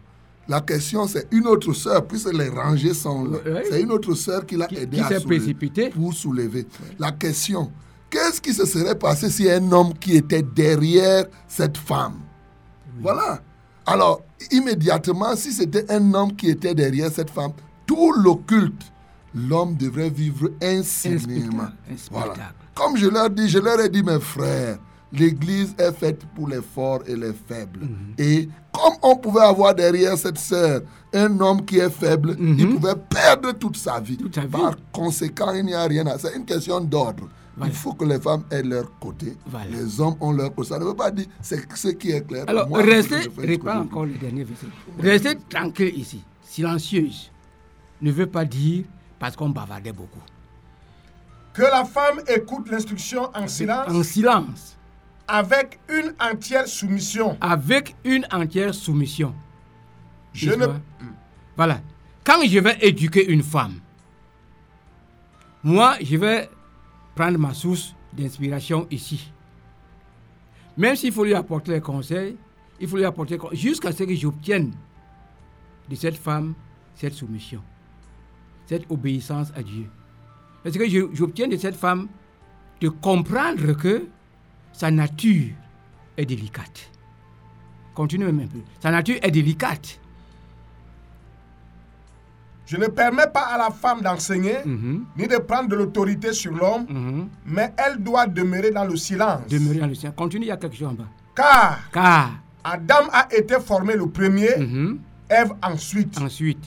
la 0.49 0.63
question, 0.63 1.07
c'est 1.07 1.27
une 1.31 1.47
autre 1.47 1.75
sœur, 1.75 2.07
puisque 2.07 2.33
les 2.33 2.49
rangées 2.49 2.95
sont 2.95 3.25
là. 3.25 3.39
Oui. 3.45 3.61
C'est 3.69 3.83
une 3.83 3.91
autre 3.93 4.15
sœur 4.15 4.47
qui 4.47 4.57
l'a 4.57 4.67
Qui- 4.67 4.77
aidé 4.77 4.97
qui 4.97 5.03
à 5.03 5.21
soulever, 5.21 5.91
pour 5.91 6.15
soulever. 6.15 6.67
La 6.99 7.13
question, 7.13 7.71
qu'est-ce 8.11 8.41
qui 8.41 8.53
se 8.53 8.67
serait 8.67 8.99
passé 8.99 9.31
si 9.31 9.51
un 9.51 9.71
homme 9.73 9.95
qui 9.95 10.17
était 10.17 10.43
derrière 10.43 11.25
cette 11.47 11.77
femme? 11.77 12.21
Voilà. 13.01 13.41
Alors, 13.87 14.23
immédiatement, 14.51 15.35
si 15.37 15.53
c'était 15.53 15.91
un 15.91 16.13
homme 16.15 16.35
qui 16.37 16.51
était 16.51 16.75
derrière 16.75 17.11
cette 17.11 17.31
femme, 17.31 17.53
tout 17.87 18.13
l'occulte, 18.13 18.83
l'homme 19.35 19.77
devrait 19.77 20.11
vivre 20.11 20.51
un 20.63 20.83
Voilà. 22.11 22.35
Comme 22.75 22.97
je 22.97 23.07
leur 23.09 23.31
dis, 23.31 23.49
je 23.49 23.59
leur 23.59 23.81
ai 23.81 23.89
dit, 23.89 24.03
mes 24.03 24.21
frères, 24.21 24.79
l'église 25.13 25.75
est 25.79 25.93
faite 25.93 26.21
pour 26.35 26.49
les 26.49 26.61
forts 26.61 27.01
et 27.07 27.17
les 27.17 27.33
faibles. 27.33 27.81
Mhm. 27.81 28.15
Et 28.19 28.49
comme 28.73 28.95
on 29.03 29.17
pouvait 29.17 29.41
avoir 29.41 29.75
derrière 29.75 30.17
cette 30.19 30.39
sœur 30.39 30.83
un 31.13 31.41
homme 31.41 31.65
qui 31.65 31.79
est 31.79 31.91
faible, 31.91 32.37
il 32.39 32.69
pouvait 32.69 32.95
perdre 33.09 33.53
toute 33.53 33.77
sa 33.77 33.99
vie. 34.01 34.13
Mhm. 34.13 34.19
Toute 34.19 34.35
sa 34.35 34.43
vie. 34.43 34.49
Par 34.49 34.75
conséquent, 34.93 35.53
il 35.55 35.65
n'y 35.65 35.75
a 35.75 35.85
rien 35.85 36.07
à. 36.07 36.19
C'est 36.19 36.37
une 36.37 36.45
question 36.45 36.81
d'ordre. 36.81 37.29
Voilà. 37.59 37.73
Il 37.73 37.77
faut 37.77 37.93
que 37.93 38.05
les 38.05 38.21
femmes 38.21 38.45
aient 38.51 38.63
leur 38.63 38.99
côté, 38.99 39.37
Voilà. 39.47 39.71
les 39.71 40.01
hommes 40.01 40.17
ont 40.21 40.33
leur 40.33 40.55
côté. 40.55 40.69
Ça 40.71 40.79
ne 40.79 40.85
veut 40.85 40.95
pas 40.95 41.11
dire 41.11 41.27
c'est 41.43 41.61
ce 41.77 41.89
qui 41.89 42.11
est 42.13 42.27
clair. 42.27 42.45
Alors, 42.47 42.69
Moi, 42.69 42.83
restez, 42.83 43.29
reprends 43.37 43.81
encore 43.81 44.07
le 44.07 44.15
dernier 44.15 44.45
verset. 44.45 44.67
Restez 44.99 45.37
tranquille 45.49 45.99
ici, 45.99 46.23
silencieuse. 46.43 47.31
Ne 48.01 48.11
veut 48.13 48.27
pas 48.27 48.45
dire 48.45 48.85
parce 49.19 49.35
qu'on 49.37 49.51
bavardait 49.51 49.93
beaucoup. 49.93 50.21
Que 51.53 51.63
la 51.63 51.85
femme 51.85 52.21
écoute 52.29 52.71
l'instruction 52.71 53.31
en 53.35 53.49
silence 53.49 53.89
En 53.91 54.03
silence, 54.05 54.77
avec 55.27 55.81
une 55.89 56.15
entière 56.21 56.69
soumission. 56.69 57.37
avec 57.41 57.97
une 58.05 58.25
entière 58.33 58.73
soumission. 58.73 59.35
Je 60.33 60.51
ne... 60.53 60.67
Voilà. 61.57 61.81
Quand 62.23 62.41
je 62.47 62.59
vais 62.61 62.79
éduquer 62.83 63.29
une 63.33 63.43
femme, 63.43 63.81
moi, 65.65 65.97
je 66.01 66.17
vais 66.17 66.49
prendre 67.19 67.37
ma 67.37 67.53
source 67.53 67.97
d'inspiration 68.17 68.87
ici. 68.93 69.33
Même 70.77 70.95
s'il 70.95 71.11
faut 71.11 71.25
lui 71.25 71.35
apporter 71.35 71.73
les 71.73 71.81
conseils, 71.81 72.37
il 72.79 72.87
faut 72.87 72.97
lui 72.97 73.05
apporter 73.05 73.37
jusqu'à 73.55 73.91
ce 73.91 74.05
que 74.05 74.15
j'obtienne 74.15 74.73
de 75.89 75.97
cette 75.97 76.17
femme 76.17 76.55
cette 76.95 77.15
soumission, 77.15 77.61
cette 78.67 78.89
obéissance 78.89 79.51
à 79.57 79.65
Dieu. 79.65 79.87
Parce 80.63 80.79
que 80.79 80.89
j'obtiens 81.13 81.49
de 81.49 81.57
cette 81.57 81.75
femme 81.75 82.07
de 82.81 82.89
comprendre 82.89 83.73
que 83.73 84.07
sa 84.73 84.93
nature 84.93 85.55
est 86.17 86.27
délicate. 86.27 86.89
Continue 87.95 88.27
même 88.27 88.41
un 88.41 88.47
peu. 88.47 88.61
Sa 88.79 88.93
nature 88.93 89.17
est 89.23 89.33
délicate. 89.33 90.01
Je 92.71 92.77
ne 92.77 92.87
permets 92.87 93.27
pas 93.33 93.47
à 93.55 93.57
la 93.57 93.71
femme 93.71 94.03
d'enseigner, 94.03 94.59
Mhm, 94.65 95.05
ni 95.17 95.27
de 95.27 95.39
prendre 95.39 95.69
de 95.71 95.75
l'autorité 95.75 96.35
sur 96.35 96.53
l'homme, 96.53 96.85
mhm. 96.89 97.29
mais 97.47 97.73
elle 97.79 97.97
doit 97.99 98.27
demeurer 98.27 98.71
dans 98.71 98.85
le 98.85 98.95
silence. 98.97 99.41
Demeurer 99.49 99.79
dans 99.79 99.87
le 99.87 99.95
ciel. 99.95 100.13
Continue, 100.15 100.45
il 100.45 100.49
y 100.49 100.51
a 100.51 100.59
quelque 100.59 100.77
chose 100.77 100.89
en 100.89 100.93
bas. 100.93 101.09
Car 101.35 101.79
Car, 101.91 102.31
Adam 102.63 103.09
a 103.11 103.27
été 103.35 103.59
formé 103.59 103.95
le 103.97 104.07
premier, 104.11 104.51
mhm, 104.59 104.99
Ève 105.31 105.53
ensuite. 105.63 106.19
ensuite, 106.21 106.63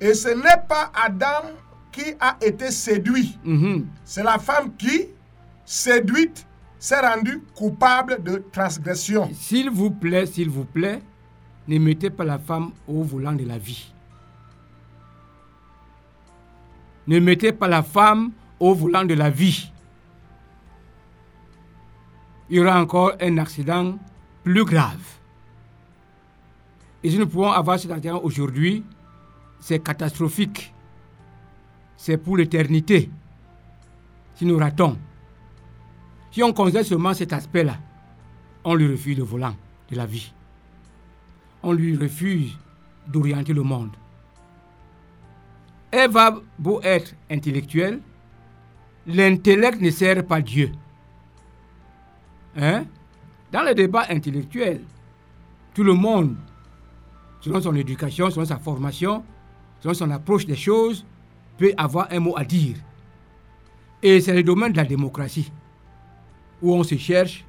Et 0.00 0.14
ce 0.14 0.28
n'est 0.28 0.62
pas 0.66 0.90
Adam 0.94 1.50
qui 1.92 2.04
a 2.20 2.36
été 2.40 2.70
séduit. 2.70 3.38
mhm, 3.44 3.84
C'est 4.04 4.22
la 4.22 4.38
femme 4.38 4.70
qui, 4.78 5.08
séduite, 5.66 6.46
s'est 6.78 7.00
rendue 7.00 7.42
coupable 7.54 8.22
de 8.22 8.42
transgression. 8.52 9.28
s'il 9.34 9.68
vous 9.68 9.90
plaît, 9.90 10.24
s'il 10.26 10.48
vous 10.48 10.64
plaît, 10.64 11.02
ne 11.66 11.78
mettez 11.78 12.08
pas 12.08 12.24
la 12.24 12.38
femme 12.38 12.70
au 12.86 13.02
volant 13.02 13.32
de 13.34 13.44
la 13.44 13.58
vie. 13.58 13.92
Ne 17.08 17.20
mettez 17.20 17.52
pas 17.52 17.68
la 17.68 17.82
femme 17.82 18.32
au 18.60 18.74
volant 18.74 19.04
de 19.04 19.14
la 19.14 19.30
vie. 19.30 19.72
Il 22.50 22.56
y 22.56 22.60
aura 22.60 22.80
encore 22.80 23.12
un 23.18 23.38
accident 23.38 23.98
plus 24.44 24.64
grave. 24.64 25.00
Et 27.02 27.10
si 27.10 27.18
nous 27.18 27.26
pouvons 27.26 27.50
avoir 27.50 27.78
cet 27.78 27.92
accident 27.92 28.20
aujourd'hui, 28.22 28.84
c'est 29.58 29.78
catastrophique. 29.82 30.74
C'est 31.96 32.18
pour 32.18 32.36
l'éternité. 32.36 33.08
Si 34.34 34.44
nous 34.44 34.58
ratons. 34.58 34.98
Si 36.30 36.42
on 36.42 36.52
considère 36.52 36.84
seulement 36.84 37.14
cet 37.14 37.32
aspect-là, 37.32 37.78
on 38.64 38.74
lui 38.74 38.86
refuse 38.86 39.16
le 39.16 39.24
volant 39.24 39.56
de 39.90 39.96
la 39.96 40.04
vie. 40.04 40.30
On 41.62 41.72
lui 41.72 41.96
refuse 41.96 42.54
d'orienter 43.06 43.54
le 43.54 43.62
monde. 43.62 43.96
Elle 45.90 46.10
va 46.10 46.40
beau 46.58 46.80
être 46.82 47.14
intellectuelle, 47.30 48.00
l'intellect 49.06 49.80
ne 49.80 49.90
sert 49.90 50.24
pas 50.26 50.40
Dieu. 50.40 50.70
Hein? 52.56 52.84
Dans 53.50 53.62
le 53.62 53.74
débat 53.74 54.04
intellectuel, 54.10 54.82
tout 55.72 55.84
le 55.84 55.94
monde, 55.94 56.36
selon 57.40 57.60
son 57.60 57.74
éducation, 57.74 58.30
selon 58.30 58.44
sa 58.44 58.58
formation, 58.58 59.24
selon 59.80 59.94
son 59.94 60.10
approche 60.10 60.44
des 60.44 60.56
choses, 60.56 61.06
peut 61.56 61.72
avoir 61.76 62.08
un 62.10 62.20
mot 62.20 62.34
à 62.36 62.44
dire. 62.44 62.76
Et 64.02 64.20
c'est 64.20 64.34
le 64.34 64.42
domaine 64.42 64.72
de 64.72 64.76
la 64.76 64.84
démocratie, 64.84 65.50
où 66.60 66.74
on 66.74 66.82
se 66.82 66.96
cherche, 66.96 67.44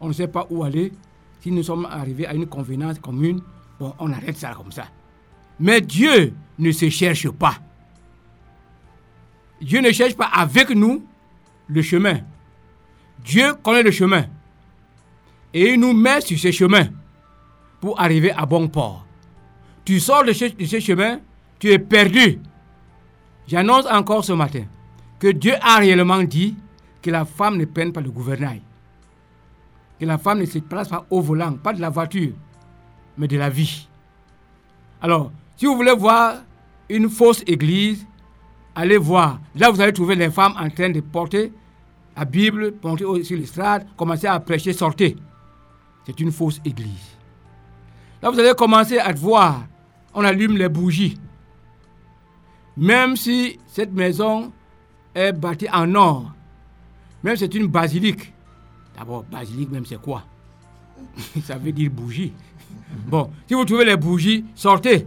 on 0.00 0.08
ne 0.08 0.12
sait 0.12 0.28
pas 0.28 0.46
où 0.50 0.62
aller. 0.62 0.92
Si 1.40 1.50
nous 1.50 1.62
sommes 1.62 1.86
arrivés 1.86 2.26
à 2.26 2.34
une 2.34 2.46
convenance 2.46 2.98
commune, 2.98 3.40
bon, 3.80 3.94
on 3.98 4.12
arrête 4.12 4.36
ça 4.36 4.54
comme 4.54 4.72
ça. 4.72 4.86
Mais 5.58 5.80
Dieu 5.80 6.34
ne 6.58 6.70
se 6.70 6.88
cherche 6.90 7.30
pas. 7.30 7.54
Dieu 9.60 9.80
ne 9.80 9.90
cherche 9.92 10.16
pas 10.16 10.26
avec 10.32 10.70
nous 10.70 11.04
le 11.68 11.82
chemin. 11.82 12.20
Dieu 13.24 13.54
connaît 13.62 13.82
le 13.82 13.90
chemin. 13.90 14.24
Et 15.52 15.72
il 15.72 15.80
nous 15.80 15.92
met 15.92 16.20
sur 16.20 16.38
ce 16.38 16.50
chemin 16.50 16.88
pour 17.80 18.00
arriver 18.00 18.30
à 18.32 18.46
bon 18.46 18.68
port. 18.68 19.04
Tu 19.84 20.00
sors 20.00 20.24
de 20.24 20.32
ce, 20.32 20.80
chemin, 20.80 21.20
tu 21.58 21.70
es 21.70 21.78
perdu. 21.78 22.40
J'annonce 23.46 23.86
encore 23.86 24.24
ce 24.24 24.32
matin 24.32 24.64
que 25.18 25.28
Dieu 25.28 25.54
a 25.60 25.78
réellement 25.78 26.22
dit 26.22 26.54
que 27.02 27.10
la 27.10 27.24
femme 27.24 27.56
ne 27.56 27.64
peine 27.64 27.92
pas 27.92 28.00
le 28.00 28.10
gouvernail. 28.10 28.62
Que 29.98 30.04
la 30.04 30.18
femme 30.18 30.40
ne 30.40 30.44
se 30.44 30.58
place 30.58 30.88
pas 30.88 31.06
au 31.10 31.20
volant, 31.20 31.54
pas 31.54 31.72
de 31.72 31.80
la 31.80 31.90
voiture, 31.90 32.32
mais 33.16 33.26
de 33.26 33.36
la 33.36 33.48
vie. 33.48 33.88
Alors, 35.00 35.32
si 35.56 35.66
vous 35.66 35.74
voulez 35.74 35.94
voir 35.94 36.42
une 36.88 37.08
fausse 37.08 37.42
église, 37.46 38.06
allez 38.78 38.96
voir. 38.96 39.40
Là, 39.56 39.70
vous 39.70 39.80
allez 39.80 39.92
trouver 39.92 40.14
les 40.14 40.30
femmes 40.30 40.54
en 40.58 40.70
train 40.70 40.90
de 40.90 41.00
porter 41.00 41.52
la 42.16 42.24
Bible, 42.24 42.72
porter 42.72 43.24
sur 43.24 43.36
l'estrade, 43.36 43.86
commencer 43.96 44.26
à 44.26 44.38
prêcher, 44.40 44.72
sortez. 44.72 45.16
C'est 46.06 46.18
une 46.20 46.32
fausse 46.32 46.60
église. 46.64 47.16
Là, 48.22 48.30
vous 48.30 48.38
allez 48.38 48.54
commencer 48.56 48.98
à 48.98 49.12
voir, 49.12 49.66
on 50.14 50.24
allume 50.24 50.56
les 50.56 50.68
bougies. 50.68 51.18
Même 52.76 53.16
si 53.16 53.58
cette 53.66 53.92
maison 53.92 54.52
est 55.14 55.32
bâtie 55.32 55.68
en 55.72 55.94
or, 55.94 56.32
même 57.22 57.36
c'est 57.36 57.54
une 57.54 57.66
basilique. 57.66 58.32
D'abord, 58.96 59.24
basilique, 59.24 59.70
même 59.70 59.86
c'est 59.86 60.00
quoi? 60.00 60.24
Ça 61.44 61.56
veut 61.56 61.72
dire 61.72 61.90
bougie. 61.90 62.32
Bon, 63.06 63.30
si 63.46 63.54
vous 63.54 63.64
trouvez 63.64 63.84
les 63.84 63.96
bougies, 63.96 64.44
sortez. 64.54 65.06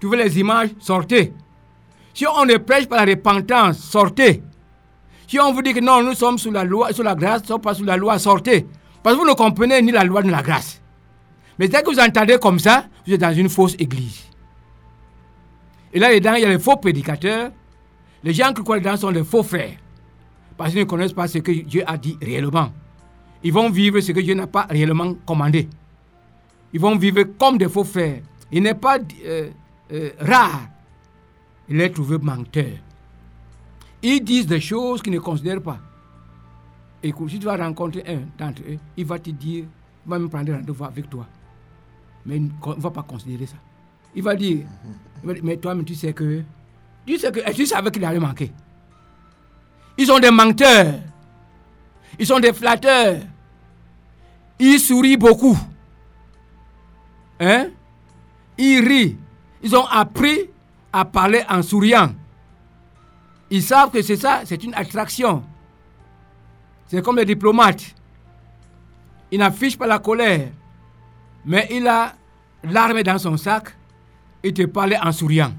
Trouvez 0.00 0.16
les 0.18 0.38
images, 0.38 0.70
sortez. 0.78 1.32
Si 2.16 2.24
on 2.26 2.46
ne 2.46 2.56
prêche 2.56 2.86
pas 2.86 3.04
la 3.04 3.12
repentance, 3.12 3.76
sortez. 3.76 4.42
Si 5.28 5.38
on 5.38 5.52
vous 5.52 5.60
dit 5.60 5.74
que 5.74 5.80
non, 5.80 6.02
nous 6.02 6.14
sommes 6.14 6.38
sous 6.38 6.50
la 6.50 6.64
loi, 6.64 6.90
sous 6.94 7.02
la 7.02 7.14
grâce, 7.14 7.42
nous 7.42 7.48
sommes 7.48 7.60
pas 7.60 7.74
sous 7.74 7.84
la 7.84 7.98
loi, 7.98 8.18
sortez. 8.18 8.66
Parce 9.02 9.14
que 9.14 9.20
vous 9.20 9.28
ne 9.28 9.34
comprenez 9.34 9.82
ni 9.82 9.92
la 9.92 10.02
loi 10.02 10.22
ni 10.22 10.30
la 10.30 10.40
grâce. 10.40 10.80
Mais 11.58 11.68
dès 11.68 11.82
que 11.82 11.90
vous 11.90 12.00
entendez 12.00 12.38
comme 12.40 12.58
ça, 12.58 12.86
vous 13.06 13.12
êtes 13.12 13.20
dans 13.20 13.34
une 13.34 13.50
fausse 13.50 13.76
église. 13.78 14.22
Et 15.92 15.98
là, 15.98 16.14
dedans, 16.14 16.32
il 16.36 16.40
y 16.40 16.46
a 16.46 16.48
les 16.48 16.58
faux 16.58 16.76
prédicateurs. 16.76 17.50
Les 18.24 18.32
gens 18.32 18.54
qui 18.54 18.62
croient 18.62 18.78
dedans 18.78 18.96
sont 18.96 19.10
les 19.10 19.22
faux 19.22 19.42
frères. 19.42 19.76
Parce 20.56 20.70
qu'ils 20.70 20.80
ne 20.80 20.84
connaissent 20.84 21.12
pas 21.12 21.28
ce 21.28 21.36
que 21.36 21.52
Dieu 21.52 21.84
a 21.86 21.98
dit 21.98 22.16
réellement. 22.22 22.70
Ils 23.42 23.52
vont 23.52 23.68
vivre 23.68 24.00
ce 24.00 24.12
que 24.12 24.20
Dieu 24.20 24.32
n'a 24.32 24.46
pas 24.46 24.66
réellement 24.70 25.12
commandé. 25.26 25.68
Ils 26.72 26.80
vont 26.80 26.96
vivre 26.96 27.24
comme 27.38 27.58
des 27.58 27.68
faux 27.68 27.84
frères. 27.84 28.20
Il 28.50 28.62
n'est 28.62 28.72
pas 28.72 28.96
euh, 29.26 29.50
euh, 29.92 30.10
rare. 30.18 30.62
Il 31.68 31.80
est 31.80 31.90
trouvé 31.90 32.18
menteur. 32.18 32.78
Ils 34.02 34.22
disent 34.22 34.46
des 34.46 34.60
choses 34.60 35.02
qu'ils 35.02 35.12
ne 35.12 35.18
considèrent 35.18 35.62
pas. 35.62 35.78
Écoute, 37.02 37.30
si 37.30 37.38
tu 37.38 37.46
vas 37.46 37.56
rencontrer 37.56 38.04
un 38.06 38.20
d'entre 38.38 38.62
eux, 38.62 38.78
il 38.96 39.04
va 39.04 39.18
te 39.18 39.30
dire, 39.30 39.64
il 40.06 40.10
va 40.10 40.18
me 40.18 40.28
prendre 40.28 40.52
rendez-vous 40.52 40.84
avec 40.84 41.10
toi. 41.10 41.26
Mais 42.24 42.36
il 42.36 42.44
ne 42.44 42.80
va 42.80 42.90
pas 42.90 43.02
considérer 43.02 43.46
ça. 43.46 43.56
Il 44.14 44.22
va 44.22 44.34
dire, 44.34 44.66
mais 45.24 45.56
toi, 45.56 45.74
mais 45.74 45.84
tu 45.84 45.94
sais 45.94 46.12
que, 46.12 46.42
tu 47.06 47.18
sais 47.18 47.30
que, 47.30 47.40
et 47.40 47.52
tu 47.52 47.66
savais 47.66 47.90
qu'il 47.90 48.04
allait 48.04 48.18
manquer. 48.18 48.52
Ils 49.98 50.06
sont 50.06 50.18
des 50.18 50.30
menteurs. 50.30 51.00
Ils 52.18 52.26
sont 52.26 52.40
des 52.40 52.52
flatteurs. 52.52 53.20
Ils 54.58 54.78
sourient 54.78 55.16
beaucoup. 55.16 55.58
Hein? 57.40 57.68
Ils 58.56 58.80
rient. 58.86 59.16
Ils 59.62 59.76
ont 59.76 59.86
appris 59.86 60.50
à 60.96 61.04
parler 61.04 61.42
en 61.50 61.60
souriant. 61.62 62.10
Ils 63.50 63.62
savent 63.62 63.90
que 63.90 64.00
c'est 64.00 64.16
ça, 64.16 64.40
c'est 64.46 64.64
une 64.64 64.72
attraction. 64.72 65.44
C'est 66.86 67.04
comme 67.04 67.18
les 67.18 67.26
diplomates. 67.26 67.94
Il 69.30 69.40
n'affiche 69.40 69.76
pas 69.76 69.86
la 69.86 69.98
colère, 69.98 70.48
mais 71.44 71.68
il 71.70 71.86
a 71.86 72.14
l'arme 72.64 73.02
dans 73.02 73.18
son 73.18 73.36
sac 73.36 73.76
et 74.42 74.54
te 74.54 74.62
parle 74.62 74.96
en 75.02 75.12
souriant. 75.12 75.52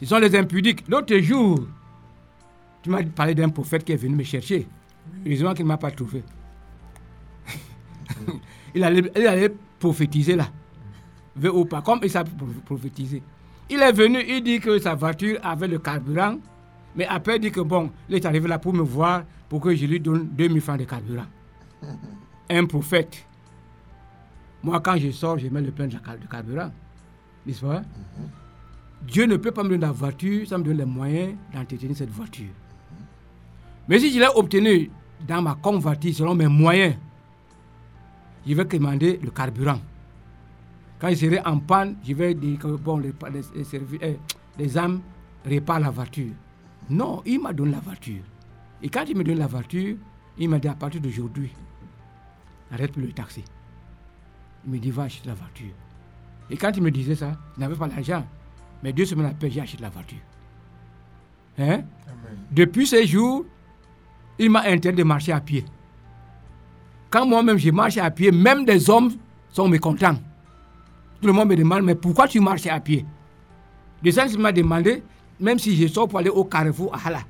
Ce 0.00 0.06
sont 0.06 0.18
les 0.18 0.36
impudiques. 0.36 0.86
L'autre 0.86 1.16
jour, 1.16 1.66
tu 2.82 2.90
m'as 2.90 3.02
parlé 3.02 3.34
d'un 3.34 3.48
prophète 3.48 3.84
qui 3.84 3.92
est 3.92 3.96
venu 3.96 4.16
me 4.16 4.24
chercher. 4.24 4.68
Heureusement 5.24 5.54
qu'il 5.54 5.64
ne 5.64 5.68
m'a 5.68 5.78
pas 5.78 5.92
trouvé. 5.92 6.22
il, 8.74 8.84
allait, 8.84 9.54
prophétiser 9.78 10.36
là. 10.36 10.48
Veut 11.36 11.54
ou 11.54 11.64
pas, 11.64 11.80
comme 11.80 12.00
il 12.02 12.10
savait 12.10 12.30
prophétiser. 12.66 13.22
Il 13.70 13.80
est 13.80 13.92
venu, 13.92 14.18
il 14.26 14.42
dit 14.42 14.58
que 14.60 14.78
sa 14.78 14.94
voiture 14.94 15.38
avait 15.42 15.68
le 15.68 15.78
carburant, 15.78 16.38
mais 16.96 17.06
après 17.06 17.36
il 17.36 17.40
dit 17.40 17.52
que 17.52 17.60
bon, 17.60 17.90
il 18.08 18.16
est 18.16 18.26
arrivé 18.26 18.48
là 18.48 18.58
pour 18.58 18.74
me 18.74 18.82
voir, 18.82 19.22
pour 19.48 19.60
que 19.60 19.74
je 19.74 19.86
lui 19.86 20.00
donne 20.00 20.26
2000 20.32 20.60
francs 20.60 20.78
de 20.78 20.84
carburant. 20.84 21.26
Un 22.50 22.64
prophète. 22.66 23.24
Moi, 24.62 24.80
quand 24.80 24.96
je 24.98 25.10
sors, 25.12 25.38
je 25.38 25.46
mets 25.48 25.62
le 25.62 25.70
plein 25.70 25.86
de 25.86 25.96
car- 25.96 26.18
de 26.18 26.26
carburant. 26.26 26.70
N'est-ce 27.46 27.60
pas? 27.64 27.82
Dieu 29.06 29.24
ne 29.26 29.36
peut 29.36 29.52
pas 29.52 29.62
me 29.62 29.70
donner 29.70 29.80
la 29.86 29.92
voiture 29.92 30.46
sans 30.46 30.58
me 30.58 30.64
donner 30.64 30.78
les 30.78 30.84
moyens 30.84 31.34
d'entretenir 31.54 31.96
cette 31.96 32.10
voiture. 32.10 32.50
Mais 33.88 33.98
si 33.98 34.12
je 34.12 34.18
l'ai 34.18 34.26
obtenu 34.34 34.90
dans 35.26 35.40
ma 35.40 35.54
convoitise 35.54 36.18
selon 36.18 36.34
mes 36.34 36.48
moyens, 36.48 36.96
je 38.46 38.52
vais 38.54 38.64
demander 38.64 39.18
le 39.22 39.30
carburant. 39.30 39.80
Quand 41.00 41.08
il 41.08 41.16
serai 41.16 41.40
en 41.46 41.58
panne, 41.58 41.96
je 42.04 42.12
vais 42.12 42.34
dire 42.34 42.58
que 42.58 42.68
bon, 42.76 42.98
les, 42.98 43.12
eh, 44.02 44.18
les 44.58 44.78
âmes 44.78 45.00
réparent 45.44 45.80
la 45.80 45.90
voiture. 45.90 46.32
Non, 46.90 47.22
il 47.24 47.40
m'a 47.40 47.52
donné 47.52 47.72
la 47.72 47.80
voiture. 47.80 48.22
Et 48.82 48.88
quand 48.88 49.04
il 49.08 49.16
me 49.16 49.24
donne 49.24 49.38
la 49.38 49.46
voiture, 49.46 49.96
il 50.38 50.48
m'a 50.48 50.58
dit 50.58 50.68
à 50.68 50.74
partir 50.74 51.00
d'aujourd'hui, 51.00 51.50
arrête 52.70 52.92
plus 52.92 53.06
le 53.06 53.12
taxi. 53.12 53.42
Il 54.64 54.72
me 54.72 54.78
dit 54.78 54.90
va 54.90 55.04
acheter 55.04 55.28
la 55.28 55.34
voiture. 55.34 55.72
Et 56.50 56.56
quand 56.56 56.72
il 56.76 56.82
me 56.82 56.90
disait 56.90 57.14
ça, 57.14 57.32
il 57.56 57.60
n'avait 57.60 57.76
pas 57.76 57.86
l'argent. 57.86 58.24
Mais 58.82 58.92
deux 58.92 59.06
semaines 59.06 59.26
après, 59.26 59.50
j'ai 59.50 59.60
acheté 59.60 59.82
la 59.82 59.90
voiture. 59.90 60.18
Hein? 61.58 61.82
Depuis 62.50 62.86
ces 62.86 63.06
jours, 63.06 63.44
il 64.38 64.50
m'a 64.50 64.62
interdit 64.62 64.98
de 64.98 65.04
marcher 65.04 65.32
à 65.32 65.40
pied. 65.40 65.64
Quand 67.10 67.26
moi-même 67.26 67.58
je 67.58 67.70
marche 67.70 67.96
à 67.98 68.10
pied, 68.10 68.30
même 68.30 68.64
des 68.64 68.88
hommes 68.90 69.12
sont 69.50 69.68
mécontents. 69.68 70.16
Tout 71.20 71.26
le 71.26 71.32
monde 71.34 71.48
me 71.48 71.56
demande, 71.56 71.82
mais 71.82 71.94
pourquoi 71.94 72.26
tu 72.26 72.40
marches 72.40 72.66
à 72.66 72.80
pied? 72.80 73.04
Le 74.02 74.10
sens 74.10 74.36
m'a 74.38 74.52
demandé, 74.52 75.02
même 75.38 75.58
si 75.58 75.76
je 75.76 75.86
sors 75.86 76.08
pour 76.08 76.18
aller 76.18 76.30
au 76.30 76.44
carrefour 76.44 76.94
à 76.94 77.08
Hala, 77.08 77.20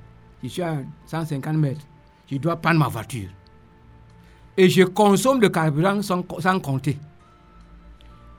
je 0.42 0.48
suis 0.48 0.62
à 0.62 0.76
150 1.06 1.56
mètres, 1.56 1.84
je 2.30 2.36
dois 2.36 2.56
prendre 2.56 2.78
ma 2.78 2.88
voiture. 2.88 3.28
Et 4.56 4.68
je 4.68 4.84
consomme 4.84 5.40
le 5.40 5.48
carburant 5.48 6.00
sans, 6.02 6.22
compter. 6.60 6.98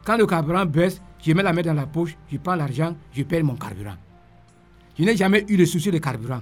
Quand 0.05 0.17
le 0.17 0.25
carburant 0.25 0.65
baisse, 0.65 1.01
je 1.21 1.33
mets 1.33 1.43
la 1.43 1.51
main 1.51 1.61
dans 1.61 1.73
la 1.73 1.85
poche, 1.85 2.15
je 2.31 2.37
prends 2.37 2.55
l'argent, 2.55 2.95
je 3.11 3.23
paye 3.23 3.43
mon 3.43 3.55
carburant. 3.55 3.95
Je 4.97 5.03
n'ai 5.03 5.17
jamais 5.17 5.45
eu 5.49 5.57
de 5.57 5.65
souci 5.65 5.91
de 5.91 5.97
carburant. 5.97 6.41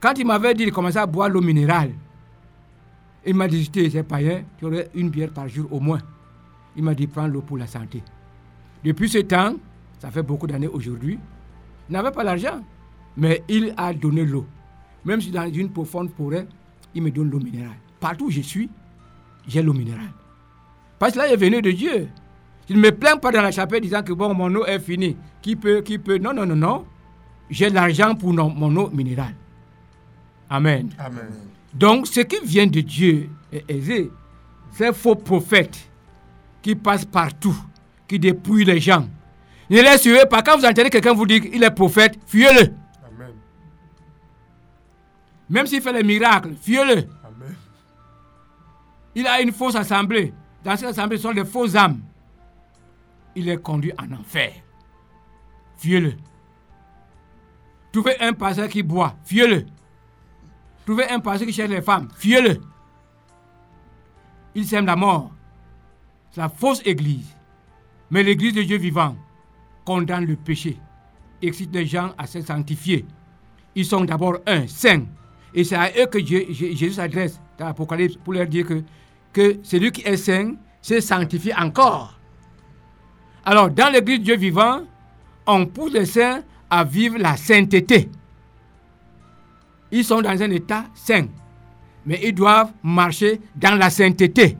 Quand 0.00 0.14
il 0.18 0.26
m'avait 0.26 0.54
dit 0.54 0.64
de 0.64 0.70
commencer 0.70 0.98
à 0.98 1.06
boire 1.06 1.28
l'eau 1.28 1.42
minérale, 1.42 1.92
il 3.26 3.34
m'a 3.34 3.48
dit, 3.48 3.70
es 3.74 4.02
païen, 4.02 4.44
tu 4.58 4.64
aurais 4.64 4.88
une 4.94 5.10
bière 5.10 5.30
par 5.30 5.46
jour 5.46 5.70
au 5.70 5.78
moins. 5.78 6.00
Il 6.76 6.84
m'a 6.84 6.94
dit, 6.94 7.06
prends 7.06 7.26
l'eau 7.26 7.42
pour 7.42 7.58
la 7.58 7.66
santé. 7.66 8.02
Depuis 8.84 9.08
ce 9.08 9.18
temps, 9.18 9.54
ça 9.98 10.10
fait 10.10 10.22
beaucoup 10.22 10.46
d'années 10.46 10.68
aujourd'hui, 10.68 11.18
il 11.88 11.92
n'avait 11.92 12.10
pas 12.12 12.24
l'argent, 12.24 12.60
mais 13.16 13.42
il 13.48 13.74
a 13.76 13.92
donné 13.92 14.24
l'eau. 14.24 14.46
Même 15.04 15.20
si 15.20 15.30
dans 15.30 15.50
une 15.52 15.70
profonde 15.70 16.10
forêt, 16.16 16.46
il 16.94 17.02
me 17.02 17.10
donne 17.10 17.30
l'eau 17.30 17.40
minérale. 17.40 17.76
Partout 17.98 18.26
où 18.26 18.30
je 18.30 18.40
suis, 18.40 18.70
j'ai 19.48 19.62
l'eau 19.62 19.72
minérale. 19.72 20.12
Parce 20.98 21.12
que 21.14 21.18
là, 21.18 21.28
il 21.28 21.32
est 21.32 21.36
venu 21.36 21.60
de 21.60 21.70
Dieu. 21.70 22.08
Je 22.68 22.74
ne 22.74 22.80
me 22.80 22.90
plains 22.92 23.16
pas 23.16 23.32
dans 23.32 23.42
la 23.42 23.50
chapelle 23.50 23.80
disant 23.80 24.02
que 24.02 24.12
bon, 24.12 24.32
mon 24.34 24.54
eau 24.54 24.64
est 24.64 24.78
finie. 24.78 25.16
Qui 25.42 25.56
peut, 25.56 25.80
qui 25.80 25.98
peut? 25.98 26.18
Non, 26.18 26.32
non, 26.32 26.46
non, 26.46 26.56
non. 26.56 26.86
J'ai 27.48 27.68
l'argent 27.68 28.14
pour 28.14 28.32
non- 28.32 28.50
mon 28.50 28.74
eau 28.76 28.90
minérale. 28.90 29.34
Amen. 30.48 30.90
Amen. 30.98 31.28
Donc, 31.74 32.06
ce 32.06 32.20
qui 32.20 32.36
vient 32.44 32.66
de 32.66 32.80
Dieu 32.80 33.28
est 33.52 33.64
aisé. 33.68 34.10
Ces 34.72 34.92
faux 34.92 35.16
prophètes 35.16 35.89
qui 36.62 36.74
passent 36.74 37.04
partout, 37.04 37.56
qui 38.06 38.18
dépouillent 38.18 38.64
les 38.64 38.80
gens. 38.80 39.06
Ne 39.68 39.80
les 39.80 39.98
suivez 39.98 40.26
pas. 40.26 40.42
Quand 40.42 40.58
vous 40.58 40.64
entendez 40.64 40.90
quelqu'un 40.90 41.14
vous 41.14 41.26
dire 41.26 41.40
qu'il 41.40 41.62
est 41.62 41.70
prophète, 41.70 42.18
fuyez-le. 42.26 42.74
Amen. 43.06 43.34
Même 45.48 45.66
s'il 45.66 45.80
fait 45.80 45.92
les 45.92 46.02
miracles, 46.02 46.54
fuyez-le. 46.60 47.08
Amen. 47.24 47.54
Il 49.14 49.26
a 49.26 49.40
une 49.40 49.52
fausse 49.52 49.76
assemblée. 49.76 50.34
Dans 50.64 50.76
cette 50.76 50.88
assemblée, 50.88 51.16
ce 51.16 51.22
sont 51.22 51.32
des 51.32 51.44
faux 51.44 51.76
âmes. 51.76 52.00
Il 53.34 53.48
est 53.48 53.62
conduit 53.62 53.92
en 53.96 54.12
enfer. 54.12 54.52
Fuyez-le. 55.76 56.14
Trouvez 57.92 58.20
un 58.20 58.32
pasteur 58.32 58.68
qui 58.68 58.82
boit, 58.82 59.16
fuyez-le. 59.24 59.66
Trouvez 60.84 61.08
un 61.08 61.20
pasteur 61.20 61.46
qui 61.46 61.52
cherche 61.54 61.70
les 61.70 61.82
femmes, 61.82 62.08
fuyez-le. 62.16 62.60
Il 64.54 64.66
sème 64.66 64.86
la 64.86 64.96
mort. 64.96 65.32
La 66.36 66.48
fausse 66.48 66.80
église. 66.84 67.36
Mais 68.10 68.22
l'église 68.22 68.54
de 68.54 68.62
Dieu 68.62 68.78
vivant 68.78 69.16
condamne 69.84 70.26
le 70.26 70.36
péché, 70.36 70.78
excite 71.42 71.74
les 71.74 71.86
gens 71.86 72.12
à 72.16 72.26
se 72.26 72.40
sanctifier. 72.40 73.04
Ils 73.74 73.84
sont 73.84 74.04
d'abord 74.04 74.38
un, 74.46 74.66
saints. 74.66 75.04
Et 75.54 75.64
c'est 75.64 75.76
à 75.76 75.90
eux 75.98 76.06
que 76.06 76.24
Jésus 76.24 76.92
s'adresse 76.92 77.40
dans 77.58 77.66
l'Apocalypse 77.66 78.16
pour 78.16 78.32
leur 78.32 78.46
dire 78.46 78.66
que, 78.66 78.82
que 79.32 79.58
celui 79.62 79.90
qui 79.90 80.02
est 80.02 80.16
saint 80.16 80.54
se 80.80 81.00
sanctifie 81.00 81.52
encore. 81.54 82.18
Alors, 83.44 83.70
dans 83.70 83.92
l'église 83.92 84.20
de 84.20 84.24
Dieu 84.24 84.36
vivant, 84.36 84.82
on 85.46 85.66
pousse 85.66 85.92
les 85.92 86.06
saints 86.06 86.42
à 86.68 86.84
vivre 86.84 87.18
la 87.18 87.36
sainteté. 87.36 88.08
Ils 89.90 90.04
sont 90.04 90.22
dans 90.22 90.40
un 90.40 90.50
état 90.50 90.84
saint, 90.94 91.26
mais 92.06 92.20
ils 92.22 92.34
doivent 92.34 92.72
marcher 92.82 93.40
dans 93.56 93.74
la 93.76 93.90
sainteté. 93.90 94.56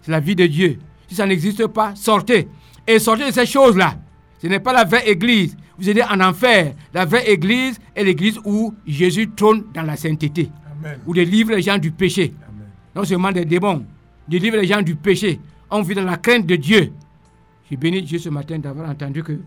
C'est 0.00 0.10
la 0.10 0.20
vie 0.20 0.34
de 0.36 0.46
Dieu. 0.46 0.78
Si 1.12 1.16
ça 1.16 1.26
n'existe 1.26 1.66
pas, 1.66 1.94
sortez. 1.94 2.48
Et 2.86 2.98
sortez 2.98 3.26
de 3.26 3.32
ces 3.32 3.44
choses-là. 3.44 3.96
Ce 4.40 4.46
n'est 4.46 4.60
pas 4.60 4.72
la 4.72 4.84
vraie 4.84 5.06
église. 5.10 5.54
Vous 5.76 5.90
êtes 5.90 6.02
en 6.10 6.20
enfer. 6.20 6.72
La 6.94 7.04
vraie 7.04 7.30
église 7.30 7.78
est 7.94 8.02
l'église 8.02 8.38
où 8.46 8.72
Jésus 8.86 9.28
trône 9.36 9.64
dans 9.74 9.82
la 9.82 9.94
sainteté. 9.94 10.50
Amen. 10.80 10.98
Où 11.06 11.12
délivre 11.12 11.50
les 11.50 11.60
gens 11.60 11.76
du 11.76 11.90
péché. 11.90 12.32
Amen. 12.48 12.66
Non 12.96 13.04
seulement 13.04 13.30
des 13.30 13.44
démons, 13.44 13.84
délivre 14.26 14.56
les 14.56 14.66
gens 14.66 14.80
du 14.80 14.94
péché. 14.94 15.38
On 15.70 15.82
vit 15.82 15.94
dans 15.94 16.04
la 16.04 16.16
crainte 16.16 16.46
de 16.46 16.56
Dieu. 16.56 16.90
Je 17.70 17.76
bénis 17.76 18.00
Dieu 18.00 18.18
ce 18.18 18.30
matin 18.30 18.58
d'avoir 18.58 18.88
entendu 18.88 19.22
que 19.22 19.38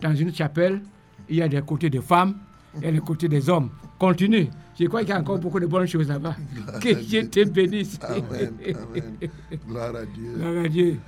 dans 0.00 0.14
une 0.14 0.34
chapelle, 0.34 0.80
il 1.28 1.36
y 1.36 1.42
a 1.42 1.48
des 1.48 1.60
côtés 1.60 1.90
de 1.90 2.00
femmes 2.00 2.36
et 2.82 2.90
les 2.90 3.00
côtés 3.00 3.28
des 3.28 3.50
hommes. 3.50 3.68
Continue. 3.98 4.48
Je 4.80 4.86
crois 4.86 5.00
qu'il 5.00 5.10
y 5.10 5.12
a 5.12 5.20
encore 5.20 5.38
beaucoup 5.38 5.60
de 5.60 5.66
bonnes 5.66 5.86
choses 5.86 6.08
là-bas? 6.08 6.36
Que 6.80 6.94
Dieu 6.94 7.28
te 7.28 7.44
bénisse. 7.44 7.98
Amen. 8.02 8.52
Amen. 8.64 9.30
Gloire 9.68 9.94
à 9.94 10.06
Dieu. 10.06 10.32
Gloire 10.36 10.64
à 10.64 10.68
Dieu. 10.68 10.98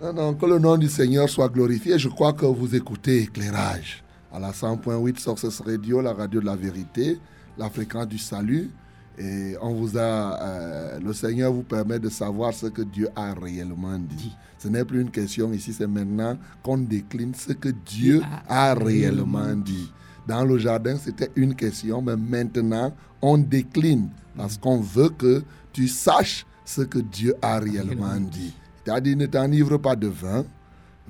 Non, 0.00 0.12
non, 0.12 0.34
que 0.34 0.46
le 0.46 0.58
nom 0.60 0.76
du 0.76 0.88
Seigneur 0.88 1.28
soit 1.28 1.48
glorifié. 1.48 1.98
Je 1.98 2.08
crois 2.08 2.32
que 2.32 2.46
vous 2.46 2.74
écoutez 2.76 3.22
Éclairage 3.22 4.04
à 4.32 4.38
la 4.38 4.52
100.8 4.52 5.18
Sources 5.18 5.60
Radio, 5.60 6.00
la 6.00 6.12
radio 6.12 6.40
de 6.40 6.46
la 6.46 6.54
vérité, 6.54 7.18
la 7.58 7.68
fréquence 7.68 8.06
du 8.06 8.18
salut. 8.18 8.70
Et 9.18 9.56
on 9.60 9.74
vous 9.74 9.98
a, 9.98 10.40
euh, 10.40 11.00
le 11.00 11.12
Seigneur 11.12 11.52
vous 11.52 11.62
permet 11.64 11.98
de 11.98 12.08
savoir 12.08 12.54
ce 12.54 12.66
que 12.66 12.82
Dieu 12.82 13.08
a 13.16 13.34
réellement 13.34 13.98
dit. 13.98 14.32
Ce 14.58 14.68
n'est 14.68 14.84
plus 14.84 15.00
une 15.00 15.10
question 15.10 15.52
ici, 15.52 15.72
c'est 15.72 15.88
maintenant 15.88 16.38
qu'on 16.62 16.78
décline 16.78 17.34
ce 17.34 17.52
que 17.52 17.68
Dieu 17.68 18.22
a 18.48 18.74
réellement 18.74 19.54
dit. 19.56 19.90
Dans 20.26 20.44
le 20.44 20.58
jardin, 20.58 20.96
c'était 20.96 21.30
une 21.36 21.54
question, 21.54 22.00
mais 22.02 22.16
maintenant, 22.16 22.92
on 23.20 23.38
décline 23.38 24.08
parce 24.36 24.56
qu'on 24.56 24.80
veut 24.80 25.08
que 25.10 25.42
tu 25.72 25.88
saches 25.88 26.46
ce 26.64 26.82
que 26.82 26.98
Dieu 27.00 27.34
a 27.42 27.58
réellement 27.58 28.16
dit. 28.20 28.54
Il 28.78 28.82
t'a 28.84 29.00
dit 29.00 29.16
ne 29.16 29.26
t'enivre 29.26 29.76
pas 29.78 29.96
de 29.96 30.08
vin. 30.08 30.44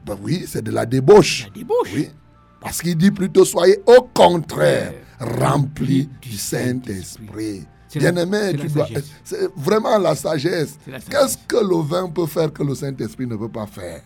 Ben 0.05 0.17
oui, 0.23 0.45
c'est 0.47 0.63
de 0.63 0.71
la 0.71 0.85
débauche. 0.87 1.45
La 1.49 1.51
débauche. 1.61 1.91
Oui. 1.95 2.09
Parce 2.61 2.81
qu'il 2.81 2.97
dit 2.97 3.11
plutôt 3.11 3.45
soyez 3.45 3.79
au 3.87 4.03
contraire 4.15 4.93
remplis 5.21 6.09
du 6.21 6.33
Saint-Esprit. 6.37 7.65
Bien-aimé, 7.95 8.39
c'est 8.53 8.57
tu 8.57 8.63
la 8.69 8.69
dois- 8.73 8.87
sagesse. 8.87 9.11
c'est 9.25 9.51
vraiment 9.57 9.99
la 9.99 10.15
sagesse. 10.15 10.79
Qu'est-ce 11.11 11.37
que 11.47 11.57
le 11.57 11.83
vin 11.83 12.09
peut 12.09 12.27
faire 12.27 12.53
que 12.53 12.63
le 12.63 12.75
Saint-Esprit 12.75 13.27
ne 13.27 13.37
peut 13.37 13.51
pas 13.51 13.67
faire? 13.67 14.01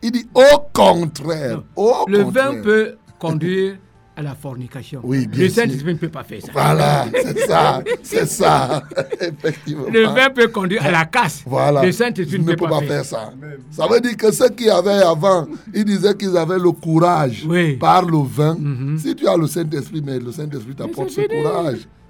Il 0.00 0.12
dit 0.12 0.26
au 0.34 0.58
contraire. 0.72 1.62
Au 1.74 2.04
Le 2.08 2.24
contraire. 2.24 2.52
vin 2.52 2.62
peut 2.62 2.96
conduire 3.18 3.76
à 4.16 4.22
la 4.22 4.34
fornication. 4.34 5.00
Oui, 5.02 5.26
bien 5.26 5.42
Le 5.44 5.48
sûr. 5.48 5.62
Saint-Esprit 5.62 5.94
ne 5.94 5.98
peut 5.98 6.08
pas 6.08 6.22
faire 6.24 6.40
ça. 6.40 6.52
Voilà, 6.52 7.06
c'est 7.12 7.38
ça, 7.40 7.82
c'est 8.02 8.26
ça. 8.26 8.82
Effectivement. 9.20 9.86
Le 9.92 10.04
vin 10.06 10.30
peut 10.30 10.48
conduire 10.48 10.84
à 10.84 10.90
la 10.90 11.04
casse. 11.06 11.42
Voilà. 11.46 11.82
Le 11.84 11.90
Saint-Esprit 11.92 12.38
ne 12.38 12.54
peut 12.54 12.66
pas, 12.68 12.80
faire. 12.82 13.04
ça. 13.04 13.32
Ça 13.70 13.86
veut 13.88 14.00
dire 14.00 14.16
que 14.16 14.30
ceux 14.30 14.50
qui 14.50 14.70
avaient 14.70 15.02
avant, 15.02 15.46
ils 15.74 15.84
disaient 15.84 16.14
qu'ils 16.16 16.36
avaient 16.36 16.58
le 16.58 16.70
courage 16.70 17.44
Oui. 17.48 17.76
par 17.76 18.04
le 18.04 18.18
vin. 18.24 18.54
Mhm. 18.58 18.98
Si 18.98 19.14
tu 19.16 19.26
as 19.26 19.36
le 19.36 19.46
Saint-Esprit, 19.48 20.02
mais 20.04 20.18
le 20.18 20.30
Saint-Esprit 20.30 20.74
t'apporte 20.74 21.10
ce 21.10 21.20
fini. 21.22 21.42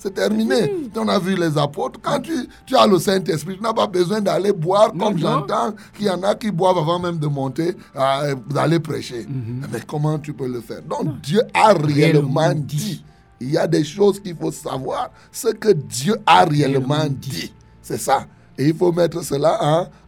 C'est 0.05 0.13
terminé. 0.13 0.71
On 0.95 1.09
a 1.09 1.19
vu 1.19 1.35
les 1.35 1.57
apôtres. 1.57 1.99
Quand 2.03 2.21
tu, 2.21 2.33
tu 2.67 2.77
as 2.77 2.87
le 2.87 2.99
Saint-Esprit, 2.99 3.57
tu 3.57 3.63
n'as 3.63 3.73
pas 3.73 3.87
besoin 3.87 4.21
d'aller 4.21 4.53
boire 4.53 4.95
Non, 4.95 5.07
comme 5.07 5.19
j'entends 5.19 5.73
qu'il 5.97 6.05
y 6.05 6.11
en 6.11 6.23
a 6.23 6.35
qui 6.35 6.51
boivent 6.51 6.77
avant 6.77 6.99
même 6.99 7.17
de 7.19 7.27
monter, 7.27 7.75
euh, 7.97 8.35
d'aller 8.51 8.79
prêcher. 8.81 9.25
Mhm. 9.27 9.67
Mais 9.73 9.81
comment 9.87 10.19
tu 10.19 10.35
peux 10.35 10.47
le 10.47 10.61
faire? 10.61 10.83
Donc 10.83 11.23
Dieu 11.23 11.41
a 11.55 11.73
réellement 11.73 12.41
Réellement 12.41 12.53
dit. 12.55 12.77
dit. 12.77 13.05
Il 13.41 13.51
y 13.53 13.57
a 13.57 13.67
des 13.67 13.83
choses 13.83 14.21
qu'il 14.21 14.37
faut 14.37 14.53
savoir. 14.53 15.11
Ce 15.33 15.49
que 15.49 15.73
Dieu 15.73 16.17
a 16.27 16.45
réellement 16.45 16.97
Réellement 16.97 17.07
dit. 17.19 17.31
dit. 17.31 17.53
C'est 17.81 17.99
ça. 17.99 18.27
Et 18.59 18.67
il 18.69 18.75
faut 18.77 18.93
mettre 18.93 19.25
cela 19.25 19.59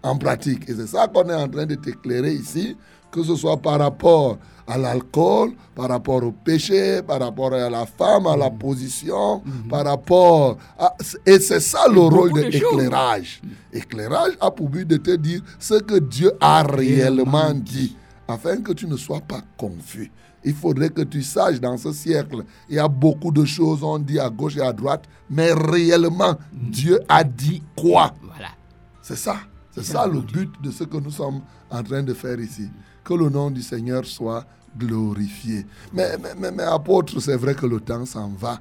en, 0.02 0.10
en 0.10 0.16
pratique. 0.18 0.68
Et 0.68 0.74
c'est 0.74 0.88
ça 0.88 1.08
qu'on 1.08 1.26
est 1.30 1.34
en 1.34 1.48
train 1.48 1.64
de 1.64 1.74
t'éclairer 1.74 2.34
ici, 2.34 2.76
que 3.10 3.22
ce 3.22 3.34
soit 3.34 3.56
par 3.56 3.78
rapport 3.78 4.36
à 4.66 4.76
l'alcool, 4.76 5.52
par 5.74 5.88
rapport 5.88 6.22
au 6.24 6.32
péché, 6.32 7.00
par 7.02 7.20
rapport 7.20 7.52
à 7.54 7.70
la 7.70 7.86
femme, 7.86 8.26
à 8.26 8.36
la 8.36 8.50
position, 8.50 9.42
par 9.68 9.84
rapport 9.84 10.56
à... 10.78 10.94
Et 11.24 11.38
c'est 11.38 11.60
ça 11.60 11.86
le 11.88 12.00
rôle 12.00 12.32
de 12.32 12.40
l'éclairage. 12.40 13.40
Éclairage 13.72 14.32
a 14.40 14.50
pour 14.50 14.68
but 14.68 14.86
de 14.86 14.96
te 14.96 15.14
dire 15.16 15.40
ce 15.58 15.74
que 15.74 15.98
Dieu 15.98 16.32
a 16.40 16.62
réellement 16.62 17.52
dit, 17.54 17.96
afin 18.26 18.56
que 18.56 18.72
tu 18.72 18.86
ne 18.86 18.96
sois 18.96 19.20
pas 19.20 19.40
confus. 19.56 20.10
Il 20.44 20.54
faudrait 20.54 20.90
que 20.90 21.02
tu 21.02 21.22
saches 21.22 21.60
dans 21.60 21.76
ce 21.76 21.92
siècle, 21.92 22.44
il 22.68 22.76
y 22.76 22.78
a 22.78 22.88
beaucoup 22.88 23.32
de 23.32 23.44
choses, 23.44 23.82
on 23.82 23.98
dit 23.98 24.18
à 24.18 24.30
gauche 24.30 24.56
et 24.56 24.62
à 24.62 24.72
droite, 24.72 25.04
mais 25.28 25.52
réellement, 25.52 26.36
Dieu 26.52 27.00
a 27.08 27.24
dit 27.24 27.62
quoi? 27.76 28.14
Voilà. 28.22 28.50
C'est 29.02 29.16
ça. 29.16 29.36
C'est 29.72 29.84
ça 29.84 30.06
le 30.06 30.20
but 30.20 30.50
de 30.62 30.70
ce 30.70 30.84
que 30.84 30.96
nous 30.96 31.10
sommes 31.10 31.42
en 31.70 31.82
train 31.82 32.02
de 32.02 32.14
faire 32.14 32.40
ici. 32.40 32.70
Que 33.06 33.14
le 33.14 33.28
nom 33.30 33.52
du 33.52 33.62
Seigneur 33.62 34.04
soit 34.04 34.44
glorifié. 34.76 35.64
Mais, 35.94 36.18
mais, 36.20 36.30
mais, 36.40 36.50
mais 36.50 36.64
apôtre, 36.64 37.20
c'est 37.20 37.36
vrai 37.36 37.54
que 37.54 37.64
le 37.64 37.78
temps 37.78 38.04
s'en 38.04 38.30
va. 38.30 38.60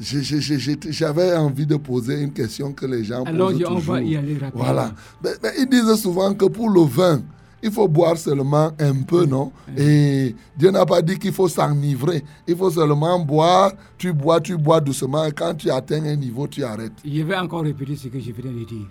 J'avais 0.00 1.36
envie 1.36 1.64
de 1.64 1.76
poser 1.76 2.20
une 2.20 2.32
question 2.32 2.72
que 2.72 2.84
les 2.84 3.04
gens 3.04 3.22
Alors, 3.22 3.50
posent 3.52 3.62
on 3.64 3.74
toujours. 3.76 3.94
va 3.94 4.02
y 4.02 4.16
aller 4.16 4.36
rapidement. 4.38 4.64
Voilà. 4.64 4.92
Mais, 5.22 5.30
mais 5.40 5.50
ils 5.60 5.68
disent 5.68 5.94
souvent 6.02 6.34
que 6.34 6.46
pour 6.46 6.68
le 6.68 6.80
vin, 6.80 7.22
il 7.62 7.70
faut 7.70 7.86
boire 7.86 8.18
seulement 8.18 8.72
un 8.76 9.02
peu, 9.02 9.24
non? 9.24 9.52
Et 9.76 10.34
Dieu 10.58 10.72
n'a 10.72 10.84
pas 10.84 11.00
dit 11.00 11.16
qu'il 11.16 11.32
faut 11.32 11.48
s'enivrer. 11.48 12.24
Il 12.48 12.56
faut 12.56 12.72
seulement 12.72 13.20
boire. 13.20 13.72
Tu 13.96 14.12
bois, 14.12 14.40
tu 14.40 14.56
bois 14.56 14.80
doucement. 14.80 15.26
Et 15.26 15.32
quand 15.32 15.54
tu 15.54 15.70
atteins 15.70 16.04
un 16.04 16.16
niveau, 16.16 16.48
tu 16.48 16.64
arrêtes. 16.64 16.92
Je 17.04 17.22
vais 17.22 17.36
encore 17.36 17.62
répéter 17.62 17.94
ce 17.94 18.08
que 18.08 18.18
je 18.18 18.32
viens 18.32 18.50
de 18.50 18.64
dire. 18.64 18.86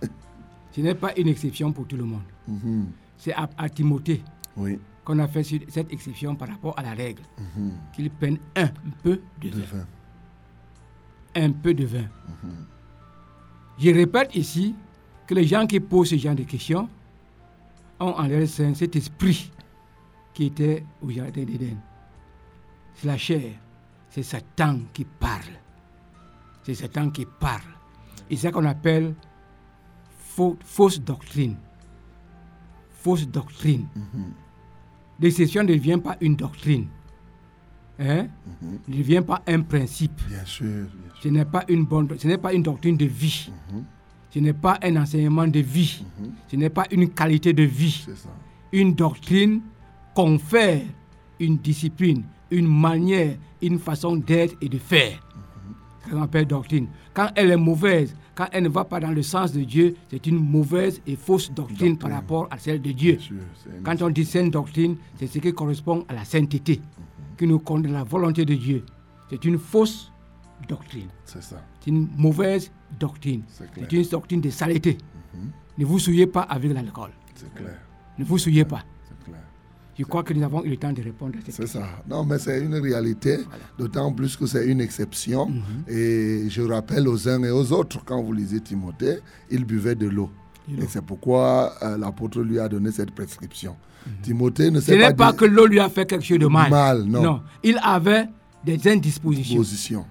Ce 0.74 0.80
n'est 0.80 0.94
pas 0.94 1.12
une 1.16 1.28
exception 1.28 1.72
pour 1.72 1.86
tout 1.86 1.96
le 1.96 2.04
monde. 2.04 2.22
Mhm. 2.48 2.86
C'est 3.18 3.34
à, 3.34 3.48
à 3.58 3.68
Timothée 3.68 4.22
Oui. 4.56 4.78
qu'on 5.04 5.18
a 5.18 5.28
fait 5.28 5.42
cette 5.42 5.92
exception 5.92 6.34
par 6.36 6.48
rapport 6.48 6.78
à 6.78 6.82
la 6.82 6.92
règle. 6.94 7.22
Qu'il 7.94 8.10
prenne 8.10 8.38
un 8.56 8.68
peu 9.02 9.20
de 9.42 9.50
vin. 9.50 9.64
vin. 9.78 9.86
Un 11.34 11.52
peu 11.52 11.74
de 11.74 11.84
vin. 11.84 12.04
Je 13.78 13.90
répète 13.90 14.34
ici 14.34 14.74
que 15.26 15.34
les 15.34 15.44
gens 15.46 15.66
qui 15.66 15.78
posent 15.80 16.10
ce 16.10 16.16
genre 16.16 16.34
de 16.34 16.42
questions 16.44 16.88
ont 18.00 18.10
en 18.16 18.26
leur 18.26 18.46
sein 18.48 18.72
cet 18.74 18.96
esprit 18.96 19.50
qui 20.34 20.46
était 20.46 20.84
au 21.02 21.10
jardin 21.10 21.42
d'Éden. 21.44 21.76
C'est 22.94 23.06
la 23.08 23.16
chair. 23.18 23.52
C'est 24.10 24.22
Satan 24.22 24.80
qui 24.92 25.04
parle. 25.04 25.52
C'est 26.62 26.74
Satan 26.74 27.10
qui 27.10 27.26
parle. 27.26 27.62
Et 28.30 28.36
c'est 28.36 28.42
ça 28.48 28.52
qu'on 28.52 28.64
appelle 28.64 29.14
fausse 30.64 31.00
doctrine. 31.00 31.56
Fausse 32.98 33.26
doctrine. 33.28 33.86
L'exception 35.20 35.62
ne 35.62 35.68
devient 35.68 35.98
pas 36.02 36.16
une 36.20 36.36
doctrine. 36.36 36.86
Hein? 37.98 38.26
Ne 38.86 38.96
devient 38.96 39.22
pas 39.26 39.42
un 39.46 39.60
principe. 39.62 40.20
Bien 40.28 40.44
sûr. 40.44 40.66
bien 40.66 40.86
sûr. 41.14 41.22
Ce 41.22 41.28
n'est 41.28 41.44
pas 41.44 41.64
une 41.68 41.84
bonne, 41.84 42.08
ce 42.18 42.28
n'est 42.28 42.38
pas 42.38 42.52
une 42.52 42.62
doctrine 42.62 42.96
de 42.96 43.06
vie. 43.06 43.50
Ce 44.30 44.38
n'est 44.38 44.52
pas 44.52 44.78
un 44.82 44.96
enseignement 44.96 45.46
de 45.46 45.60
vie. 45.60 46.04
Ce 46.48 46.56
n'est 46.56 46.70
pas 46.70 46.84
une 46.90 47.08
qualité 47.10 47.52
de 47.52 47.62
vie. 47.62 48.06
Ça. 48.14 48.28
Une 48.72 48.94
doctrine 48.94 49.62
confère 50.14 50.82
une 51.40 51.58
discipline, 51.58 52.24
une 52.50 52.66
manière, 52.66 53.36
une 53.62 53.78
façon 53.78 54.16
d'être 54.16 54.56
et 54.60 54.68
de 54.68 54.78
faire. 54.78 55.20
Appelle 56.16 56.46
doctrine. 56.46 56.88
Quand 57.14 57.30
elle 57.34 57.50
est 57.50 57.56
mauvaise, 57.56 58.14
quand 58.34 58.46
elle 58.52 58.64
ne 58.64 58.68
va 58.68 58.84
pas 58.84 59.00
dans 59.00 59.10
le 59.10 59.22
sens 59.22 59.52
de 59.52 59.62
Dieu, 59.62 59.94
c'est 60.10 60.26
une 60.26 60.38
mauvaise 60.38 61.00
et 61.06 61.16
fausse 61.16 61.50
doctrine, 61.52 61.96
par 61.96 62.10
rapport 62.10 62.48
à 62.50 62.58
celle 62.58 62.80
de 62.80 62.92
Dieu. 62.92 63.18
Sûr. 63.18 63.36
Quand 63.84 64.00
on 64.02 64.10
dit 64.10 64.24
sainte 64.24 64.52
doctrine, 64.52 64.96
c'est 65.18 65.26
ce 65.26 65.38
qui 65.38 65.52
correspond 65.52 66.04
à 66.08 66.14
la 66.14 66.24
sainteté, 66.24 66.80
qui 67.36 67.46
nous 67.46 67.58
conduit 67.58 67.90
à 67.90 67.94
la 67.94 68.04
volonté 68.04 68.44
de 68.44 68.54
Dieu. 68.54 68.84
C'est 69.30 69.44
une 69.44 69.58
fausse 69.58 70.12
doctrine. 70.68 71.08
C'est 71.24 71.42
ça. 71.42 71.62
C'est 71.80 71.90
une 71.90 72.08
mauvaise 72.16 72.70
doctrine. 72.98 73.42
C'est 73.48 73.92
une 73.92 74.02
doctrine 74.04 74.40
de 74.40 74.50
saleté. 74.50 74.98
Ne 75.76 75.84
vous 75.84 75.98
souillez 75.98 76.26
pas 76.26 76.42
avec 76.42 76.72
l'alcool. 76.72 77.10
C'est 77.34 77.52
clair. 77.54 77.78
Ne 78.18 78.24
vous 78.24 78.38
souillez 78.38 78.64
pas. 78.64 78.82
C'est. 79.98 80.02
Je 80.04 80.08
crois 80.08 80.22
que 80.22 80.32
nous 80.32 80.44
avons 80.44 80.64
eu 80.64 80.70
le 80.70 80.76
temps 80.76 80.92
de 80.92 81.02
répondre 81.02 81.34
à 81.36 81.44
cette 81.44 81.54
C'est 81.54 81.62
question. 81.62 81.80
ça. 81.80 81.88
Non, 82.08 82.24
mais 82.24 82.38
c'est 82.38 82.60
une 82.60 82.74
réalité, 82.76 83.38
d'autant 83.78 84.12
plus 84.12 84.36
que 84.36 84.46
c'est 84.46 84.66
une 84.66 84.80
exception. 84.80 85.50
Et 85.88 86.44
je 86.48 86.62
rappelle 86.62 87.08
aux 87.08 87.28
uns 87.28 87.42
et 87.42 87.50
aux 87.50 87.72
autres, 87.72 88.04
quand 88.04 88.22
vous 88.22 88.32
lisez 88.32 88.60
Timothée, 88.60 89.18
il 89.50 89.64
buvait 89.64 89.94
de 89.96 90.08
l'eau. 90.08 90.30
Et 90.70 90.86
c'est 90.88 91.02
pourquoi 91.04 91.74
euh, 91.82 91.96
l'apôtre 91.96 92.42
lui 92.42 92.58
a 92.58 92.68
donné 92.68 92.90
cette 92.92 93.10
prescription. 93.12 93.74
Timothée 94.22 94.70
ne 94.70 94.80
Ce 94.80 94.86
s'est 94.86 94.96
n'est 94.98 95.08
pas, 95.14 95.14
pas 95.14 95.30
dit 95.32 95.38
que 95.38 95.44
l'eau 95.46 95.66
lui 95.66 95.80
a 95.80 95.88
fait 95.88 96.06
quelque 96.06 96.24
chose 96.24 96.38
de 96.38 96.46
mal. 96.46 96.70
Mal, 96.70 97.04
non. 97.04 97.40
Il 97.62 97.78
avait 97.82 98.26
des 98.64 98.78
indispositions. 98.88 99.56
position. 99.56 100.04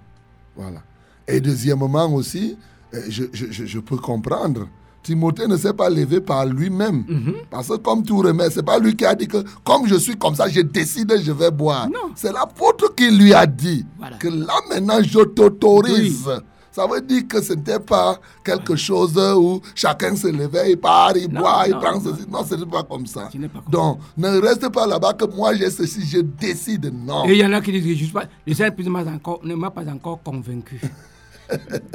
Voilà. 0.55 0.81
Et 1.27 1.39
deuxièmement 1.41 2.11
aussi, 2.13 2.57
euh, 2.93 3.01
je- 3.09 3.25
je- 3.33 3.65
je 3.65 3.79
peux 3.79 3.97
comprendre. 3.97 4.67
Timothée 5.07 5.47
ne 5.47 5.55
s'est 5.55 5.71
pas 5.71 5.89
levé 5.89 6.19
par 6.19 6.45
lui-même. 6.45 7.05
Parce 7.49 7.69
que 7.69 7.75
comme 7.77 8.03
tout 8.03 8.17
remet, 8.17 8.49
c'est 8.49 8.61
pas 8.61 8.77
lui 8.77 8.93
qui 8.93 9.05
a 9.05 9.15
dit 9.15 9.25
que 9.25 9.37
comme 9.63 9.87
je 9.87 9.95
suis 9.95 10.17
comme 10.17 10.35
ça, 10.35 10.49
j'ai 10.49 10.65
décidé, 10.65 11.21
je 11.23 11.31
vais 11.31 11.49
boire. 11.49 11.87
Non. 11.87 12.11
C'est 12.13 12.33
l'apôtre 12.33 12.93
qui 12.93 13.09
lui 13.09 13.33
a 13.33 13.45
dit 13.45 13.85
Voilà. 13.97 14.17
que 14.17 14.27
là 14.27 14.55
maintenant 14.69 15.01
je 15.01 15.19
t'autorise. 15.19 16.29
Ça 16.73 16.85
veut 16.85 16.99
dire 16.99 17.25
que 17.25 17.41
ce 17.41 17.53
n'était 17.53 17.79
pas 17.79 18.19
quelque 18.43 18.75
chose 18.75 19.17
où 19.37 19.61
chacun 19.73 20.13
se 20.17 20.27
levait, 20.27 20.71
il 20.73 20.77
part, 20.77 21.15
il 21.15 21.31
Non, 21.31 21.39
boit, 21.39 21.63
il 21.67 21.71
non, 21.71 21.79
prend 21.79 21.93
non. 21.93 22.01
ceci. 22.03 22.27
Non, 22.29 22.45
ce 22.45 22.55
n'est 22.55 22.65
pas 22.65 22.83
comme 22.83 23.05
ça. 23.07 23.21
Pas 23.21 23.29
comme 23.31 23.71
Donc, 23.71 23.99
ne 24.17 24.39
reste 24.41 24.67
pas 24.69 24.85
là-bas 24.85 25.13
que 25.13 25.23
moi 25.33 25.55
j'ai 25.55 25.71
ceci, 25.71 26.05
je 26.05 26.19
décide. 26.19 26.93
Non. 26.93 27.25
Et 27.29 27.31
il 27.31 27.37
y 27.37 27.45
en 27.45 27.53
a 27.53 27.61
qui 27.61 27.71
disent 27.71 27.83
que 27.85 27.89
je 27.93 28.03
suis 28.03 28.07
pas, 28.13 28.25
le 28.45 28.53
Saint-Esprit 28.53 28.83
ne 28.83 28.89
ne 29.49 29.55
m'a 29.55 29.71
pas 29.71 29.83
encore 29.89 30.21
convaincu. 30.21 30.81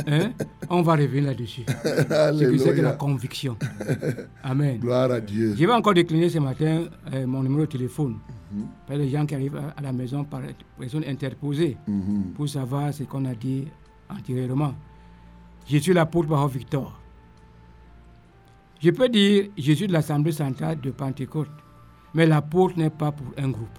Hein? 0.07 0.33
On 0.71 0.83
va 0.83 0.93
revenir 0.95 1.25
là-dessus. 1.25 1.63
Ce 1.85 2.45
que 2.51 2.59
c'est 2.59 2.75
que 2.75 2.81
la 2.81 2.93
conviction. 2.93 3.57
Amen. 4.43 4.79
Gloire 4.79 5.11
à 5.11 5.21
Dieu. 5.21 5.55
Je 5.59 5.65
vais 5.67 5.73
encore 5.73 5.95
décliner 5.95 6.29
ce 6.31 6.39
matin 6.39 6.85
euh, 7.13 7.27
mon 7.27 7.43
numéro 7.43 7.63
de 7.63 7.67
téléphone. 7.67 8.17
Par 8.87 8.97
les 8.97 9.09
gens 9.09 9.25
qui 9.25 9.35
arrivent 9.35 9.57
à, 9.57 9.75
à 9.77 9.81
la 9.83 9.93
maison 9.93 10.25
par 10.25 10.41
personne 10.79 11.05
interposée 11.07 11.77
Mhm. 11.87 12.33
pour 12.35 12.49
savoir 12.49 12.93
ce 12.93 13.05
qu'on 13.05 13.25
a 13.25 13.35
dit 13.35 13.67
antérieurement. 14.11 14.75
Je 15.69 15.79
suis 15.79 15.93
l'apôtre 15.95 16.29
Baho 16.29 16.49
Victor. 16.49 16.99
Je 18.81 18.91
peux 18.91 19.09
dire, 19.09 19.45
je 19.57 19.73
suis 19.73 19.87
de 19.87 19.93
l'Assemblée 19.93 20.33
centrale 20.33 20.81
de 20.81 20.91
Pentecôte, 20.91 21.49
mais 22.15 22.27
l'apôtre 22.27 22.77
n'est 22.79 22.91
pas 22.91 23.13
pour 23.13 23.27
un 23.39 23.49
groupe. 23.49 23.79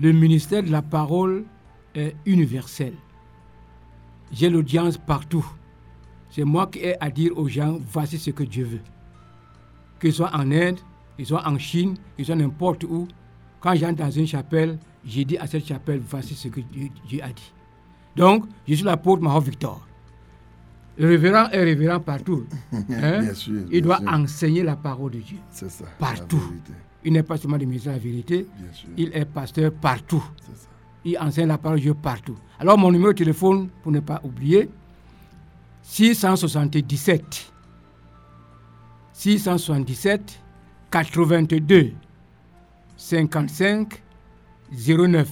Le 0.00 0.12
ministère 0.12 0.62
de 0.62 0.70
la 0.72 0.82
parole 0.82 1.44
est 1.94 2.16
universel. 2.26 2.94
J'ai 4.34 4.50
l'audience 4.50 4.98
partout. 4.98 5.46
C'est 6.30 6.44
moi 6.44 6.66
qui 6.66 6.80
ai 6.80 7.00
à 7.02 7.08
dire 7.10 7.30
aux 7.38 7.48
gens, 7.48 7.78
voici 7.92 8.18
ce 8.18 8.30
que 8.30 8.42
Dieu 8.42 8.64
veut. 8.64 8.80
Qu'ils 10.00 10.12
soient 10.12 10.34
en 10.34 10.50
Inde, 10.50 10.80
qu'ils 11.16 11.26
soient 11.26 11.46
en 11.48 11.56
Chine, 11.58 11.96
qu'ils 12.16 12.26
soient 12.26 12.34
n'importe 12.34 12.82
où. 12.84 13.06
Quand 13.60 13.74
j'entre 13.76 13.96
dans 13.96 14.10
une 14.10 14.26
chapelle, 14.26 14.78
j'ai 15.06 15.24
dit 15.24 15.38
à 15.38 15.46
cette 15.46 15.66
chapelle, 15.66 16.02
voici 16.06 16.34
ce 16.34 16.48
que 16.48 16.60
Dieu, 16.60 16.88
Dieu 17.08 17.20
a 17.22 17.28
dit. 17.28 17.52
Donc, 18.16 18.44
je 18.66 18.74
suis 18.74 18.84
l'apôtre 18.84 19.22
Maho 19.22 19.40
Victor. 19.40 19.86
Le 20.98 21.08
révérend 21.08 21.48
est 21.50 21.62
révérend 21.62 22.00
partout. 22.00 22.44
Hein? 22.72 23.20
Bien 23.22 23.34
sûr, 23.34 23.62
Il 23.70 23.82
doit 23.82 23.98
sûr. 23.98 24.08
enseigner 24.12 24.62
la 24.64 24.76
parole 24.76 25.12
de 25.12 25.18
Dieu. 25.18 25.38
C'est 25.50 25.70
ça. 25.70 25.84
Partout. 25.98 26.42
Il 27.04 27.12
n'est 27.12 27.22
pas 27.22 27.36
seulement 27.36 27.56
le 27.56 27.66
ministre 27.66 27.88
de 27.88 27.92
la 27.92 27.98
vérité, 27.98 28.46
Bien 28.58 28.72
sûr. 28.72 28.88
il 28.96 29.10
est 29.14 29.24
pasteur 29.24 29.72
partout. 29.72 30.24
C'est 30.42 30.56
ça. 30.56 30.68
Il 31.04 31.18
enseigne 31.18 31.48
la 31.48 31.58
parole 31.58 31.78
de 31.78 31.82
Dieu 31.82 31.94
partout. 31.94 32.36
Alors, 32.58 32.78
mon 32.78 32.90
numéro 32.90 33.12
de 33.12 33.18
téléphone, 33.18 33.68
pour 33.82 33.92
ne 33.92 34.00
pas 34.00 34.20
oublier, 34.24 34.70
677 35.82 37.52
677 39.12 40.40
82 40.90 41.92
55 42.96 44.02
09 44.72 45.28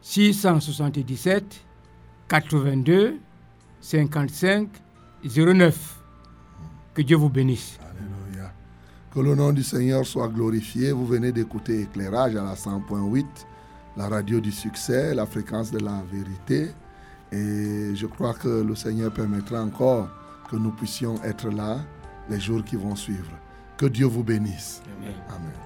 677 0.00 1.64
82 2.28 3.18
55 3.80 4.68
09 5.24 6.02
Que 6.94 7.02
Dieu 7.02 7.16
vous 7.16 7.28
bénisse. 7.28 7.78
Alléluia. 7.80 8.52
Que 9.14 9.20
le 9.20 9.34
nom 9.34 9.52
du 9.52 9.62
Seigneur 9.62 10.06
soit 10.06 10.28
glorifié. 10.28 10.92
Vous 10.92 11.06
venez 11.06 11.30
d'écouter 11.32 11.82
Éclairage 11.82 12.36
à 12.36 12.42
la 12.42 12.54
100.8, 12.54 13.24
la 13.96 14.08
radio 14.08 14.40
du 14.40 14.52
succès, 14.52 15.14
la 15.14 15.26
fréquence 15.26 15.70
de 15.70 15.78
la 15.78 16.02
vérité. 16.10 16.72
Et 17.30 17.94
je 17.94 18.06
crois 18.06 18.34
que 18.34 18.62
le 18.62 18.74
Seigneur 18.74 19.12
permettra 19.12 19.62
encore 19.62 20.08
que 20.50 20.56
nous 20.56 20.70
puissions 20.70 21.22
être 21.24 21.48
là 21.50 21.78
les 22.28 22.40
jours 22.40 22.64
qui 22.64 22.76
vont 22.76 22.96
suivre. 22.96 23.32
Que 23.76 23.86
Dieu 23.86 24.06
vous 24.06 24.22
bénisse. 24.22 24.82
Amen. 25.28 25.61